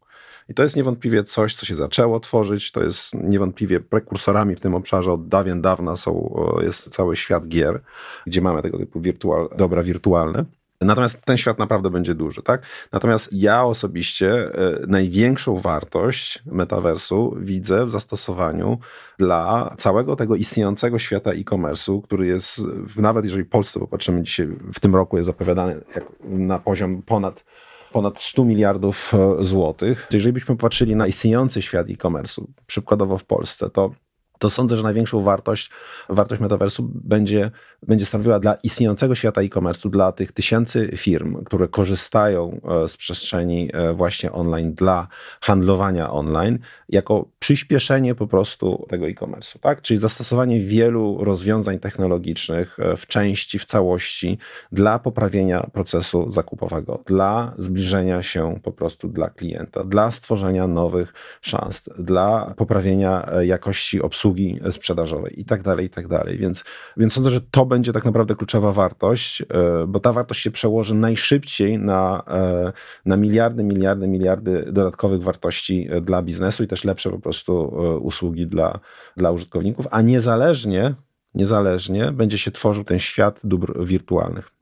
I 0.49 0.53
to 0.53 0.63
jest 0.63 0.76
niewątpliwie 0.76 1.24
coś, 1.24 1.55
co 1.55 1.65
się 1.65 1.76
zaczęło 1.76 2.20
tworzyć, 2.20 2.72
to 2.72 2.84
jest 2.84 3.13
niewątpliwie 3.13 3.80
prekursorami 3.80 4.55
w 4.55 4.59
tym 4.59 4.76
obszarze 4.76 5.11
od 5.11 5.28
dawien 5.28 5.61
dawna 5.61 5.95
są, 5.95 6.39
jest 6.61 6.93
cały 6.93 7.15
świat 7.15 7.47
gier, 7.47 7.82
gdzie 8.26 8.41
mamy 8.41 8.61
tego 8.61 8.78
typu 8.78 9.01
wirtual, 9.01 9.49
dobra 9.57 9.84
wirtualne. 9.84 10.45
Natomiast 10.82 11.21
ten 11.25 11.38
świat 11.38 11.59
naprawdę 11.59 11.89
będzie 11.89 12.15
duży, 12.15 12.41
tak? 12.41 12.61
Natomiast 12.91 13.34
ja 13.34 13.63
osobiście 13.63 14.32
e, 14.34 14.51
największą 14.88 15.59
wartość 15.59 16.43
metaversu 16.45 17.36
widzę 17.39 17.86
w 17.86 17.89
zastosowaniu 17.89 18.80
dla 19.19 19.73
całego 19.78 20.15
tego 20.15 20.36
istniejącego 20.36 20.99
świata 20.99 21.32
e-commerce'u, 21.32 22.01
który 22.01 22.28
jest, 22.28 22.61
nawet 22.95 23.25
jeżeli 23.25 23.43
w 23.43 23.49
Polsce 23.49 23.80
popatrzymy 23.80 24.23
dzisiaj, 24.23 24.47
w 24.73 24.80
tym 24.80 24.95
roku 24.95 25.17
jest 25.17 25.28
zapowiadany 25.28 25.82
na 26.23 26.59
poziom 26.59 27.01
ponad 27.01 27.43
ponad 27.91 28.19
100 28.19 28.45
miliardów 28.45 29.13
e, 29.13 29.43
złotych. 29.43 30.07
Jeżeli 30.13 30.34
byśmy 30.34 30.57
patrzyli 30.57 30.95
na 30.95 31.07
istniejący 31.07 31.61
świat 31.61 31.88
e-commerce'u, 31.89 32.43
przykładowo 32.67 33.17
w 33.17 33.23
Polsce, 33.23 33.69
to 33.69 33.91
to 34.39 34.49
sądzę, 34.49 34.75
że 34.75 34.83
największą 34.83 35.23
wartość, 35.23 35.69
wartość 36.09 36.41
metaversu 36.41 36.89
będzie, 36.93 37.51
będzie 37.88 38.05
stanowiła 38.05 38.39
dla 38.39 38.53
istniejącego 38.63 39.15
świata 39.15 39.41
e-commerce, 39.41 39.89
dla 39.89 40.11
tych 40.11 40.31
tysięcy 40.31 40.91
firm, 40.97 41.43
które 41.43 41.67
korzystają 41.67 42.61
e, 42.83 42.88
z 42.88 42.97
przestrzeni 42.97 43.69
e, 43.73 43.93
właśnie 43.93 44.31
online 44.31 44.73
dla 44.73 45.07
handlowania 45.41 46.11
online, 46.11 46.59
jako 46.89 47.25
przyspieszenie 47.39 48.15
po 48.15 48.27
prostu 48.27 48.85
tego 48.89 49.07
e-commerce'u, 49.07 49.59
tak? 49.59 49.81
Czyli 49.81 49.97
zastosowanie 49.97 50.59
wielu 50.59 51.23
rozwiązań 51.23 51.79
technologicznych 51.79 52.79
e, 52.79 52.97
w 52.97 53.07
części, 53.07 53.59
w 53.59 53.65
całości 53.65 54.38
dla 54.71 54.99
poprawienia 54.99 55.67
procesu 55.73 56.31
zakupowego, 56.31 57.03
dla 57.05 57.53
zbliżenia 57.57 58.23
się 58.23 58.59
po 58.63 58.71
prostu 58.71 59.07
dla 59.07 59.29
klienta, 59.29 59.83
dla 59.83 60.11
stworzenia 60.11 60.67
nowych 60.67 61.13
szans, 61.41 61.89
dla 61.99 62.53
poprawienia 62.57 63.29
jakości 63.41 64.01
obsługi 64.01 64.26
usługi 64.28 64.59
sprzedażowej 64.71 65.41
i 65.41 65.45
tak 65.45 65.63
dalej, 65.63 65.86
i 65.86 65.89
tak 65.89 66.07
dalej. 66.07 66.38
Więc, 66.38 66.63
więc 66.97 67.13
sądzę, 67.13 67.32
że 67.32 67.41
to 67.41 67.65
będzie 67.65 67.93
tak 67.93 68.05
naprawdę 68.05 68.36
kluczowa 68.36 68.73
wartość, 68.73 69.41
e, 69.41 69.45
bo 69.88 69.99
ta 69.99 70.13
wartość 70.13 70.41
się 70.41 70.51
przełoży 70.51 70.95
najszybciej 70.95 71.80
na, 71.80 72.23
e, 72.28 72.73
na 73.05 73.17
miliardy, 73.17 73.63
miliardy, 73.63 74.07
miliardy 74.07 74.65
dodatkowych 74.71 75.23
wartości 75.23 75.88
e, 75.89 76.01
dla 76.01 76.21
biznesu 76.21 76.63
i 76.63 76.67
też 76.67 76.84
lepsze 76.84 77.09
po 77.09 77.19
prostu 77.19 77.53
usługi 78.01 78.47
dla, 78.47 78.80
dla 79.17 79.32
użytkowników, 79.32 79.88
a 79.91 80.01
niezależnie, 80.01 80.93
niezależnie 81.36 82.11
będzie 82.11 82.38
się 82.38 82.51
tworzył 82.51 82.84
ten 82.84 82.99
świat 82.99 83.39
dóbr 83.43 83.86
wirtualnych. 83.86 84.57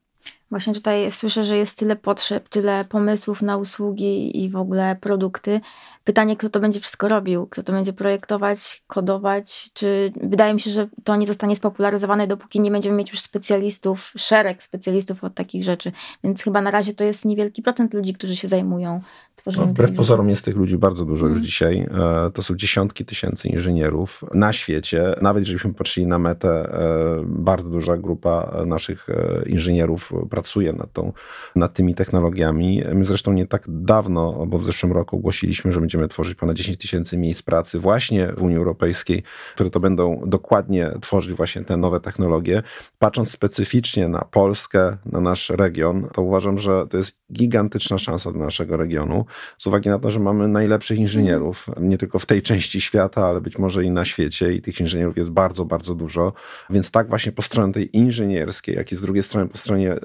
Właśnie 0.50 0.74
tutaj 0.74 1.12
słyszę, 1.12 1.46
że 1.46 1.58
jest 1.58 1.78
tyle 1.78 1.96
potrzeb, 1.96 2.50
tyle 2.50 2.86
pomysłów 2.86 3.42
na 3.42 3.58
usługi 3.58 4.44
i 4.44 4.50
w 4.50 4.56
ogóle 4.56 4.96
produkty. 5.02 5.62
Pytanie, 6.06 6.38
kto 6.38 6.50
to 6.50 6.60
będzie 6.60 6.80
wszystko 6.80 7.08
robił, 7.08 7.48
kto 7.48 7.64
to 7.64 7.74
będzie 7.74 7.94
projektować, 7.94 8.84
kodować, 8.88 9.70
czy 9.74 10.14
wydaje 10.24 10.54
mi 10.54 10.60
się, 10.60 10.72
że 10.72 10.88
to 11.04 11.16
nie 11.16 11.28
zostanie 11.28 11.56
spopularyzowane, 11.56 12.28
dopóki 12.28 12.60
nie 12.60 12.72
będziemy 12.72 12.98
mieć 12.98 13.12
już 13.12 13.20
specjalistów, 13.20 14.12
szereg 14.18 14.64
specjalistów 14.64 15.24
od 15.24 15.36
takich 15.36 15.64
rzeczy. 15.64 15.92
Więc 16.24 16.42
chyba 16.42 16.62
na 16.62 16.72
razie 16.72 16.94
to 16.94 17.04
jest 17.04 17.26
niewielki 17.26 17.62
procent 17.62 17.94
ludzi, 17.94 18.14
którzy 18.14 18.36
się 18.36 18.48
zajmują 18.48 19.02
no, 19.46 19.66
wbrew 19.66 19.96
pozorom 19.96 20.30
jest 20.30 20.46
tych 20.46 20.56
ludzi 20.56 20.78
bardzo 20.78 21.06
dużo 21.06 21.26
już 21.26 21.32
mhm. 21.32 21.46
dzisiaj. 21.46 21.80
E, 21.80 22.32
to 22.34 22.44
są 22.44 22.56
dziesiątki 22.56 23.06
tysięcy 23.06 23.48
inżynierów 23.48 24.24
na 24.34 24.54
świecie. 24.54 25.16
Nawet 25.22 25.42
jeżeli 25.42 25.56
byśmy 25.56 25.74
patrzyli 25.74 26.08
na 26.08 26.20
metę, 26.20 26.50
e, 26.50 27.24
bardzo 27.26 27.70
duża 27.70 27.98
grupa 27.98 28.64
naszych 28.66 29.10
e, 29.10 29.44
inżynierów 29.50 30.12
pracuje 30.30 30.74
nad, 30.74 30.94
tą, 30.94 31.14
nad 31.56 31.74
tymi 31.74 31.96
technologiami. 31.96 32.84
My 32.94 33.04
zresztą 33.04 33.34
nie 33.34 33.46
tak 33.46 33.64
dawno, 33.68 34.46
bo 34.46 34.60
w 34.60 34.64
zeszłym 34.64 34.92
roku 34.92 35.18
ogłosiliśmy, 35.18 35.72
że 35.72 35.80
będziemy 35.80 35.95
będziemy 35.96 36.10
tworzyć 36.10 36.36
ponad 36.36 36.56
10 36.58 36.78
tysięcy 36.78 37.18
miejsc 37.18 37.42
pracy 37.42 37.80
właśnie 37.80 38.34
w 38.38 38.42
Unii 38.42 38.58
Europejskiej, 38.58 39.24
które 39.54 39.70
to 39.70 39.80
będą 39.80 40.22
dokładnie 40.26 40.92
tworzyć 41.02 41.34
właśnie 41.34 41.64
te 41.64 41.78
nowe 41.78 42.00
technologie. 42.00 42.64
Patrząc 43.00 43.32
specyficznie 43.32 44.08
na 44.08 44.22
Polskę, 44.22 44.98
na 45.06 45.22
nasz 45.22 45.50
region, 45.50 46.08
to 46.14 46.22
uważam, 46.22 46.60
że 46.60 46.88
to 46.90 46.98
jest 46.98 47.18
gigantyczna 47.34 47.98
szansa 47.98 48.32
dla 48.32 48.46
naszego 48.46 48.78
regionu, 48.78 49.26
z 49.58 49.68
uwagi 49.68 49.90
na 49.90 50.00
to, 50.00 50.12
że 50.12 50.20
mamy 50.20 50.48
najlepszych 50.48 51.00
inżynierów, 51.00 51.68
nie 51.80 51.98
tylko 51.98 52.20
w 52.20 52.26
tej 52.26 52.42
części 52.42 52.82
świata, 52.82 53.28
ale 53.28 53.42
być 53.42 53.58
może 53.58 53.84
i 53.84 53.92
na 53.92 54.06
świecie 54.06 54.54
i 54.54 54.62
tych 54.62 54.80
inżynierów 54.80 55.18
jest 55.18 55.30
bardzo, 55.30 55.66
bardzo 55.66 55.96
dużo. 55.96 56.34
Więc 56.70 56.92
tak 56.92 57.10
właśnie 57.10 57.32
po 57.32 57.42
stronie 57.42 57.74
tej 57.74 57.98
inżynierskiej, 57.98 58.76
jak 58.76 58.92
i 58.92 58.96
z 58.96 59.02
drugiej 59.02 59.24
strony 59.24 59.48
po 59.48 59.58
stronie 59.58 59.94
y, 59.94 60.00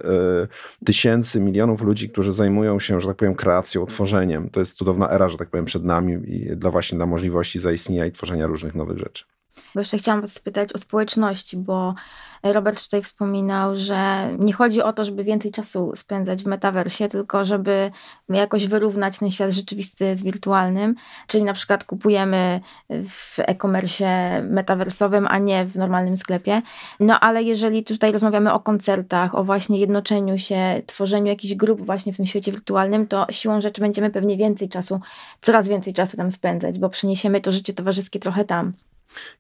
tysięcy, 0.85 1.41
milionów 1.41 1.83
ludzi, 1.83 2.11
którzy 2.11 2.33
zajmują 2.33 2.81
się, 2.81 3.01
że 3.01 3.09
tak 3.09 3.17
powiem, 3.17 3.35
kreacją, 3.35 3.87
tworzeniem. 3.87 4.51
To 4.51 4.61
jest 4.61 4.77
cudowna 4.77 5.11
era, 5.11 5.29
że 5.29 5.39
tak 5.39 5.51
powiem, 5.51 5.65
przed 5.65 5.80
nami 5.85 6.13
i 6.25 6.57
dla 6.57 6.71
właśnie 6.71 6.97
dla 6.97 7.07
możliwości 7.07 7.61
zaistnienia 7.61 8.07
i 8.07 8.13
tworzenia 8.13 8.47
różnych 8.47 8.75
nowych 8.75 8.99
rzeczy. 8.99 9.25
Bo 9.75 9.81
jeszcze 9.81 9.99
chciałam 9.99 10.21
Was 10.21 10.35
spytać 10.35 10.73
o 10.73 10.79
społeczności, 10.79 11.57
bo 11.57 11.95
Robert 12.43 12.85
tutaj 12.85 13.03
wspominał, 13.03 13.77
że 13.77 14.29
nie 14.39 14.53
chodzi 14.53 14.83
o 14.83 14.93
to, 14.93 15.05
żeby 15.05 15.25
więcej 15.25 15.53
czasu 15.53 15.93
spędzać 15.97 16.43
w 16.43 16.47
metaversie, 16.47 17.09
tylko 17.09 17.45
żeby 17.45 17.91
jakoś 18.29 18.67
wyrównać 18.67 19.19
ten 19.19 19.31
świat 19.31 19.51
rzeczywisty 19.51 20.17
z 20.17 20.23
wirtualnym. 20.23 20.95
Czyli 21.27 21.45
na 21.45 21.53
przykład 21.53 21.85
kupujemy 21.85 22.61
w 23.09 23.39
e-commerce 23.39 24.43
metaversowym, 24.43 25.27
a 25.31 25.39
nie 25.39 25.65
w 25.65 25.77
normalnym 25.77 26.17
sklepie. 26.17 26.63
No 27.01 27.21
ale 27.21 27.43
jeżeli 27.43 27.85
tutaj 27.85 28.13
rozmawiamy 28.13 28.53
o 28.53 28.61
koncertach, 28.61 29.35
o 29.35 29.45
właśnie 29.45 29.81
jednoczeniu 29.81 30.39
się, 30.39 30.83
tworzeniu 30.87 31.27
jakichś 31.27 31.55
grup 31.55 31.87
właśnie 31.87 32.13
w 32.13 32.17
tym 32.17 32.27
świecie 32.27 32.53
wirtualnym, 32.53 33.07
to 33.07 33.27
siłą 33.31 33.61
rzeczy 33.61 33.81
będziemy 33.81 34.11
pewnie 34.11 34.37
więcej 34.37 34.69
czasu, 34.69 35.01
coraz 35.41 35.69
więcej 35.69 35.95
czasu 35.95 36.17
tam 36.17 36.31
spędzać, 36.31 36.79
bo 36.79 36.89
przeniesiemy 36.89 37.41
to 37.41 37.53
życie 37.53 37.73
towarzyskie 37.73 38.19
trochę 38.19 38.45
tam. 38.45 38.73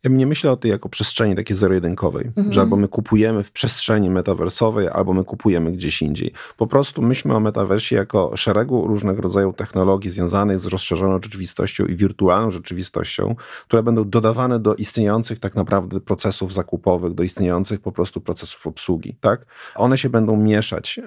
Ja 0.04 0.10
nie 0.10 0.26
myślę 0.26 0.50
o 0.50 0.56
tej 0.56 0.70
jako 0.70 0.88
przestrzeni 0.88 1.36
takiej 1.36 1.56
zero-jedynkowej, 1.56 2.26
mhm. 2.26 2.52
że 2.52 2.60
albo 2.60 2.76
my 2.76 2.88
kupujemy 2.88 3.42
w 3.42 3.52
przestrzeni 3.52 4.10
metaversowej, 4.10 4.88
albo 4.88 5.12
my 5.12 5.24
kupujemy 5.24 5.72
gdzieś 5.72 6.02
indziej. 6.02 6.32
Po 6.56 6.66
prostu 6.66 7.02
myślmy 7.02 7.34
o 7.34 7.40
metaversie 7.40 7.96
jako 7.96 8.36
szeregu 8.36 8.86
różnych 8.86 9.18
rodzajów 9.18 9.56
technologii 9.56 10.10
związanych 10.10 10.58
z 10.58 10.66
rozszerzoną 10.66 11.20
rzeczywistością 11.22 11.84
i 11.86 11.96
wirtualną 11.96 12.50
rzeczywistością, 12.50 13.34
które 13.66 13.82
będą 13.82 14.10
dodawane 14.10 14.58
do 14.58 14.74
istniejących 14.74 15.40
tak 15.40 15.54
naprawdę 15.54 16.00
procesów 16.00 16.54
zakupowych, 16.54 17.14
do 17.14 17.22
istniejących 17.22 17.80
po 17.80 17.92
prostu 17.92 18.20
procesów 18.20 18.66
obsługi. 18.66 19.16
Tak? 19.20 19.46
One 19.74 19.98
się 19.98 20.10
będą 20.10 20.36
mieszać 20.36 21.00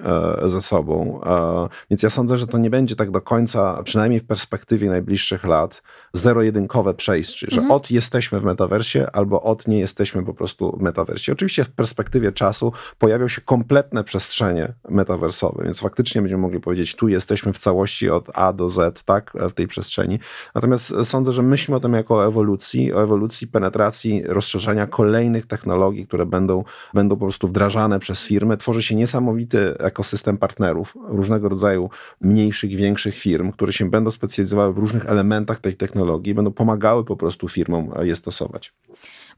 e, 0.44 0.50
ze 0.50 0.60
sobą, 0.60 1.20
e, 1.26 1.68
więc 1.90 2.02
ja 2.02 2.10
sądzę, 2.10 2.38
że 2.38 2.46
to 2.46 2.58
nie 2.58 2.70
będzie 2.70 2.96
tak 2.96 3.10
do 3.10 3.20
końca, 3.20 3.82
przynajmniej 3.82 4.20
w 4.20 4.26
perspektywie 4.26 4.88
najbliższych 4.88 5.44
lat, 5.44 5.82
zero-jedynkowe 6.14 6.94
przejście, 6.94 7.46
że 7.50 7.60
mhm. 7.60 7.70
od 7.70 7.90
jesteśmy 7.90 8.40
w 8.40 8.44
metaversie, 8.44 9.06
albo 9.12 9.42
od 9.42 9.68
nie 9.68 9.78
jesteśmy 9.78 10.24
po 10.24 10.34
prostu 10.34 10.76
w 10.78 10.82
metaversie. 10.82 11.32
Oczywiście 11.32 11.64
w 11.64 11.70
perspektywie 11.70 12.32
czasu 12.32 12.72
pojawią 12.98 13.28
się 13.28 13.40
kompletne 13.40 14.04
przestrzenie 14.04 14.72
metaversowe, 14.88 15.64
więc 15.64 15.80
faktycznie 15.80 16.20
będziemy 16.20 16.42
mogli 16.42 16.60
powiedzieć, 16.60 16.94
tu 16.94 17.08
jesteśmy 17.08 17.52
w 17.52 17.58
całości 17.58 18.10
od 18.10 18.38
A 18.38 18.52
do 18.52 18.70
Z, 18.70 19.04
tak, 19.04 19.32
w 19.50 19.52
tej 19.52 19.68
przestrzeni. 19.68 20.18
Natomiast 20.54 20.94
sądzę, 21.04 21.32
że 21.32 21.42
myślimy 21.42 21.76
o 21.76 21.80
tym 21.80 21.92
jako 21.92 22.16
o 22.16 22.26
ewolucji, 22.26 22.92
o 22.92 23.02
ewolucji 23.02 23.46
penetracji, 23.46 24.22
rozszerzania 24.26 24.86
kolejnych 24.86 25.46
technologii, 25.46 26.06
które 26.06 26.26
będą, 26.26 26.64
będą 26.94 27.16
po 27.16 27.24
prostu 27.24 27.48
wdrażane 27.48 27.98
przez 27.98 28.22
firmy. 28.22 28.56
Tworzy 28.56 28.82
się 28.82 28.94
niesamowity 28.94 29.78
ekosystem 29.78 30.38
partnerów, 30.38 30.94
różnego 31.08 31.48
rodzaju 31.48 31.90
mniejszych, 32.20 32.76
większych 32.76 33.18
firm, 33.18 33.52
które 33.52 33.72
się 33.72 33.90
będą 33.90 34.10
specjalizowały 34.10 34.74
w 34.74 34.78
różnych 34.78 35.06
elementach 35.06 35.58
tej 35.58 35.76
technologii, 35.76 36.03
będą 36.34 36.52
pomagały 36.52 37.04
po 37.04 37.16
prostu 37.16 37.48
firmom 37.48 37.92
je 38.02 38.16
stosować. 38.16 38.72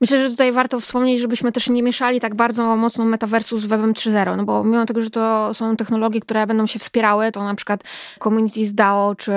Myślę, 0.01 0.19
że 0.19 0.31
tutaj 0.31 0.53
warto 0.53 0.81
wspomnieć, 0.81 1.21
żebyśmy 1.21 1.53
też 1.53 1.69
nie 1.69 1.83
mieszali 1.83 2.21
tak 2.21 2.35
bardzo 2.35 2.77
mocno 2.77 3.05
metaversu 3.05 3.59
z 3.59 3.67
Webem 3.67 3.93
3.0, 3.93 4.37
no 4.37 4.45
bo 4.45 4.65
mimo 4.65 4.87
tego, 4.87 5.03
że 5.03 5.11
to 5.11 5.55
są 5.55 5.77
technologie, 5.77 6.21
które 6.21 6.47
będą 6.47 6.67
się 6.67 6.79
wspierały, 6.79 7.33
to 7.33 7.45
na 7.45 7.55
przykład 7.55 7.85
communities 8.23 8.75
DAO, 8.75 9.15
czy 9.15 9.33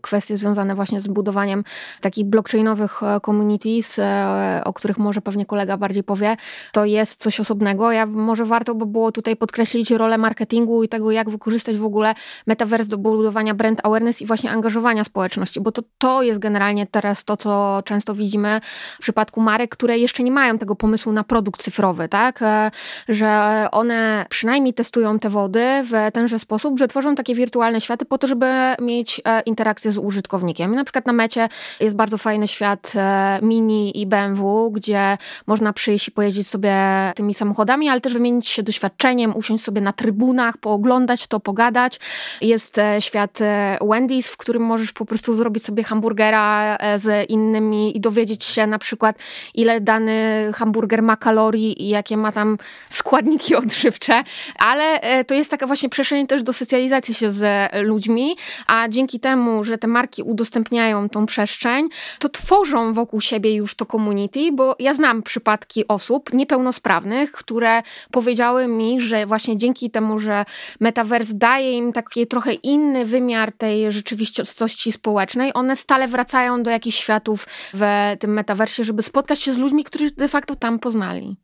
kwestie 0.00 0.36
związane 0.36 0.74
właśnie 0.74 1.00
z 1.00 1.08
budowaniem 1.08 1.64
takich 2.00 2.24
blockchainowych 2.24 3.02
e, 3.02 3.20
communities, 3.20 3.98
e, 3.98 4.62
o 4.64 4.72
których 4.72 4.98
może 4.98 5.20
pewnie 5.20 5.46
kolega 5.46 5.76
bardziej 5.76 6.02
powie, 6.04 6.36
to 6.72 6.84
jest 6.84 7.20
coś 7.20 7.40
osobnego. 7.40 7.92
Ja 7.92 8.06
może 8.06 8.44
warto 8.44 8.74
by 8.74 8.86
było 8.86 9.12
tutaj 9.12 9.36
podkreślić 9.36 9.90
rolę 9.90 10.18
marketingu 10.18 10.82
i 10.82 10.88
tego, 10.88 11.10
jak 11.10 11.30
wykorzystać 11.30 11.76
w 11.76 11.84
ogóle 11.84 12.14
metavers 12.46 12.88
do 12.88 12.98
budowania 12.98 13.54
brand 13.54 13.80
awareness 13.82 14.22
i 14.22 14.26
właśnie 14.26 14.50
angażowania 14.50 15.04
społeczności, 15.04 15.60
bo 15.60 15.72
to, 15.72 15.82
to 15.98 16.22
jest 16.22 16.38
generalnie 16.38 16.86
teraz 16.86 17.24
to, 17.24 17.36
co 17.36 17.82
często 17.84 18.14
widzimy 18.14 18.60
w 18.98 19.02
przypadku 19.02 19.40
marek, 19.40 19.70
które 19.70 19.91
które 19.92 19.98
jeszcze 19.98 20.22
nie 20.22 20.30
mają 20.30 20.58
tego 20.58 20.76
pomysłu 20.76 21.12
na 21.12 21.24
produkt 21.24 21.62
cyfrowy, 21.62 22.08
tak? 22.08 22.42
E, 22.42 22.70
że 23.08 23.66
one 23.72 24.26
przynajmniej 24.28 24.74
testują 24.74 25.18
te 25.18 25.28
wody 25.28 25.64
w 25.84 26.12
tenże 26.12 26.38
sposób, 26.38 26.78
że 26.78 26.88
tworzą 26.88 27.14
takie 27.14 27.34
wirtualne 27.34 27.80
światy 27.80 28.04
po 28.04 28.18
to, 28.18 28.26
żeby 28.26 28.46
mieć 28.80 29.20
e, 29.24 29.40
interakcję 29.40 29.92
z 29.92 29.98
użytkownikiem. 29.98 30.74
Na 30.74 30.84
przykład 30.84 31.06
na 31.06 31.12
mecie 31.12 31.48
jest 31.80 31.96
bardzo 31.96 32.18
fajny 32.18 32.48
świat 32.48 32.92
e, 32.96 33.38
Mini 33.42 34.00
i 34.00 34.06
BMW, 34.06 34.70
gdzie 34.70 35.18
można 35.46 35.72
przyjść 35.72 36.08
i 36.08 36.10
pojeździć 36.10 36.48
sobie 36.48 36.74
tymi 37.16 37.34
samochodami, 37.34 37.88
ale 37.88 38.00
też 38.00 38.12
wymienić 38.12 38.48
się 38.48 38.62
doświadczeniem, 38.62 39.36
usiąść 39.36 39.64
sobie 39.64 39.80
na 39.80 39.92
trybunach, 39.92 40.56
pooglądać 40.56 41.26
to, 41.26 41.40
pogadać. 41.40 42.00
Jest 42.40 42.80
świat 43.00 43.38
Wendy's, 43.80 44.28
w 44.28 44.36
którym 44.36 44.62
możesz 44.62 44.92
po 44.92 45.04
prostu 45.04 45.36
zrobić 45.36 45.64
sobie 45.64 45.84
hamburgera 45.84 46.78
z 46.96 47.30
innymi 47.30 47.96
i 47.96 48.00
dowiedzieć 48.00 48.44
się 48.44 48.66
na 48.66 48.78
przykład, 48.78 49.16
ile 49.54 49.81
dany 49.82 50.50
hamburger 50.54 51.02
ma 51.02 51.16
kalorii 51.16 51.82
i 51.82 51.88
jakie 51.88 52.16
ma 52.16 52.32
tam 52.32 52.58
składniki 52.88 53.54
odżywcze, 53.62 54.24
ale 54.58 55.00
e, 55.00 55.24
to 55.24 55.34
jest 55.34 55.50
taka 55.50 55.66
właśnie 55.66 55.88
przestrzeń 55.88 56.26
też 56.26 56.42
do 56.42 56.52
socjalizacji 56.52 57.14
się 57.14 57.30
z 57.30 57.72
ludźmi, 57.82 58.36
a 58.66 58.88
dzięki 58.88 59.20
temu, 59.20 59.64
że 59.64 59.78
te 59.78 59.86
marki 59.86 60.22
udostępniają 60.22 61.08
tą 61.08 61.26
przestrzeń, 61.26 61.88
to 62.18 62.28
tworzą 62.28 62.92
wokół 62.92 63.20
siebie 63.20 63.54
już 63.54 63.74
to 63.74 63.86
community, 63.86 64.52
bo 64.52 64.76
ja 64.78 64.94
znam 64.94 65.22
przypadki 65.22 65.88
osób 65.88 66.32
niepełnosprawnych, 66.32 67.32
które 67.32 67.82
powiedziały 68.10 68.66
mi, 68.66 69.00
że 69.00 69.26
właśnie 69.26 69.58
dzięki 69.58 69.90
temu, 69.90 70.18
że 70.18 70.44
metaverse 70.80 71.34
daje 71.34 71.72
im 71.72 71.92
taki 71.92 72.26
trochę 72.26 72.52
inny 72.52 73.04
wymiar 73.04 73.52
tej 73.52 73.92
rzeczywistości 73.92 74.92
społecznej, 74.92 75.50
one 75.54 75.76
stale 75.76 76.08
wracają 76.08 76.62
do 76.62 76.70
jakichś 76.70 76.98
światów 76.98 77.46
w 77.74 77.82
tym 78.18 78.32
metaversie, 78.32 78.84
żeby 78.84 79.02
spotkać 79.02 79.42
się 79.42 79.52
z 79.52 79.58
ludźmi, 79.58 79.71
ludźmi, 79.72 79.84
których 79.84 80.14
de 80.14 80.28
facto 80.28 80.56
tam 80.56 80.78
poznali. 80.78 81.36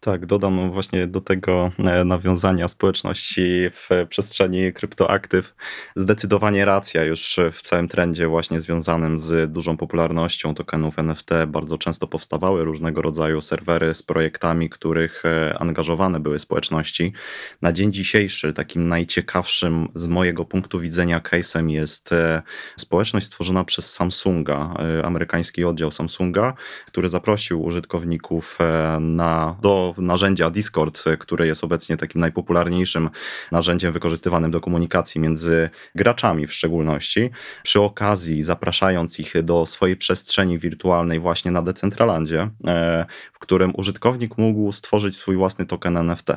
Tak, 0.00 0.26
dodam 0.26 0.72
właśnie 0.72 1.06
do 1.06 1.20
tego 1.20 1.72
e, 1.78 2.04
nawiązania 2.04 2.68
społeczności 2.68 3.70
w 3.72 3.88
przestrzeni 4.08 4.72
kryptoaktyw. 4.72 5.54
Zdecydowanie 5.96 6.64
racja 6.64 7.04
już 7.04 7.40
w 7.52 7.62
całym 7.62 7.88
trendzie 7.88 8.28
właśnie 8.28 8.60
związanym 8.60 9.18
z 9.18 9.52
dużą 9.52 9.76
popularnością 9.76 10.54
tokenów 10.54 10.98
NFT 10.98 11.30
bardzo 11.46 11.78
często 11.78 12.06
powstawały 12.06 12.64
różnego 12.64 13.02
rodzaju 13.02 13.42
serwery 13.42 13.94
z 13.94 14.02
projektami, 14.02 14.70
których 14.70 15.22
e, 15.24 15.58
angażowane 15.58 16.20
były 16.20 16.38
społeczności. 16.38 17.12
Na 17.62 17.72
dzień 17.72 17.92
dzisiejszy 17.92 18.52
takim 18.52 18.88
najciekawszym 18.88 19.88
z 19.94 20.06
mojego 20.06 20.44
punktu 20.44 20.80
widzenia 20.80 21.20
case'em 21.20 21.68
jest 21.68 22.12
e, 22.12 22.42
społeczność 22.76 23.26
stworzona 23.26 23.64
przez 23.64 23.92
Samsunga, 23.92 24.74
amerykański 25.04 25.64
oddział 25.64 25.90
Samsunga, 25.90 26.54
który 26.86 27.08
zaprosił 27.08 27.62
użytkowników 27.62 28.58
na 29.00 29.49
do 29.62 29.94
narzędzia 29.98 30.50
Discord, 30.50 31.04
które 31.18 31.46
jest 31.46 31.64
obecnie 31.64 31.96
takim 31.96 32.20
najpopularniejszym 32.20 33.10
narzędziem 33.52 33.92
wykorzystywanym 33.92 34.50
do 34.50 34.60
komunikacji 34.60 35.20
między 35.20 35.70
graczami 35.94 36.46
w 36.46 36.52
szczególności. 36.52 37.30
Przy 37.62 37.80
okazji 37.80 38.42
zapraszając 38.42 39.20
ich 39.20 39.42
do 39.42 39.66
swojej 39.66 39.96
przestrzeni 39.96 40.58
wirtualnej 40.58 41.20
właśnie 41.20 41.50
na 41.50 41.62
Decentralandzie, 41.62 42.50
e, 42.66 43.06
w 43.32 43.38
którym 43.38 43.72
użytkownik 43.76 44.38
mógł 44.38 44.72
stworzyć 44.72 45.16
swój 45.16 45.36
własny 45.36 45.66
token 45.66 45.96
NFT. 45.96 46.28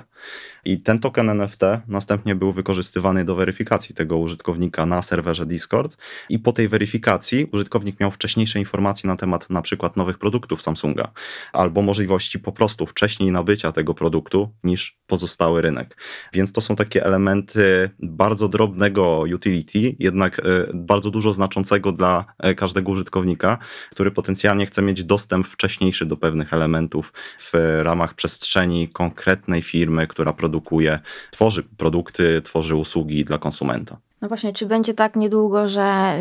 I 0.65 0.79
ten 0.79 0.99
token 0.99 1.29
NFT 1.29 1.61
następnie 1.87 2.35
był 2.35 2.53
wykorzystywany 2.53 3.25
do 3.25 3.35
weryfikacji 3.35 3.95
tego 3.95 4.17
użytkownika 4.17 4.85
na 4.85 5.01
serwerze 5.01 5.45
Discord 5.45 5.97
i 6.29 6.39
po 6.39 6.51
tej 6.51 6.67
weryfikacji 6.67 7.49
użytkownik 7.51 7.99
miał 7.99 8.11
wcześniejsze 8.11 8.59
informacje 8.59 9.07
na 9.07 9.15
temat 9.15 9.49
na 9.49 9.61
przykład 9.61 9.97
nowych 9.97 10.17
produktów 10.17 10.61
Samsunga 10.61 11.11
albo 11.53 11.81
możliwości 11.81 12.39
po 12.39 12.51
prostu 12.51 12.85
wcześniej 12.85 13.31
nabycia 13.31 13.71
tego 13.71 13.93
produktu 13.93 14.53
niż 14.63 14.97
pozostały 15.07 15.61
rynek. 15.61 15.97
Więc 16.33 16.51
to 16.51 16.61
są 16.61 16.75
takie 16.75 17.05
elementy 17.05 17.89
bardzo 17.99 18.47
drobnego 18.47 19.23
utility, 19.35 19.95
jednak 19.99 20.39
e, 20.39 20.43
bardzo 20.73 21.11
dużo 21.11 21.33
znaczącego 21.33 21.91
dla 21.91 22.25
e, 22.39 22.55
każdego 22.55 22.91
użytkownika, 22.91 23.57
który 23.91 24.11
potencjalnie 24.11 24.65
chce 24.65 24.81
mieć 24.81 25.03
dostęp 25.03 25.47
wcześniejszy 25.47 26.05
do 26.05 26.17
pewnych 26.17 26.53
elementów 26.53 27.13
w 27.39 27.79
ramach 27.81 28.13
przestrzeni 28.13 28.89
konkretnej 28.89 29.61
firmy, 29.61 30.07
która 30.07 30.33
produkuje 30.33 30.52
produkuje, 30.53 30.99
tworzy 31.31 31.63
produkty, 31.63 32.41
tworzy 32.41 32.75
usługi 32.75 33.25
dla 33.25 33.37
konsumenta. 33.37 33.97
No 34.23 34.29
właśnie, 34.29 34.53
czy 34.53 34.65
będzie 34.65 34.93
tak 34.93 35.15
niedługo, 35.15 35.67
że 35.67 36.17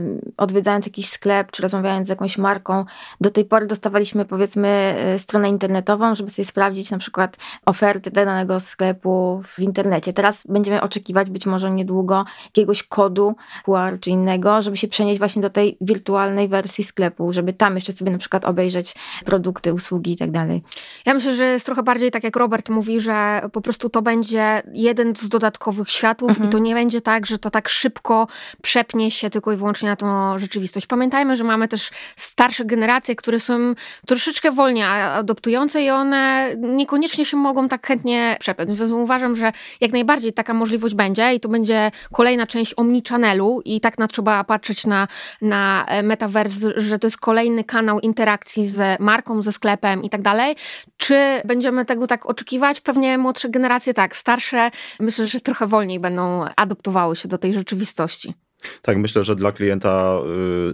yy, 0.00 0.32
odwiedzając 0.36 0.86
jakiś 0.86 1.08
sklep, 1.08 1.50
czy 1.50 1.62
rozmawiając 1.62 2.06
z 2.06 2.10
jakąś 2.10 2.38
marką, 2.38 2.84
do 3.20 3.30
tej 3.30 3.44
pory 3.44 3.66
dostawaliśmy 3.66 4.24
powiedzmy 4.24 4.94
yy, 5.12 5.18
stronę 5.18 5.48
internetową, 5.48 6.14
żeby 6.14 6.30
sobie 6.30 6.46
sprawdzić 6.46 6.90
na 6.90 6.98
przykład 6.98 7.36
oferty 7.66 8.10
danego 8.10 8.60
sklepu 8.60 9.42
w 9.44 9.58
internecie. 9.58 10.12
Teraz 10.12 10.46
będziemy 10.46 10.80
oczekiwać 10.82 11.30
być 11.30 11.46
może 11.46 11.70
niedługo 11.70 12.24
jakiegoś 12.44 12.82
kodu 12.82 13.36
QR 13.64 14.00
czy 14.00 14.10
innego, 14.10 14.62
żeby 14.62 14.76
się 14.76 14.88
przenieść 14.88 15.18
właśnie 15.18 15.42
do 15.42 15.50
tej 15.50 15.76
wirtualnej 15.80 16.48
wersji 16.48 16.84
sklepu, 16.84 17.32
żeby 17.32 17.52
tam 17.52 17.74
jeszcze 17.74 17.92
sobie 17.92 18.10
na 18.10 18.18
przykład 18.18 18.44
obejrzeć 18.44 18.94
produkty, 19.24 19.74
usługi 19.74 20.12
i 20.12 20.16
tak 20.16 20.30
dalej. 20.30 20.62
Ja 21.06 21.14
myślę, 21.14 21.34
że 21.34 21.46
jest 21.46 21.66
trochę 21.66 21.82
bardziej 21.82 22.10
tak 22.10 22.24
jak 22.24 22.36
Robert 22.36 22.68
mówi, 22.68 23.00
że 23.00 23.42
po 23.52 23.60
prostu 23.60 23.90
to 23.90 24.02
będzie 24.02 24.62
jeden 24.72 25.16
z 25.16 25.28
dodatkowych 25.28 25.90
światów 25.90 26.30
mhm. 26.30 26.48
i 26.48 26.52
to 26.52 26.58
nie 26.58 26.74
będzie 26.74 27.00
tak, 27.00 27.26
że 27.26 27.37
to 27.38 27.50
tak 27.50 27.68
szybko 27.68 28.26
przepnie 28.62 29.10
się 29.10 29.30
tylko 29.30 29.52
i 29.52 29.56
wyłącznie 29.56 29.88
na 29.88 29.96
tą 29.96 30.38
rzeczywistość. 30.38 30.86
Pamiętajmy, 30.86 31.36
że 31.36 31.44
mamy 31.44 31.68
też 31.68 31.90
starsze 32.16 32.64
generacje, 32.64 33.16
które 33.16 33.40
są 33.40 33.74
troszeczkę 34.06 34.50
wolniej 34.50 34.84
adoptujące 34.84 35.82
i 35.82 35.90
one 35.90 36.54
niekoniecznie 36.56 37.24
się 37.24 37.36
mogą 37.36 37.68
tak 37.68 37.86
chętnie 37.86 38.36
przepiąć. 38.40 38.78
Więc 38.78 38.92
uważam, 38.92 39.36
że 39.36 39.52
jak 39.80 39.92
najbardziej 39.92 40.32
taka 40.32 40.54
możliwość 40.54 40.94
będzie 40.94 41.34
i 41.34 41.40
to 41.40 41.48
będzie 41.48 41.90
kolejna 42.12 42.46
część 42.46 42.74
omnichannelu 42.76 43.62
i 43.64 43.80
tak 43.80 43.98
na 43.98 44.08
trzeba 44.08 44.44
patrzeć 44.44 44.86
na, 44.86 45.08
na 45.42 45.86
metaverse, 46.02 46.72
że 46.76 46.98
to 46.98 47.06
jest 47.06 47.18
kolejny 47.18 47.64
kanał 47.64 48.00
interakcji 48.00 48.66
z 48.66 49.00
marką, 49.00 49.42
ze 49.42 49.52
sklepem 49.52 50.04
i 50.04 50.10
tak 50.10 50.22
dalej. 50.22 50.56
Czy 50.96 51.42
będziemy 51.44 51.84
tego 51.84 52.06
tak 52.06 52.26
oczekiwać? 52.26 52.80
Pewnie 52.80 53.18
młodsze 53.18 53.48
generacje 53.48 53.94
tak, 53.94 54.16
starsze 54.16 54.70
myślę, 55.00 55.26
że 55.26 55.40
trochę 55.40 55.66
wolniej 55.66 56.00
będą 56.00 56.44
adoptowały 56.56 57.16
się 57.16 57.27
do 57.28 57.38
tej 57.38 57.54
rzeczywistości. 57.54 58.34
Tak, 58.82 58.98
myślę, 58.98 59.24
że 59.24 59.36
dla 59.36 59.52
klienta 59.52 60.20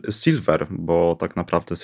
y, 0.09 0.13
Silver, 0.13 0.67
bo 0.71 1.17
tak 1.21 1.37
naprawdę 1.37 1.75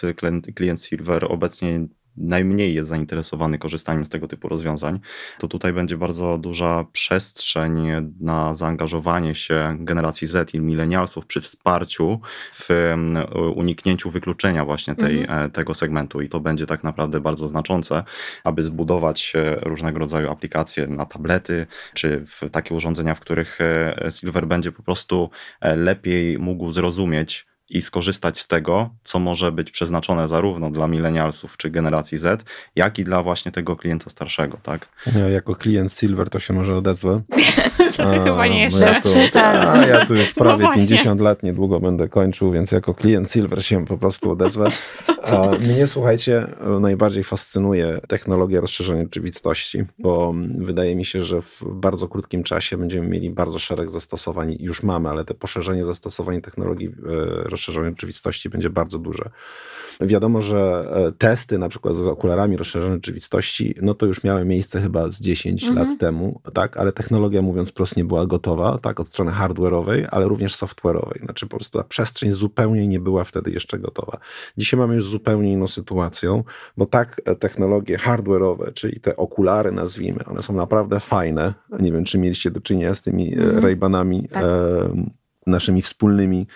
klient 0.55 0.83
Silver 0.83 1.27
obecnie 1.29 1.87
najmniej 2.17 2.75
jest 2.75 2.89
zainteresowany 2.89 3.59
korzystaniem 3.59 4.05
z 4.05 4.09
tego 4.09 4.27
typu 4.27 4.49
rozwiązań, 4.49 5.01
to 5.39 5.49
tutaj 5.49 5.73
będzie 5.73 5.97
bardzo 5.97 6.39
duża 6.39 6.85
przestrzeń 6.93 7.89
na 8.21 8.55
zaangażowanie 8.55 9.35
się 9.35 9.77
generacji 9.81 10.29
Z 10.29 10.55
i 10.55 10.61
milenialsów 10.61 11.27
przy 11.27 11.41
wsparciu 11.41 12.21
w 12.53 12.71
mm, 12.71 13.27
uniknięciu 13.55 14.11
wykluczenia 14.11 14.65
właśnie 14.65 14.95
tej, 14.95 15.21
mhm. 15.21 15.47
E, 15.47 15.51
tego 15.51 15.75
segmentu 15.75 16.21
i 16.21 16.29
to 16.29 16.41
będzie 16.41 16.67
tak 16.67 16.85
naprawdę 16.85 17.21
bardzo 17.21 17.49
znaczące, 17.49 18.05
aby 18.45 18.63
zbudować 18.63 19.33
e, 19.35 19.57
różnego 19.57 19.99
rodzaju 19.99 20.31
aplikacje 20.31 20.87
na 20.87 21.07
tablety, 21.07 21.67
czy 21.95 22.25
w 22.27 22.51
takie 22.53 22.75
urządzenia, 22.75 23.15
w 23.15 23.21
których 23.21 23.59
e, 23.61 24.11
Silver 24.11 24.47
będzie 24.47 24.73
po 24.73 24.83
prostu 24.83 25.31
lepiej 25.63 26.39
mógł 26.39 26.73
zrozumieć 26.73 27.50
i 27.71 27.83
skorzystać 27.83 28.39
z 28.39 28.47
tego, 28.47 28.91
co 29.03 29.19
może 29.19 29.53
być 29.53 29.71
przeznaczone 29.71 30.29
zarówno 30.29 30.71
dla 30.71 30.89
milenialsów 30.89 31.57
czy 31.57 31.71
generacji 31.71 32.19
Z, 32.19 32.45
jak 32.77 32.99
i 32.99 33.05
dla 33.05 33.23
właśnie 33.23 33.53
tego 33.53 33.77
klienta 33.77 34.11
starszego, 34.11 34.59
tak? 34.63 34.89
Ja 35.17 35.29
jako 35.29 35.55
klient 35.55 35.93
Silver 35.93 36.31
to 36.31 36.41
się 36.41 36.55
może 36.55 36.77
odezwę. 36.77 37.21
A, 37.99 38.25
chyba 38.25 38.47
nie 38.47 38.63
jeszcze. 38.63 38.81
Ja 38.81 39.01
tu, 39.01 39.09
a, 39.35 39.87
ja 39.87 40.07
tu 40.07 40.15
już 40.15 40.37
no 40.37 40.45
prawie 40.45 40.65
no 40.65 40.75
50 40.75 41.21
lat, 41.21 41.43
niedługo 41.43 41.81
będę 41.81 42.09
kończył, 42.09 42.53
więc 42.53 42.73
jako 42.73 42.95
klient 42.95 43.31
Silver 43.31 43.65
się 43.65 43.87
po 43.87 43.99
prostu 43.99 44.31
odezwę. 44.31 44.67
A 45.23 45.47
mnie, 45.47 45.87
słuchajcie, 45.87 46.47
najbardziej 46.81 47.25
fascynuje 47.25 48.01
technologia 48.09 48.61
rozszerzonej 48.61 49.03
rzeczywistości, 49.03 49.85
bo 49.99 50.35
wydaje 50.59 50.97
mi 50.97 51.05
się, 51.05 51.25
że 51.25 51.43
w 51.43 51.63
bardzo 51.67 52.09
krótkim 52.09 52.43
czasie 52.43 52.77
będziemy 52.77 53.09
mieli 53.09 53.31
bardzo 53.31 53.59
szereg 53.59 53.91
zastosowań, 53.91 54.57
już 54.61 54.83
mamy, 54.83 55.09
ale 55.09 55.25
te 55.25 55.35
poszerzenie 55.35 55.85
zastosowań 55.85 56.41
technologii 56.41 56.91
rozszerzonej 57.45 57.60
rozszerzonej 57.61 57.91
rzeczywistości 57.91 58.49
będzie 58.49 58.71
bardzo 58.71 58.99
duże. 58.99 59.31
Wiadomo, 60.01 60.41
że 60.41 60.91
e, 60.93 61.13
testy 61.13 61.59
na 61.59 61.69
przykład 61.69 61.95
z 61.95 62.01
okularami 62.01 62.57
rozszerzonej 62.57 62.97
rzeczywistości, 62.97 63.75
no 63.83 63.95
to 63.95 64.07
już 64.07 64.25
miały 64.25 64.45
miejsce 64.45 64.81
chyba 64.81 65.11
z 65.11 65.21
10 65.21 65.65
mhm. 65.65 65.89
lat 65.89 65.99
temu, 65.99 66.41
tak, 66.55 66.77
ale 66.77 66.93
technologia 66.93 67.43
mówiąc 67.43 67.71
wprost 67.71 67.97
nie 67.97 68.05
była 68.05 68.27
gotowa, 68.27 68.79
tak, 68.79 69.01
od 69.01 69.09
strony 69.09 69.31
hardware'owej, 69.31 70.07
ale 70.11 70.29
również 70.29 70.55
software'owej. 70.55 71.25
Znaczy 71.25 71.47
po 71.47 71.57
prostu 71.57 71.79
ta 71.79 71.85
przestrzeń 71.85 72.33
zupełnie 72.33 72.87
nie 72.87 73.01
była 73.01 73.25
wtedy 73.25 73.51
jeszcze 73.51 73.79
gotowa. 73.79 74.19
Dzisiaj 74.57 74.81
mamy 74.81 74.95
już 74.95 75.07
zupełnie 75.07 75.53
inną 75.53 75.67
sytuację, 75.67 76.43
bo 76.77 76.87
tak 76.87 77.21
e, 77.25 77.37
technologie 77.37 77.97
hardware'owe, 77.97 78.73
czyli 78.73 79.01
te 79.01 79.17
okulary 79.17 79.73
nazwijmy, 79.73 80.25
one 80.25 80.43
są 80.43 80.53
naprawdę 80.53 81.01
fajne. 81.01 81.55
Nie 81.81 81.93
wiem, 81.93 82.05
czy 82.05 82.19
mieliście 82.19 82.51
do 82.51 82.61
czynienia 82.61 82.95
z 82.95 83.03
tymi 83.03 83.35
mm. 83.35 83.61
Ray-Banami. 83.61 84.29
Tak. 84.29 84.45
E, 84.45 85.20
naszymi 85.47 85.83
wspólnymi 85.83 86.47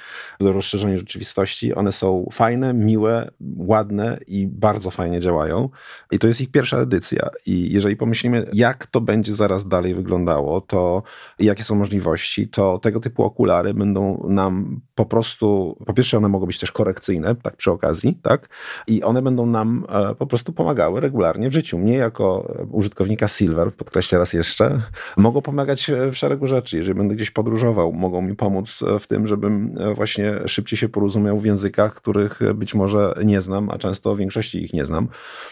do 0.40 0.52
rozszerzenia 0.52 0.98
rzeczywistości. 0.98 1.74
One 1.74 1.92
są 1.92 2.28
fajne, 2.32 2.74
miłe, 2.74 3.30
ładne 3.56 4.18
i 4.26 4.46
bardzo 4.46 4.90
fajnie 4.90 5.20
działają. 5.20 5.68
I 6.10 6.18
to 6.18 6.26
jest 6.26 6.40
ich 6.40 6.50
pierwsza 6.50 6.78
edycja. 6.78 7.28
I 7.46 7.72
jeżeli 7.72 7.96
pomyślimy, 7.96 8.46
jak 8.52 8.86
to 8.86 9.00
będzie 9.00 9.34
zaraz 9.34 9.68
dalej 9.68 9.94
wyglądało, 9.94 10.60
to 10.60 11.02
jakie 11.38 11.62
są 11.62 11.74
możliwości, 11.74 12.48
to 12.48 12.78
tego 12.78 13.00
typu 13.00 13.22
okulary 13.22 13.74
będą 13.74 14.26
nam 14.28 14.80
po 14.94 15.06
prostu, 15.06 15.76
po 15.86 15.94
pierwsze 15.94 16.16
one 16.16 16.28
mogą 16.28 16.46
być 16.46 16.58
też 16.58 16.72
korekcyjne, 16.72 17.34
tak 17.34 17.56
przy 17.56 17.70
okazji, 17.70 18.18
tak? 18.22 18.48
I 18.86 19.02
one 19.02 19.22
będą 19.22 19.46
nam 19.46 19.86
e, 19.88 20.14
po 20.14 20.26
prostu 20.26 20.52
pomagały 20.52 21.00
regularnie 21.00 21.50
w 21.50 21.52
życiu. 21.52 21.78
Mnie 21.78 21.96
jako 21.96 22.54
użytkownika 22.70 23.28
Silver, 23.28 23.72
podkreślę 23.72 24.18
raz 24.18 24.32
jeszcze, 24.32 24.82
mogą 25.16 25.42
pomagać 25.42 25.90
w 26.12 26.14
szeregu 26.14 26.46
rzeczy. 26.46 26.76
Jeżeli 26.76 26.98
będę 26.98 27.14
gdzieś 27.14 27.30
podróżował, 27.30 27.92
mogą 27.92 28.22
mi 28.22 28.36
pomóc 28.36 28.73
w 29.00 29.06
tym, 29.06 29.26
żebym 29.26 29.76
e, 29.78 29.94
właśnie 29.94 30.34
szybciej 30.46 30.78
się 30.78 30.88
porozumiał 30.88 31.40
w 31.40 31.44
językach, 31.44 31.94
których 31.94 32.40
być 32.54 32.74
może 32.74 33.14
nie 33.24 33.40
znam, 33.40 33.70
a 33.70 33.78
często 33.78 34.14
w 34.14 34.18
większości 34.18 34.64
ich 34.64 34.72
nie 34.72 34.86
znam, 34.86 35.08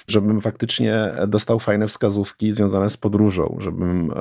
żebym 0.07 0.41
faktycznie 0.41 1.13
dostał 1.29 1.61
fajne 1.61 1.89
wskazówki 1.89 2.53
związane 2.53 2.91
z 2.91 2.97
podróżą, 2.97 3.57
żebym 3.61 4.13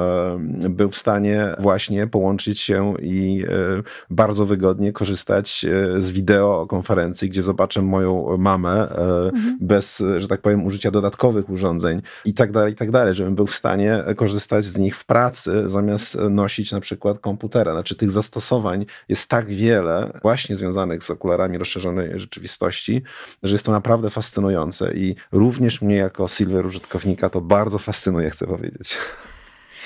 e, 0.65 0.69
był 0.69 0.89
w 0.89 0.97
stanie 0.97 1.55
właśnie 1.59 2.07
połączyć 2.07 2.59
się 2.59 2.93
i 3.01 3.45
e, 3.49 3.83
bardzo 4.09 4.45
wygodnie 4.45 4.93
korzystać 4.93 5.65
z 5.97 6.11
wideokonferencji, 6.11 7.29
gdzie 7.29 7.43
zobaczę 7.43 7.81
moją 7.81 8.37
mamę 8.37 8.89
mhm. 8.89 9.57
bez, 9.61 10.03
że 10.17 10.27
tak 10.27 10.41
powiem, 10.41 10.65
użycia 10.65 10.91
dodatkowych 10.91 11.49
urządzeń 11.49 12.01
i 12.25 12.33
tak 12.33 12.51
dalej, 12.51 12.73
i 12.73 12.75
tak 12.75 12.91
dalej, 12.91 13.13
żebym 13.13 13.35
był 13.35 13.47
w 13.47 13.55
stanie 13.55 14.03
korzystać 14.15 14.65
z 14.65 14.77
nich 14.77 14.95
w 14.95 15.05
pracy, 15.05 15.69
zamiast 15.69 16.17
nosić 16.29 16.71
na 16.71 16.79
przykład 16.79 17.19
komputera. 17.19 17.73
Znaczy 17.73 17.95
tych 17.95 18.11
zastosowań 18.11 18.85
jest 19.09 19.29
tak 19.29 19.47
wiele 19.47 20.19
właśnie 20.21 20.57
związanych 20.57 21.03
z 21.03 21.09
okularami 21.11 21.57
rozszerzonej 21.57 22.19
rzeczywistości, 22.19 23.03
że 23.43 23.55
jest 23.55 23.65
to 23.65 23.71
naprawdę 23.71 24.09
fascynujące 24.09 24.93
i 24.93 25.15
również 25.31 25.81
mnie 25.81 25.95
jako 25.95 26.27
silver 26.27 26.65
użytkownika 26.65 27.29
to 27.29 27.41
bardzo 27.41 27.79
fascynuje, 27.79 28.29
chcę 28.29 28.47
powiedzieć. 28.47 28.97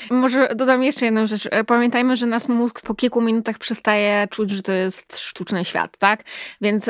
Może 0.10 0.56
dodam 0.56 0.84
jeszcze 0.84 1.06
jedną 1.06 1.28
rzecz. 1.28 1.48
E, 1.52 1.64
pamiętajmy, 1.64 2.16
że 2.16 2.26
nasz 2.26 2.48
mózg 2.48 2.82
po 2.82 2.96
kilku 2.96 3.22
minutach 3.22 3.58
przestaje 3.58 4.28
czuć, 4.32 4.50
że 4.50 4.62
to 4.62 4.72
jest 4.72 5.18
sztuczny 5.18 5.66
świat, 5.66 5.98
tak? 5.98 6.24
Więc 6.62 6.90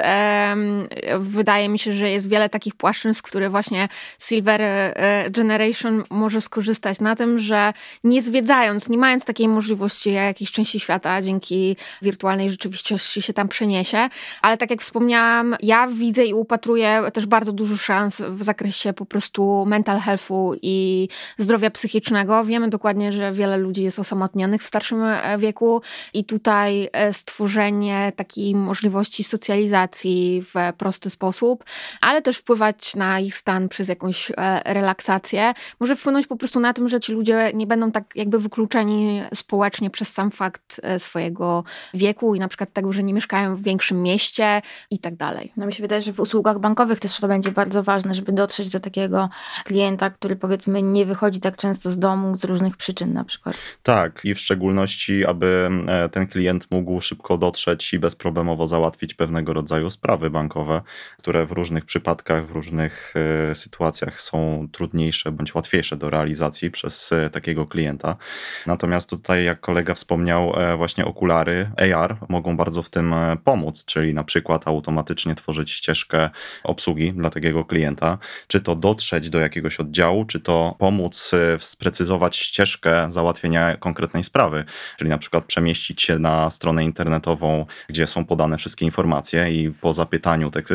wydaje 1.20 1.70
mi 1.70 1.80
się, 1.80 1.93
że 1.93 2.11
jest 2.11 2.30
wiele 2.30 2.49
takich 2.49 2.76
płaszczyzn, 2.76 3.22
które 3.24 3.49
właśnie 3.49 3.88
Silver 4.20 4.61
e, 4.61 5.30
Generation 5.32 6.03
może 6.09 6.41
skorzystać 6.41 6.99
na 6.99 7.16
tym, 7.16 7.39
że 7.39 7.74
nie 8.03 8.22
zwiedzając, 8.22 8.89
nie 8.89 8.97
mając 8.97 9.26
takiej 9.26 9.47
możliwości 9.47 10.11
jakiejś 10.11 10.51
części 10.51 10.80
świata 10.80 11.22
dzięki 11.22 11.78
wirtualnej 12.01 12.49
rzeczywistości 12.49 13.22
się 13.22 13.34
tam 13.34 13.47
przeniesie, 13.47 14.09
ale 14.41 14.57
tak 14.57 14.70
jak 14.70 14.82
wspomniałam, 14.82 15.55
ja 15.61 15.88
widzę 15.88 16.26
i 16.26 16.34
upatruję 16.34 17.01
też 17.13 17.26
bardzo 17.26 17.51
dużo 17.51 17.78
szans 17.78 18.22
w 18.22 18.43
zakresie 18.43 18.93
po 18.93 19.05
prostu 19.05 19.66
mental 19.66 19.99
healthu 19.99 20.53
i 20.61 21.07
zdrowia 21.38 21.70
psychicznego. 21.70 22.43
Wiemy 22.43 22.70
dokładnie, 22.70 23.05
że 23.12 23.32
wiele 23.32 23.58
ludzi 23.58 23.84
jest 23.84 23.99
osamotnionych 23.99 24.64
w 24.64 24.66
starszym 24.66 25.03
e, 25.03 25.38
wieku 25.38 25.82
i 26.14 26.26
tutaj 26.26 26.89
e, 26.93 27.14
stworzenie 27.14 28.12
takiej 28.16 28.56
możliwości 28.56 29.24
socjalizacji 29.24 30.41
w 30.41 30.53
prosty 30.78 31.10
sposób, 31.10 31.64
ale 32.01 32.22
też 32.22 32.38
wpływać 32.38 32.95
na 32.95 33.20
ich 33.20 33.36
stan 33.36 33.70
przez 33.70 33.88
jakąś 33.88 34.32
e, 34.32 34.74
relaksację, 34.74 35.53
może 35.80 35.95
wpłynąć 35.95 36.28
po 36.28 36.36
prostu 36.36 36.60
na 36.60 36.74
tym, 36.74 36.89
że 36.89 36.99
ci 36.99 37.14
ludzie 37.14 37.51
nie 37.53 37.68
będą 37.68 37.91
tak 37.91 38.03
jakby 38.16 38.39
wykluczeni 38.39 39.22
społecznie 39.34 39.89
przez 39.89 40.14
sam 40.14 40.32
fakt 40.32 40.82
swojego 40.97 41.64
wieku 41.93 42.36
i 42.36 42.39
na 42.39 42.47
przykład 42.47 42.74
tego, 42.74 42.93
że 42.93 43.03
nie 43.03 43.14
mieszkają 43.14 43.56
w 43.56 43.64
większym 43.64 44.03
mieście 44.03 44.62
i 44.91 44.99
tak 44.99 45.16
dalej. 45.16 45.53
No 45.58 45.66
mi 45.66 45.74
się 45.74 45.84
wydaje, 45.84 46.01
że 46.01 46.14
w 46.14 46.20
usługach 46.20 46.60
bankowych 46.60 46.99
też 46.99 47.20
to 47.20 47.28
będzie 47.28 47.51
bardzo 47.51 47.84
ważne, 47.84 48.14
żeby 48.14 48.32
dotrzeć 48.32 48.70
do 48.70 48.80
takiego 48.80 49.30
klienta, 49.64 50.10
który 50.10 50.36
powiedzmy 50.36 50.82
nie 50.82 51.06
wychodzi 51.06 51.39
tak 51.39 51.58
często 51.58 51.91
z 51.91 51.99
domu 51.99 52.38
z 52.38 52.43
różnych 52.43 52.78
przyczyn, 52.78 52.84
przyczyn 52.86 53.13
na 53.13 53.23
przykład. 53.23 53.55
Tak, 53.83 54.25
i 54.25 54.36
w 54.36 54.39
szczególności, 54.39 55.25
aby 55.25 55.69
e, 55.88 56.09
ten 56.09 56.27
klient 56.27 56.67
mógł 56.71 57.01
szybko 57.01 57.38
dotrzeć 57.38 57.93
i 57.93 57.99
bezproblemowo 57.99 58.67
załatwić 58.67 59.13
pewnego 59.13 59.53
rodzaju 59.53 59.89
sprawy 59.89 60.29
bankowe, 60.29 60.81
które 61.17 61.45
w 61.45 61.51
różnych 61.51 61.86
przypadkach, 61.86 62.47
w 62.47 62.51
różnych 62.51 63.13
e, 63.51 63.55
sytuacjach 63.55 64.21
są 64.21 64.67
trudniejsze 64.71 65.31
bądź 65.31 65.55
łatwiejsze 65.55 65.97
do 65.97 66.09
realizacji 66.09 66.71
przez 66.71 67.11
e, 67.11 67.29
takiego 67.29 67.67
klienta. 67.67 68.15
Natomiast 68.65 69.09
tutaj, 69.09 69.45
jak 69.45 69.59
kolega 69.59 69.93
wspomniał, 69.93 70.53
właśnie 70.77 71.05
okulary 71.05 71.69
AR 71.95 72.17
mogą 72.29 72.57
bardzo 72.57 72.83
w 72.83 72.89
tym 72.89 73.15
pomóc, 73.43 73.86
czyli 73.86 74.13
na 74.13 74.23
przykład 74.23 74.67
automatycznie 74.67 75.36
tworzyć 75.36 75.71
ścieżkę 75.71 76.29
obsługi 76.63 77.13
dla 77.13 77.29
takiego 77.29 77.65
klienta, 77.65 78.17
czy 78.47 78.61
to 78.61 78.75
dotrzeć 78.75 79.29
do 79.29 79.39
jakiegoś 79.39 79.79
oddziału, 79.79 80.25
czy 80.25 80.39
to 80.39 80.75
pomóc 80.79 81.31
sprecyzować 81.59 82.36
ścieżkę 82.36 82.74
załatwienia 83.09 83.78
konkretnej 83.78 84.23
sprawy, 84.23 84.63
czyli 84.97 85.09
na 85.09 85.17
przykład 85.17 85.45
przemieścić 85.45 86.01
się 86.01 86.19
na 86.19 86.49
stronę 86.49 86.84
internetową, 86.84 87.65
gdzie 87.89 88.07
są 88.07 88.26
podane 88.26 88.57
wszystkie 88.57 88.86
informacje 88.86 89.51
i 89.51 89.71
po 89.71 89.93
zapytaniu 89.93 90.51
tak, 90.51 90.65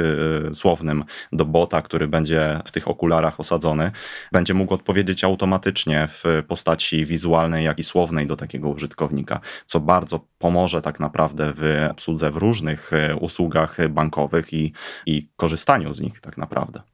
słownym 0.54 1.04
do 1.32 1.44
bota, 1.44 1.82
który 1.82 2.08
będzie 2.08 2.58
w 2.64 2.70
tych 2.70 2.88
okularach 2.88 3.40
osadzony, 3.40 3.90
będzie 4.32 4.54
mógł 4.54 4.74
odpowiedzieć 4.74 5.24
automatycznie 5.24 6.08
w 6.10 6.42
postaci 6.48 7.06
wizualnej, 7.06 7.64
jak 7.64 7.78
i 7.78 7.84
słownej 7.84 8.26
do 8.26 8.36
takiego 8.36 8.68
użytkownika, 8.68 9.40
co 9.66 9.80
bardzo 9.80 10.20
pomoże 10.38 10.82
tak 10.82 11.00
naprawdę 11.00 11.52
w 11.56 11.88
obsłudze 11.90 12.30
w 12.30 12.36
różnych 12.36 12.92
e, 12.92 13.16
usługach 13.16 13.88
bankowych 13.88 14.52
i, 14.52 14.72
i 15.06 15.28
korzystaniu 15.36 15.94
z 15.94 16.00
nich 16.00 16.20
tak 16.20 16.38
naprawdę. 16.38 16.89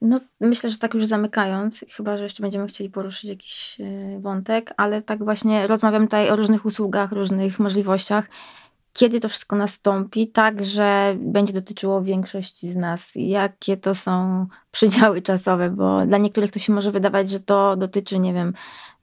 No, 0.00 0.20
myślę, 0.40 0.70
że 0.70 0.78
tak 0.78 0.94
już 0.94 1.06
zamykając, 1.06 1.84
chyba 1.96 2.16
że 2.16 2.24
jeszcze 2.24 2.42
będziemy 2.42 2.66
chcieli 2.66 2.90
poruszyć 2.90 3.24
jakiś 3.24 3.80
e, 3.80 4.20
wątek, 4.20 4.74
ale 4.76 5.02
tak 5.02 5.24
właśnie 5.24 5.66
rozmawiam 5.66 6.02
tutaj 6.02 6.30
o 6.30 6.36
różnych 6.36 6.66
usługach, 6.66 7.12
różnych 7.12 7.58
możliwościach. 7.58 8.24
Kiedy 8.92 9.20
to 9.20 9.28
wszystko 9.28 9.56
nastąpi, 9.56 10.28
tak, 10.28 10.64
że 10.64 11.16
będzie 11.18 11.52
dotyczyło 11.52 12.02
większości 12.02 12.72
z 12.72 12.76
nas? 12.76 13.12
Jakie 13.16 13.76
to 13.76 13.94
są 13.94 14.46
przedziały 14.70 15.22
czasowe? 15.22 15.70
Bo 15.70 16.06
dla 16.06 16.18
niektórych 16.18 16.50
to 16.50 16.58
się 16.58 16.72
może 16.72 16.92
wydawać, 16.92 17.30
że 17.30 17.40
to 17.40 17.76
dotyczy, 17.76 18.18
nie 18.18 18.34
wiem, 18.34 18.52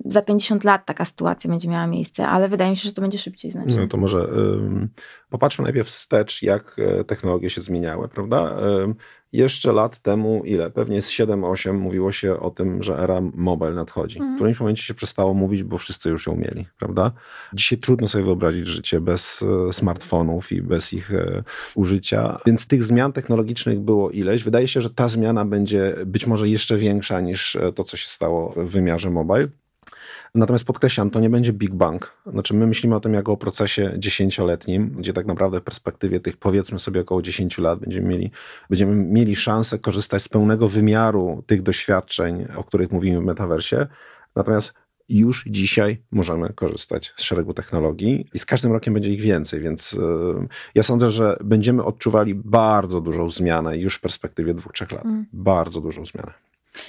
za 0.06 0.22
50 0.22 0.64
lat 0.64 0.86
taka 0.86 1.06
sytuacja 1.06 1.50
będzie 1.50 1.70
miała 1.70 1.88
miejsce, 1.88 2.28
ale 2.28 2.50
wydaje 2.50 2.72
mi 2.72 2.78
się, 2.78 2.84
że 2.84 2.94
to 2.94 3.02
będzie 3.02 3.18
szybciej 3.18 3.52
znacznie. 3.52 3.76
No 3.76 3.88
to 3.88 3.98
może 3.98 4.28
popatrzmy 5.30 5.64
najpierw 5.64 5.88
wstecz, 5.88 6.42
jak 6.42 6.76
e, 6.80 7.04
technologie 7.04 7.50
się 7.50 7.62
zmieniały, 7.62 8.10
prawda? 8.10 8.58
Jeszcze 9.34 9.74
lat 9.74 10.00
temu, 10.00 10.42
ile? 10.46 10.72
Pewnie 10.72 11.02
z 11.02 11.10
7-8 11.10 11.74
mówiło 11.74 12.12
się 12.12 12.40
o 12.40 12.50
tym, 12.50 12.84
że 12.84 13.00
era 13.00 13.22
mobile 13.34 13.74
nadchodzi. 13.74 14.20
Mm. 14.20 14.34
W 14.34 14.36
którymś 14.36 14.60
momencie 14.60 14.84
się 14.84 14.94
przestało 14.94 15.34
mówić, 15.34 15.64
bo 15.64 15.78
wszyscy 15.78 16.10
już 16.10 16.28
ją 16.28 16.36
mieli, 16.36 16.66
prawda? 16.78 17.12
Dzisiaj 17.54 17.80
trudno 17.80 18.08
sobie 18.08 18.24
wyobrazić 18.24 18.68
życie 18.68 19.02
bez 19.02 19.46
e, 19.70 19.74
smartfonów 19.74 20.52
i 20.52 20.62
bez 20.62 20.94
ich 20.94 21.14
e, 21.14 21.44
użycia, 21.76 22.38
więc 22.46 22.68
tych 22.68 22.84
zmian 22.84 23.14
technologicznych 23.14 23.80
było 23.80 24.12
ileś. 24.12 24.44
Wydaje 24.44 24.68
się, 24.68 24.82
że 24.82 24.90
ta 24.90 25.08
zmiana 25.08 25.46
będzie 25.46 25.96
być 26.06 26.28
może 26.28 26.50
jeszcze 26.50 26.78
większa 26.78 27.22
niż 27.22 27.56
e, 27.56 27.74
to, 27.74 27.84
co 27.84 27.98
się 27.98 28.10
stało 28.10 28.54
w 28.58 28.70
wymiarze 28.70 29.10
mobile. 29.10 29.48
Natomiast 30.36 30.66
podkreślam, 30.66 31.10
to 31.10 31.20
nie 31.20 31.30
będzie 31.30 31.54
Big 31.54 31.74
Bang. 31.74 32.18
Znaczy, 32.26 32.54
my 32.54 32.68
myślimy 32.68 32.96
o 32.96 33.00
tym 33.00 33.14
jako 33.14 33.32
o 33.32 33.38
procesie 33.38 33.94
dziesięcioletnim, 33.98 34.90
gdzie 34.90 35.14
tak 35.14 35.26
naprawdę 35.26 35.60
w 35.60 35.64
perspektywie 35.64 36.20
tych 36.20 36.38
powiedzmy 36.38 36.80
sobie 36.80 37.02
około 37.02 37.22
10 37.22 37.58
lat 37.58 37.80
będziemy 37.80 38.08
mieli, 38.08 38.32
będziemy 38.70 38.96
mieli 38.96 39.36
szansę 39.36 39.80
korzystać 39.80 40.24
z 40.24 40.30
pełnego 40.30 40.68
wymiaru 40.68 41.44
tych 41.48 41.62
doświadczeń, 41.62 42.48
o 42.56 42.64
których 42.64 42.92
mówimy 42.92 43.22
w 43.22 43.24
metaversie. 43.24 43.88
Natomiast 44.36 44.74
już 45.10 45.46
dzisiaj 45.48 46.04
możemy 46.12 46.54
korzystać 46.54 47.14
z 47.18 47.24
szeregu 47.24 47.54
technologii 47.54 48.28
i 48.34 48.40
z 48.40 48.46
każdym 48.46 48.72
rokiem 48.72 48.94
będzie 48.94 49.10
ich 49.10 49.22
więcej, 49.22 49.62
więc 49.62 49.92
yy, 49.92 50.48
ja 50.76 50.84
sądzę, 50.84 51.12
że 51.12 51.38
będziemy 51.44 51.84
odczuwali 51.84 52.36
bardzo 52.36 53.02
dużą 53.02 53.30
zmianę 53.30 53.78
już 53.78 53.96
w 53.96 54.02
perspektywie 54.02 54.54
dwóch, 54.54 54.74
trzech 54.74 54.92
lat. 54.92 55.06
Mm. 55.06 55.26
Bardzo 55.34 55.82
dużą 55.82 56.06
zmianę. 56.06 56.34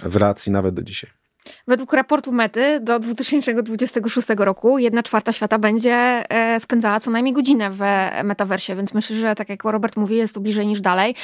W 0.02 0.16
relacji 0.16 0.52
nawet 0.52 0.74
do 0.74 0.82
dzisiaj. 0.82 1.21
Według 1.68 1.92
raportu 1.92 2.32
Mety 2.32 2.80
do 2.80 2.98
2026 2.98 4.28
roku 4.36 4.78
jedna 4.78 5.02
czwarta 5.02 5.32
świata 5.32 5.58
będzie 5.58 5.94
e, 5.94 6.60
spędzała 6.60 7.00
co 7.00 7.10
najmniej 7.10 7.34
godzinę 7.34 7.70
w 7.70 7.80
metaversie, 8.24 8.76
więc 8.76 8.94
myślę, 8.94 9.16
że 9.16 9.34
tak 9.34 9.48
jak 9.48 9.64
Robert 9.64 9.96
mówi, 9.96 10.16
jest 10.16 10.34
to 10.34 10.40
bliżej 10.40 10.66
niż 10.66 10.80
dalej. 10.80 11.14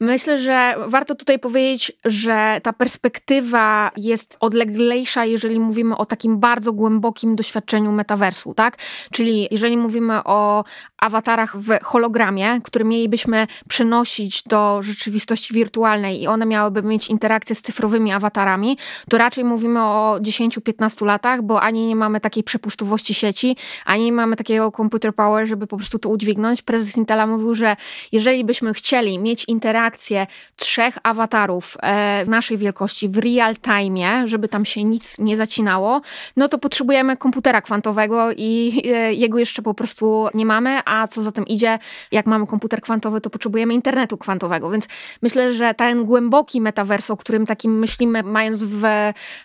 Myślę, 0.00 0.38
że 0.38 0.74
warto 0.86 1.14
tutaj 1.14 1.38
powiedzieć, 1.38 1.92
że 2.04 2.60
ta 2.62 2.72
perspektywa 2.72 3.90
jest 3.96 4.36
odleglejsza, 4.40 5.24
jeżeli 5.24 5.60
mówimy 5.60 5.96
o 5.96 6.06
takim 6.06 6.38
bardzo 6.38 6.72
głębokim 6.72 7.36
doświadczeniu 7.36 7.92
metaversu, 7.92 8.54
tak? 8.54 8.76
Czyli 9.10 9.48
jeżeli 9.50 9.76
mówimy 9.76 10.24
o 10.24 10.64
awatarach 10.98 11.56
w 11.56 11.78
hologramie, 11.82 12.60
które 12.64 12.84
mielibyśmy 12.84 13.46
przenosić 13.68 14.42
do 14.42 14.82
rzeczywistości 14.82 15.54
wirtualnej 15.54 16.22
i 16.22 16.26
one 16.26 16.46
miałyby 16.46 16.82
mieć 16.82 17.08
interakcję 17.08 17.54
z 17.56 17.62
cyfrowymi 17.62 18.12
awatarami, 18.12 18.78
to 19.08 19.18
raczej 19.18 19.44
mówimy 19.44 19.57
o 19.66 20.18
10-15 20.20 21.06
latach, 21.06 21.42
bo 21.42 21.60
ani 21.60 21.86
nie 21.86 21.96
mamy 21.96 22.20
takiej 22.20 22.44
przepustowości 22.44 23.14
sieci, 23.14 23.56
ani 23.84 24.04
nie 24.04 24.12
mamy 24.12 24.36
takiego 24.36 24.72
computer 24.72 25.14
power, 25.14 25.46
żeby 25.46 25.66
po 25.66 25.76
prostu 25.76 25.98
to 25.98 26.08
udźwignąć. 26.08 26.62
Prezes 26.62 26.96
Intela 26.96 27.26
mówił, 27.26 27.54
że 27.54 27.76
jeżeli 28.12 28.44
byśmy 28.44 28.74
chcieli 28.74 29.18
mieć 29.18 29.44
interakcję 29.48 30.26
trzech 30.56 30.98
awatarów 31.02 31.76
e, 31.82 32.24
naszej 32.24 32.58
wielkości 32.58 33.08
w 33.08 33.18
real 33.18 33.56
time, 33.56 34.28
żeby 34.28 34.48
tam 34.48 34.64
się 34.64 34.84
nic 34.84 35.18
nie 35.18 35.36
zacinało, 35.36 36.00
no 36.36 36.48
to 36.48 36.58
potrzebujemy 36.58 37.16
komputera 37.16 37.62
kwantowego 37.62 38.32
i 38.36 38.82
e, 38.84 39.14
jego 39.14 39.38
jeszcze 39.38 39.62
po 39.62 39.74
prostu 39.74 40.28
nie 40.34 40.46
mamy, 40.46 40.80
a 40.84 41.08
co 41.08 41.22
za 41.22 41.32
tym 41.32 41.46
idzie, 41.46 41.78
jak 42.12 42.26
mamy 42.26 42.46
komputer 42.46 42.80
kwantowy, 42.80 43.20
to 43.20 43.30
potrzebujemy 43.30 43.74
internetu 43.74 44.18
kwantowego. 44.18 44.70
Więc 44.70 44.88
myślę, 45.22 45.52
że 45.52 45.74
ten 45.74 46.04
głęboki 46.04 46.60
metavers, 46.60 47.10
o 47.10 47.16
którym 47.16 47.46
takim 47.46 47.78
myślimy, 47.78 48.22
mając 48.22 48.64
w, 48.64 48.84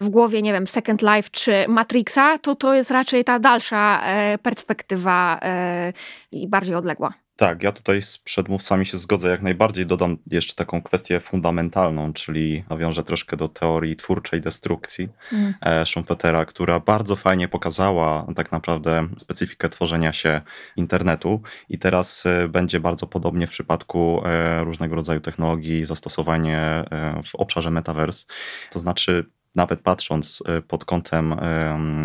w 0.04 0.10
głowie, 0.10 0.42
nie 0.42 0.54
wiem, 0.54 0.68
Second 0.68 1.02
Life 1.02 1.30
czy 1.32 1.66
Matrixa, 1.68 2.38
to 2.38 2.56
to 2.56 2.74
jest 2.74 2.92
raczej 2.92 3.24
ta 3.24 3.40
dalsza 3.40 4.02
e, 4.04 4.38
perspektywa 4.38 5.40
e, 5.42 5.94
i 6.32 6.48
bardziej 6.48 6.76
odległa. 6.76 7.14
Tak, 7.36 7.64
ja 7.64 7.72
tutaj 7.72 8.02
z 8.02 8.18
przedmówcami 8.18 8.86
się 8.86 8.98
zgodzę 8.98 9.30
jak 9.30 9.42
najbardziej. 9.42 9.86
Dodam 9.86 10.18
jeszcze 10.28 10.56
taką 10.56 10.82
kwestię 10.82 11.20
fundamentalną, 11.20 12.14
czyli 12.14 12.64
nawiążę 12.70 13.04
troszkę 13.04 13.38
do 13.38 13.48
teorii 13.50 13.96
twórczej 13.96 14.42
destrukcji 14.42 15.10
mm. 15.32 15.54
E, 15.62 15.86
Schumpetera, 15.86 16.46
która 16.46 16.80
bardzo 16.80 17.16
fajnie 17.16 17.48
pokazała 17.48 18.28
tak 18.36 18.52
naprawdę 18.52 19.08
specyfikę 19.18 19.70
tworzenia 19.70 20.14
się 20.14 20.42
internetu 20.76 21.42
i 21.70 21.80
teraz 21.80 22.24
będzie 22.50 22.80
bardzo 22.80 23.08
podobnie 23.08 23.48
w 23.48 23.50
przypadku 23.50 24.22
różnego 24.64 24.96
rodzaju 24.96 25.20
technologii, 25.20 25.86
zastosowanie 25.86 26.86
w 27.26 27.36
obszarze 27.36 27.72
metaverse. 27.72 28.26
To 28.72 28.80
znaczy 28.80 29.26
nawet 29.56 29.82
patrząc 29.82 30.44
e, 30.46 30.62
pod 30.62 30.86
kątem 30.86 31.36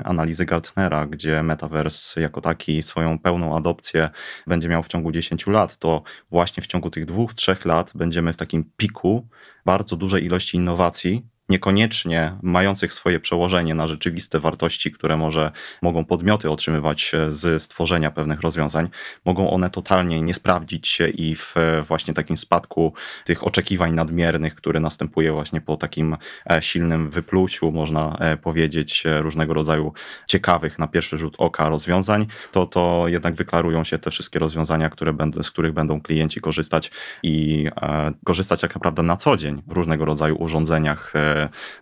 analizy 0.05 0.44
Gartnera, 0.44 1.07
gdzie 1.07 1.42
Metaverse 1.42 2.20
jako 2.20 2.40
taki 2.40 2.82
swoją 2.82 3.18
pełną 3.18 3.57
adopcję 3.57 4.11
będzie 4.46 4.68
miał 4.68 4.82
w 4.82 4.88
ciągu 4.88 5.12
10 5.12 5.46
lat, 5.46 5.76
to 5.76 6.03
właśnie 6.30 6.62
w 6.62 6.66
ciągu 6.66 6.90
tych 6.90 7.07
dwóch, 7.07 7.34
trzech 7.34 7.64
lat 7.64 7.92
będziemy 7.94 8.32
w 8.32 8.36
takim 8.36 8.70
piku 8.76 9.28
bardzo 9.66 9.96
dużej 9.96 10.24
ilości 10.24 10.57
innowacji, 10.57 11.26
niekoniecznie 11.49 12.32
mających 12.42 12.92
swoje 12.92 13.20
przełożenie 13.20 13.74
na 13.74 13.86
rzeczywiste 13.86 14.40
wartości, 14.40 14.92
które 14.92 15.16
może 15.16 15.51
mogą 15.82 16.05
podmioty 16.05 16.51
otrzymywać 16.51 17.14
e, 17.14 17.34
z 17.34 17.62
stworzenia 17.62 18.11
pewnych 18.11 18.40
rozwiązań, 18.40 18.88
mogą 19.24 19.51
one 19.51 19.70
totalnie 19.70 20.22
nie 20.22 20.34
sprawdzić 20.34 20.88
się 20.88 21.09
i 21.09 21.34
w 21.34 21.57
e, 21.57 21.82
właśnie 21.82 22.14
takim 22.14 22.36
spadku 22.36 22.92
tych 23.24 23.46
oczekiwań 23.46 23.94
nadmiernych, 23.94 24.55
który 24.55 24.80
następuje 24.80 25.32
właśnie 25.32 25.61
po 25.61 25.76
takim 25.76 26.16
e, 26.51 26.62
silnym 26.62 27.11
wypluciu, 27.11 27.72
można 27.72 28.18
powiedzieć, 28.42 29.05
różnego 29.20 29.55
rodzaju 29.55 29.92
ciekawych 30.26 30.78
na 30.78 30.88
pierwszy 30.88 31.18
rzut 31.18 31.34
oka 31.38 31.68
rozwiązań, 31.68 32.26
to, 32.53 32.66
to 32.66 33.05
jednak 33.07 33.34
wyklarują 33.34 33.84
się 33.84 33.99
te 33.99 34.11
wszystkie 34.11 34.38
rozwiązania, 34.38 34.90
które 34.90 35.12
będą, 35.12 35.42
z 35.42 35.51
których 35.51 35.72
będą 35.72 36.01
klienci 36.01 36.40
korzystać 36.40 36.90
i 37.22 37.66
korzystać 38.24 38.61
tak 38.61 38.74
naprawdę 38.74 39.03
na 39.03 39.16
co 39.16 39.36
dzień 39.36 39.62
w 39.66 39.72
różnego 39.72 40.05
rodzaju 40.05 40.36
urządzeniach 40.36 41.12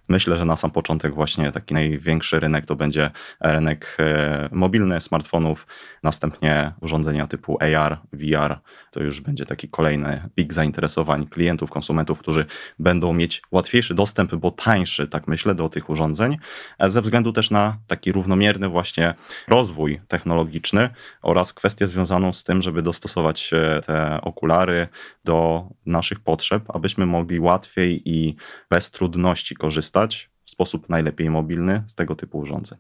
myślę, 0.09 0.37
że 0.37 0.45
na 0.45 0.57
sam 0.57 0.71
początek 0.71 1.15
właśnie 1.15 1.53
taki 1.53 1.75
największy 1.75 2.41
rynek 2.41 2.67
to 2.67 2.77
będzie 2.77 3.11
rynek 3.41 3.97
e, 3.99 4.49
mobilny, 4.53 5.01
smartfonów, 5.01 5.67
następnie 6.03 6.73
urządzenia 6.81 7.27
typu 7.27 7.59
AR, 7.61 7.99
VR. 8.13 8.59
To 8.91 9.03
już 9.03 9.21
będzie 9.21 9.47
taki 9.47 9.69
kolejny 9.69 10.29
pik 10.35 10.53
zainteresowań 10.53 11.27
klientów, 11.27 11.71
konsumentów, 11.71 12.19
którzy 12.19 12.45
będą 12.79 13.13
mieć 13.13 13.43
łatwiejszy 13.53 13.95
dostęp, 13.95 14.35
bo 14.35 14.51
tańszy, 14.51 15.09
tak 15.09 15.29
myślę, 15.29 15.55
do 15.55 15.69
tych 15.69 15.91
urządzeń, 15.91 16.39
e, 16.79 16.91
ze 16.91 17.03
względu 17.03 17.33
też 17.33 17.51
na 17.51 17.79
taki 17.87 18.13
równomierny 18.13 18.69
właśnie 18.69 19.15
rozwój 19.49 20.01
technologiczny 20.09 20.89
oraz 21.23 21.53
kwestię 21.53 21.89
związaną 21.89 22.33
z 22.33 22.45
tym, 22.45 22.63
żeby 22.63 22.83
dostosować 22.83 23.51
te 23.87 24.21
okulary 24.23 24.89
do 25.25 25.69
naszych 25.87 26.21
potrzeb, 26.21 26.63
abyśmy 26.69 27.07
mogli 27.07 27.41
łatwiej 27.41 28.03
i 28.05 28.37
bez 28.71 28.91
trudności 28.91 29.46
korzystać 29.55 30.31
w 30.45 30.51
sposób 30.51 30.89
najlepiej 30.89 31.31
mobilny 31.31 31.83
z 31.87 31.95
tego 31.95 32.15
typu 32.15 32.39
urządzeń. 32.39 32.79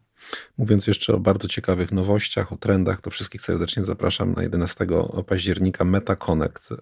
Mówiąc 0.58 0.86
jeszcze 0.86 1.14
o 1.14 1.18
bardzo 1.18 1.48
ciekawych 1.48 1.92
nowościach, 1.92 2.52
o 2.52 2.56
trendach, 2.56 3.00
to 3.00 3.10
wszystkich 3.10 3.42
serdecznie 3.42 3.84
zapraszam 3.84 4.32
na 4.32 4.42
11 4.42 4.86
października 5.26 5.84
Meta 5.84 6.16
Connect. 6.16 6.72
E, 6.72 6.76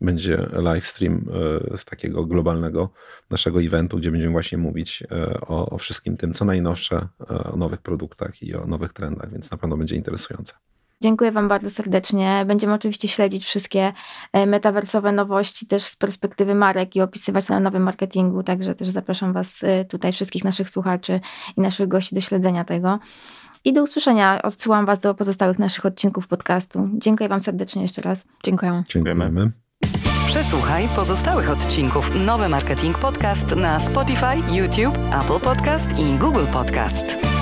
będzie 0.00 0.46
live 0.52 0.86
stream 0.86 1.24
e, 1.72 1.78
z 1.78 1.84
takiego 1.84 2.26
globalnego 2.26 2.90
naszego 3.30 3.62
eventu, 3.62 3.98
gdzie 3.98 4.10
będziemy 4.10 4.32
właśnie 4.32 4.58
mówić 4.58 5.02
e, 5.02 5.40
o, 5.40 5.70
o 5.70 5.78
wszystkim 5.78 6.16
tym, 6.16 6.34
co 6.34 6.44
najnowsze, 6.44 7.08
o 7.28 7.56
nowych 7.56 7.80
produktach 7.80 8.42
i 8.42 8.54
o 8.54 8.66
nowych 8.66 8.92
trendach, 8.92 9.30
więc 9.32 9.50
na 9.50 9.56
pewno 9.56 9.76
będzie 9.76 9.96
interesujące. 9.96 10.54
Dziękuję 11.02 11.32
Wam 11.32 11.48
bardzo 11.48 11.70
serdecznie. 11.70 12.44
Będziemy 12.46 12.74
oczywiście 12.74 13.08
śledzić 13.08 13.44
wszystkie 13.44 13.92
metaversowe 14.46 15.12
nowości 15.12 15.66
też 15.66 15.82
z 15.82 15.96
perspektywy 15.96 16.54
marek 16.54 16.96
i 16.96 17.00
opisywać 17.00 17.48
na 17.48 17.60
nowym 17.60 17.82
marketingu, 17.82 18.42
także 18.42 18.74
też 18.74 18.88
zapraszam 18.88 19.32
Was 19.32 19.60
tutaj, 19.88 20.12
wszystkich 20.12 20.44
naszych 20.44 20.70
słuchaczy 20.70 21.20
i 21.56 21.60
naszych 21.60 21.88
gości 21.88 22.14
do 22.14 22.20
śledzenia 22.20 22.64
tego. 22.64 22.98
I 23.64 23.72
do 23.72 23.82
usłyszenia. 23.82 24.42
Odsyłam 24.42 24.86
Was 24.86 25.00
do 25.00 25.14
pozostałych 25.14 25.58
naszych 25.58 25.86
odcinków 25.86 26.28
podcastu. 26.28 26.88
Dziękuję 26.94 27.28
Wam 27.28 27.42
serdecznie 27.42 27.82
jeszcze 27.82 28.02
raz. 28.02 28.26
Dziękuję. 28.44 28.82
Dziękujemy. 28.88 29.52
Przesłuchaj 30.26 30.88
pozostałych 30.96 31.50
odcinków 31.50 32.10
Nowy 32.26 32.48
Marketing 32.48 32.98
Podcast 32.98 33.56
na 33.56 33.80
Spotify, 33.80 34.36
YouTube, 34.52 34.98
Apple 35.22 35.40
Podcast 35.40 35.98
i 35.98 36.18
Google 36.18 36.46
Podcast. 36.52 37.35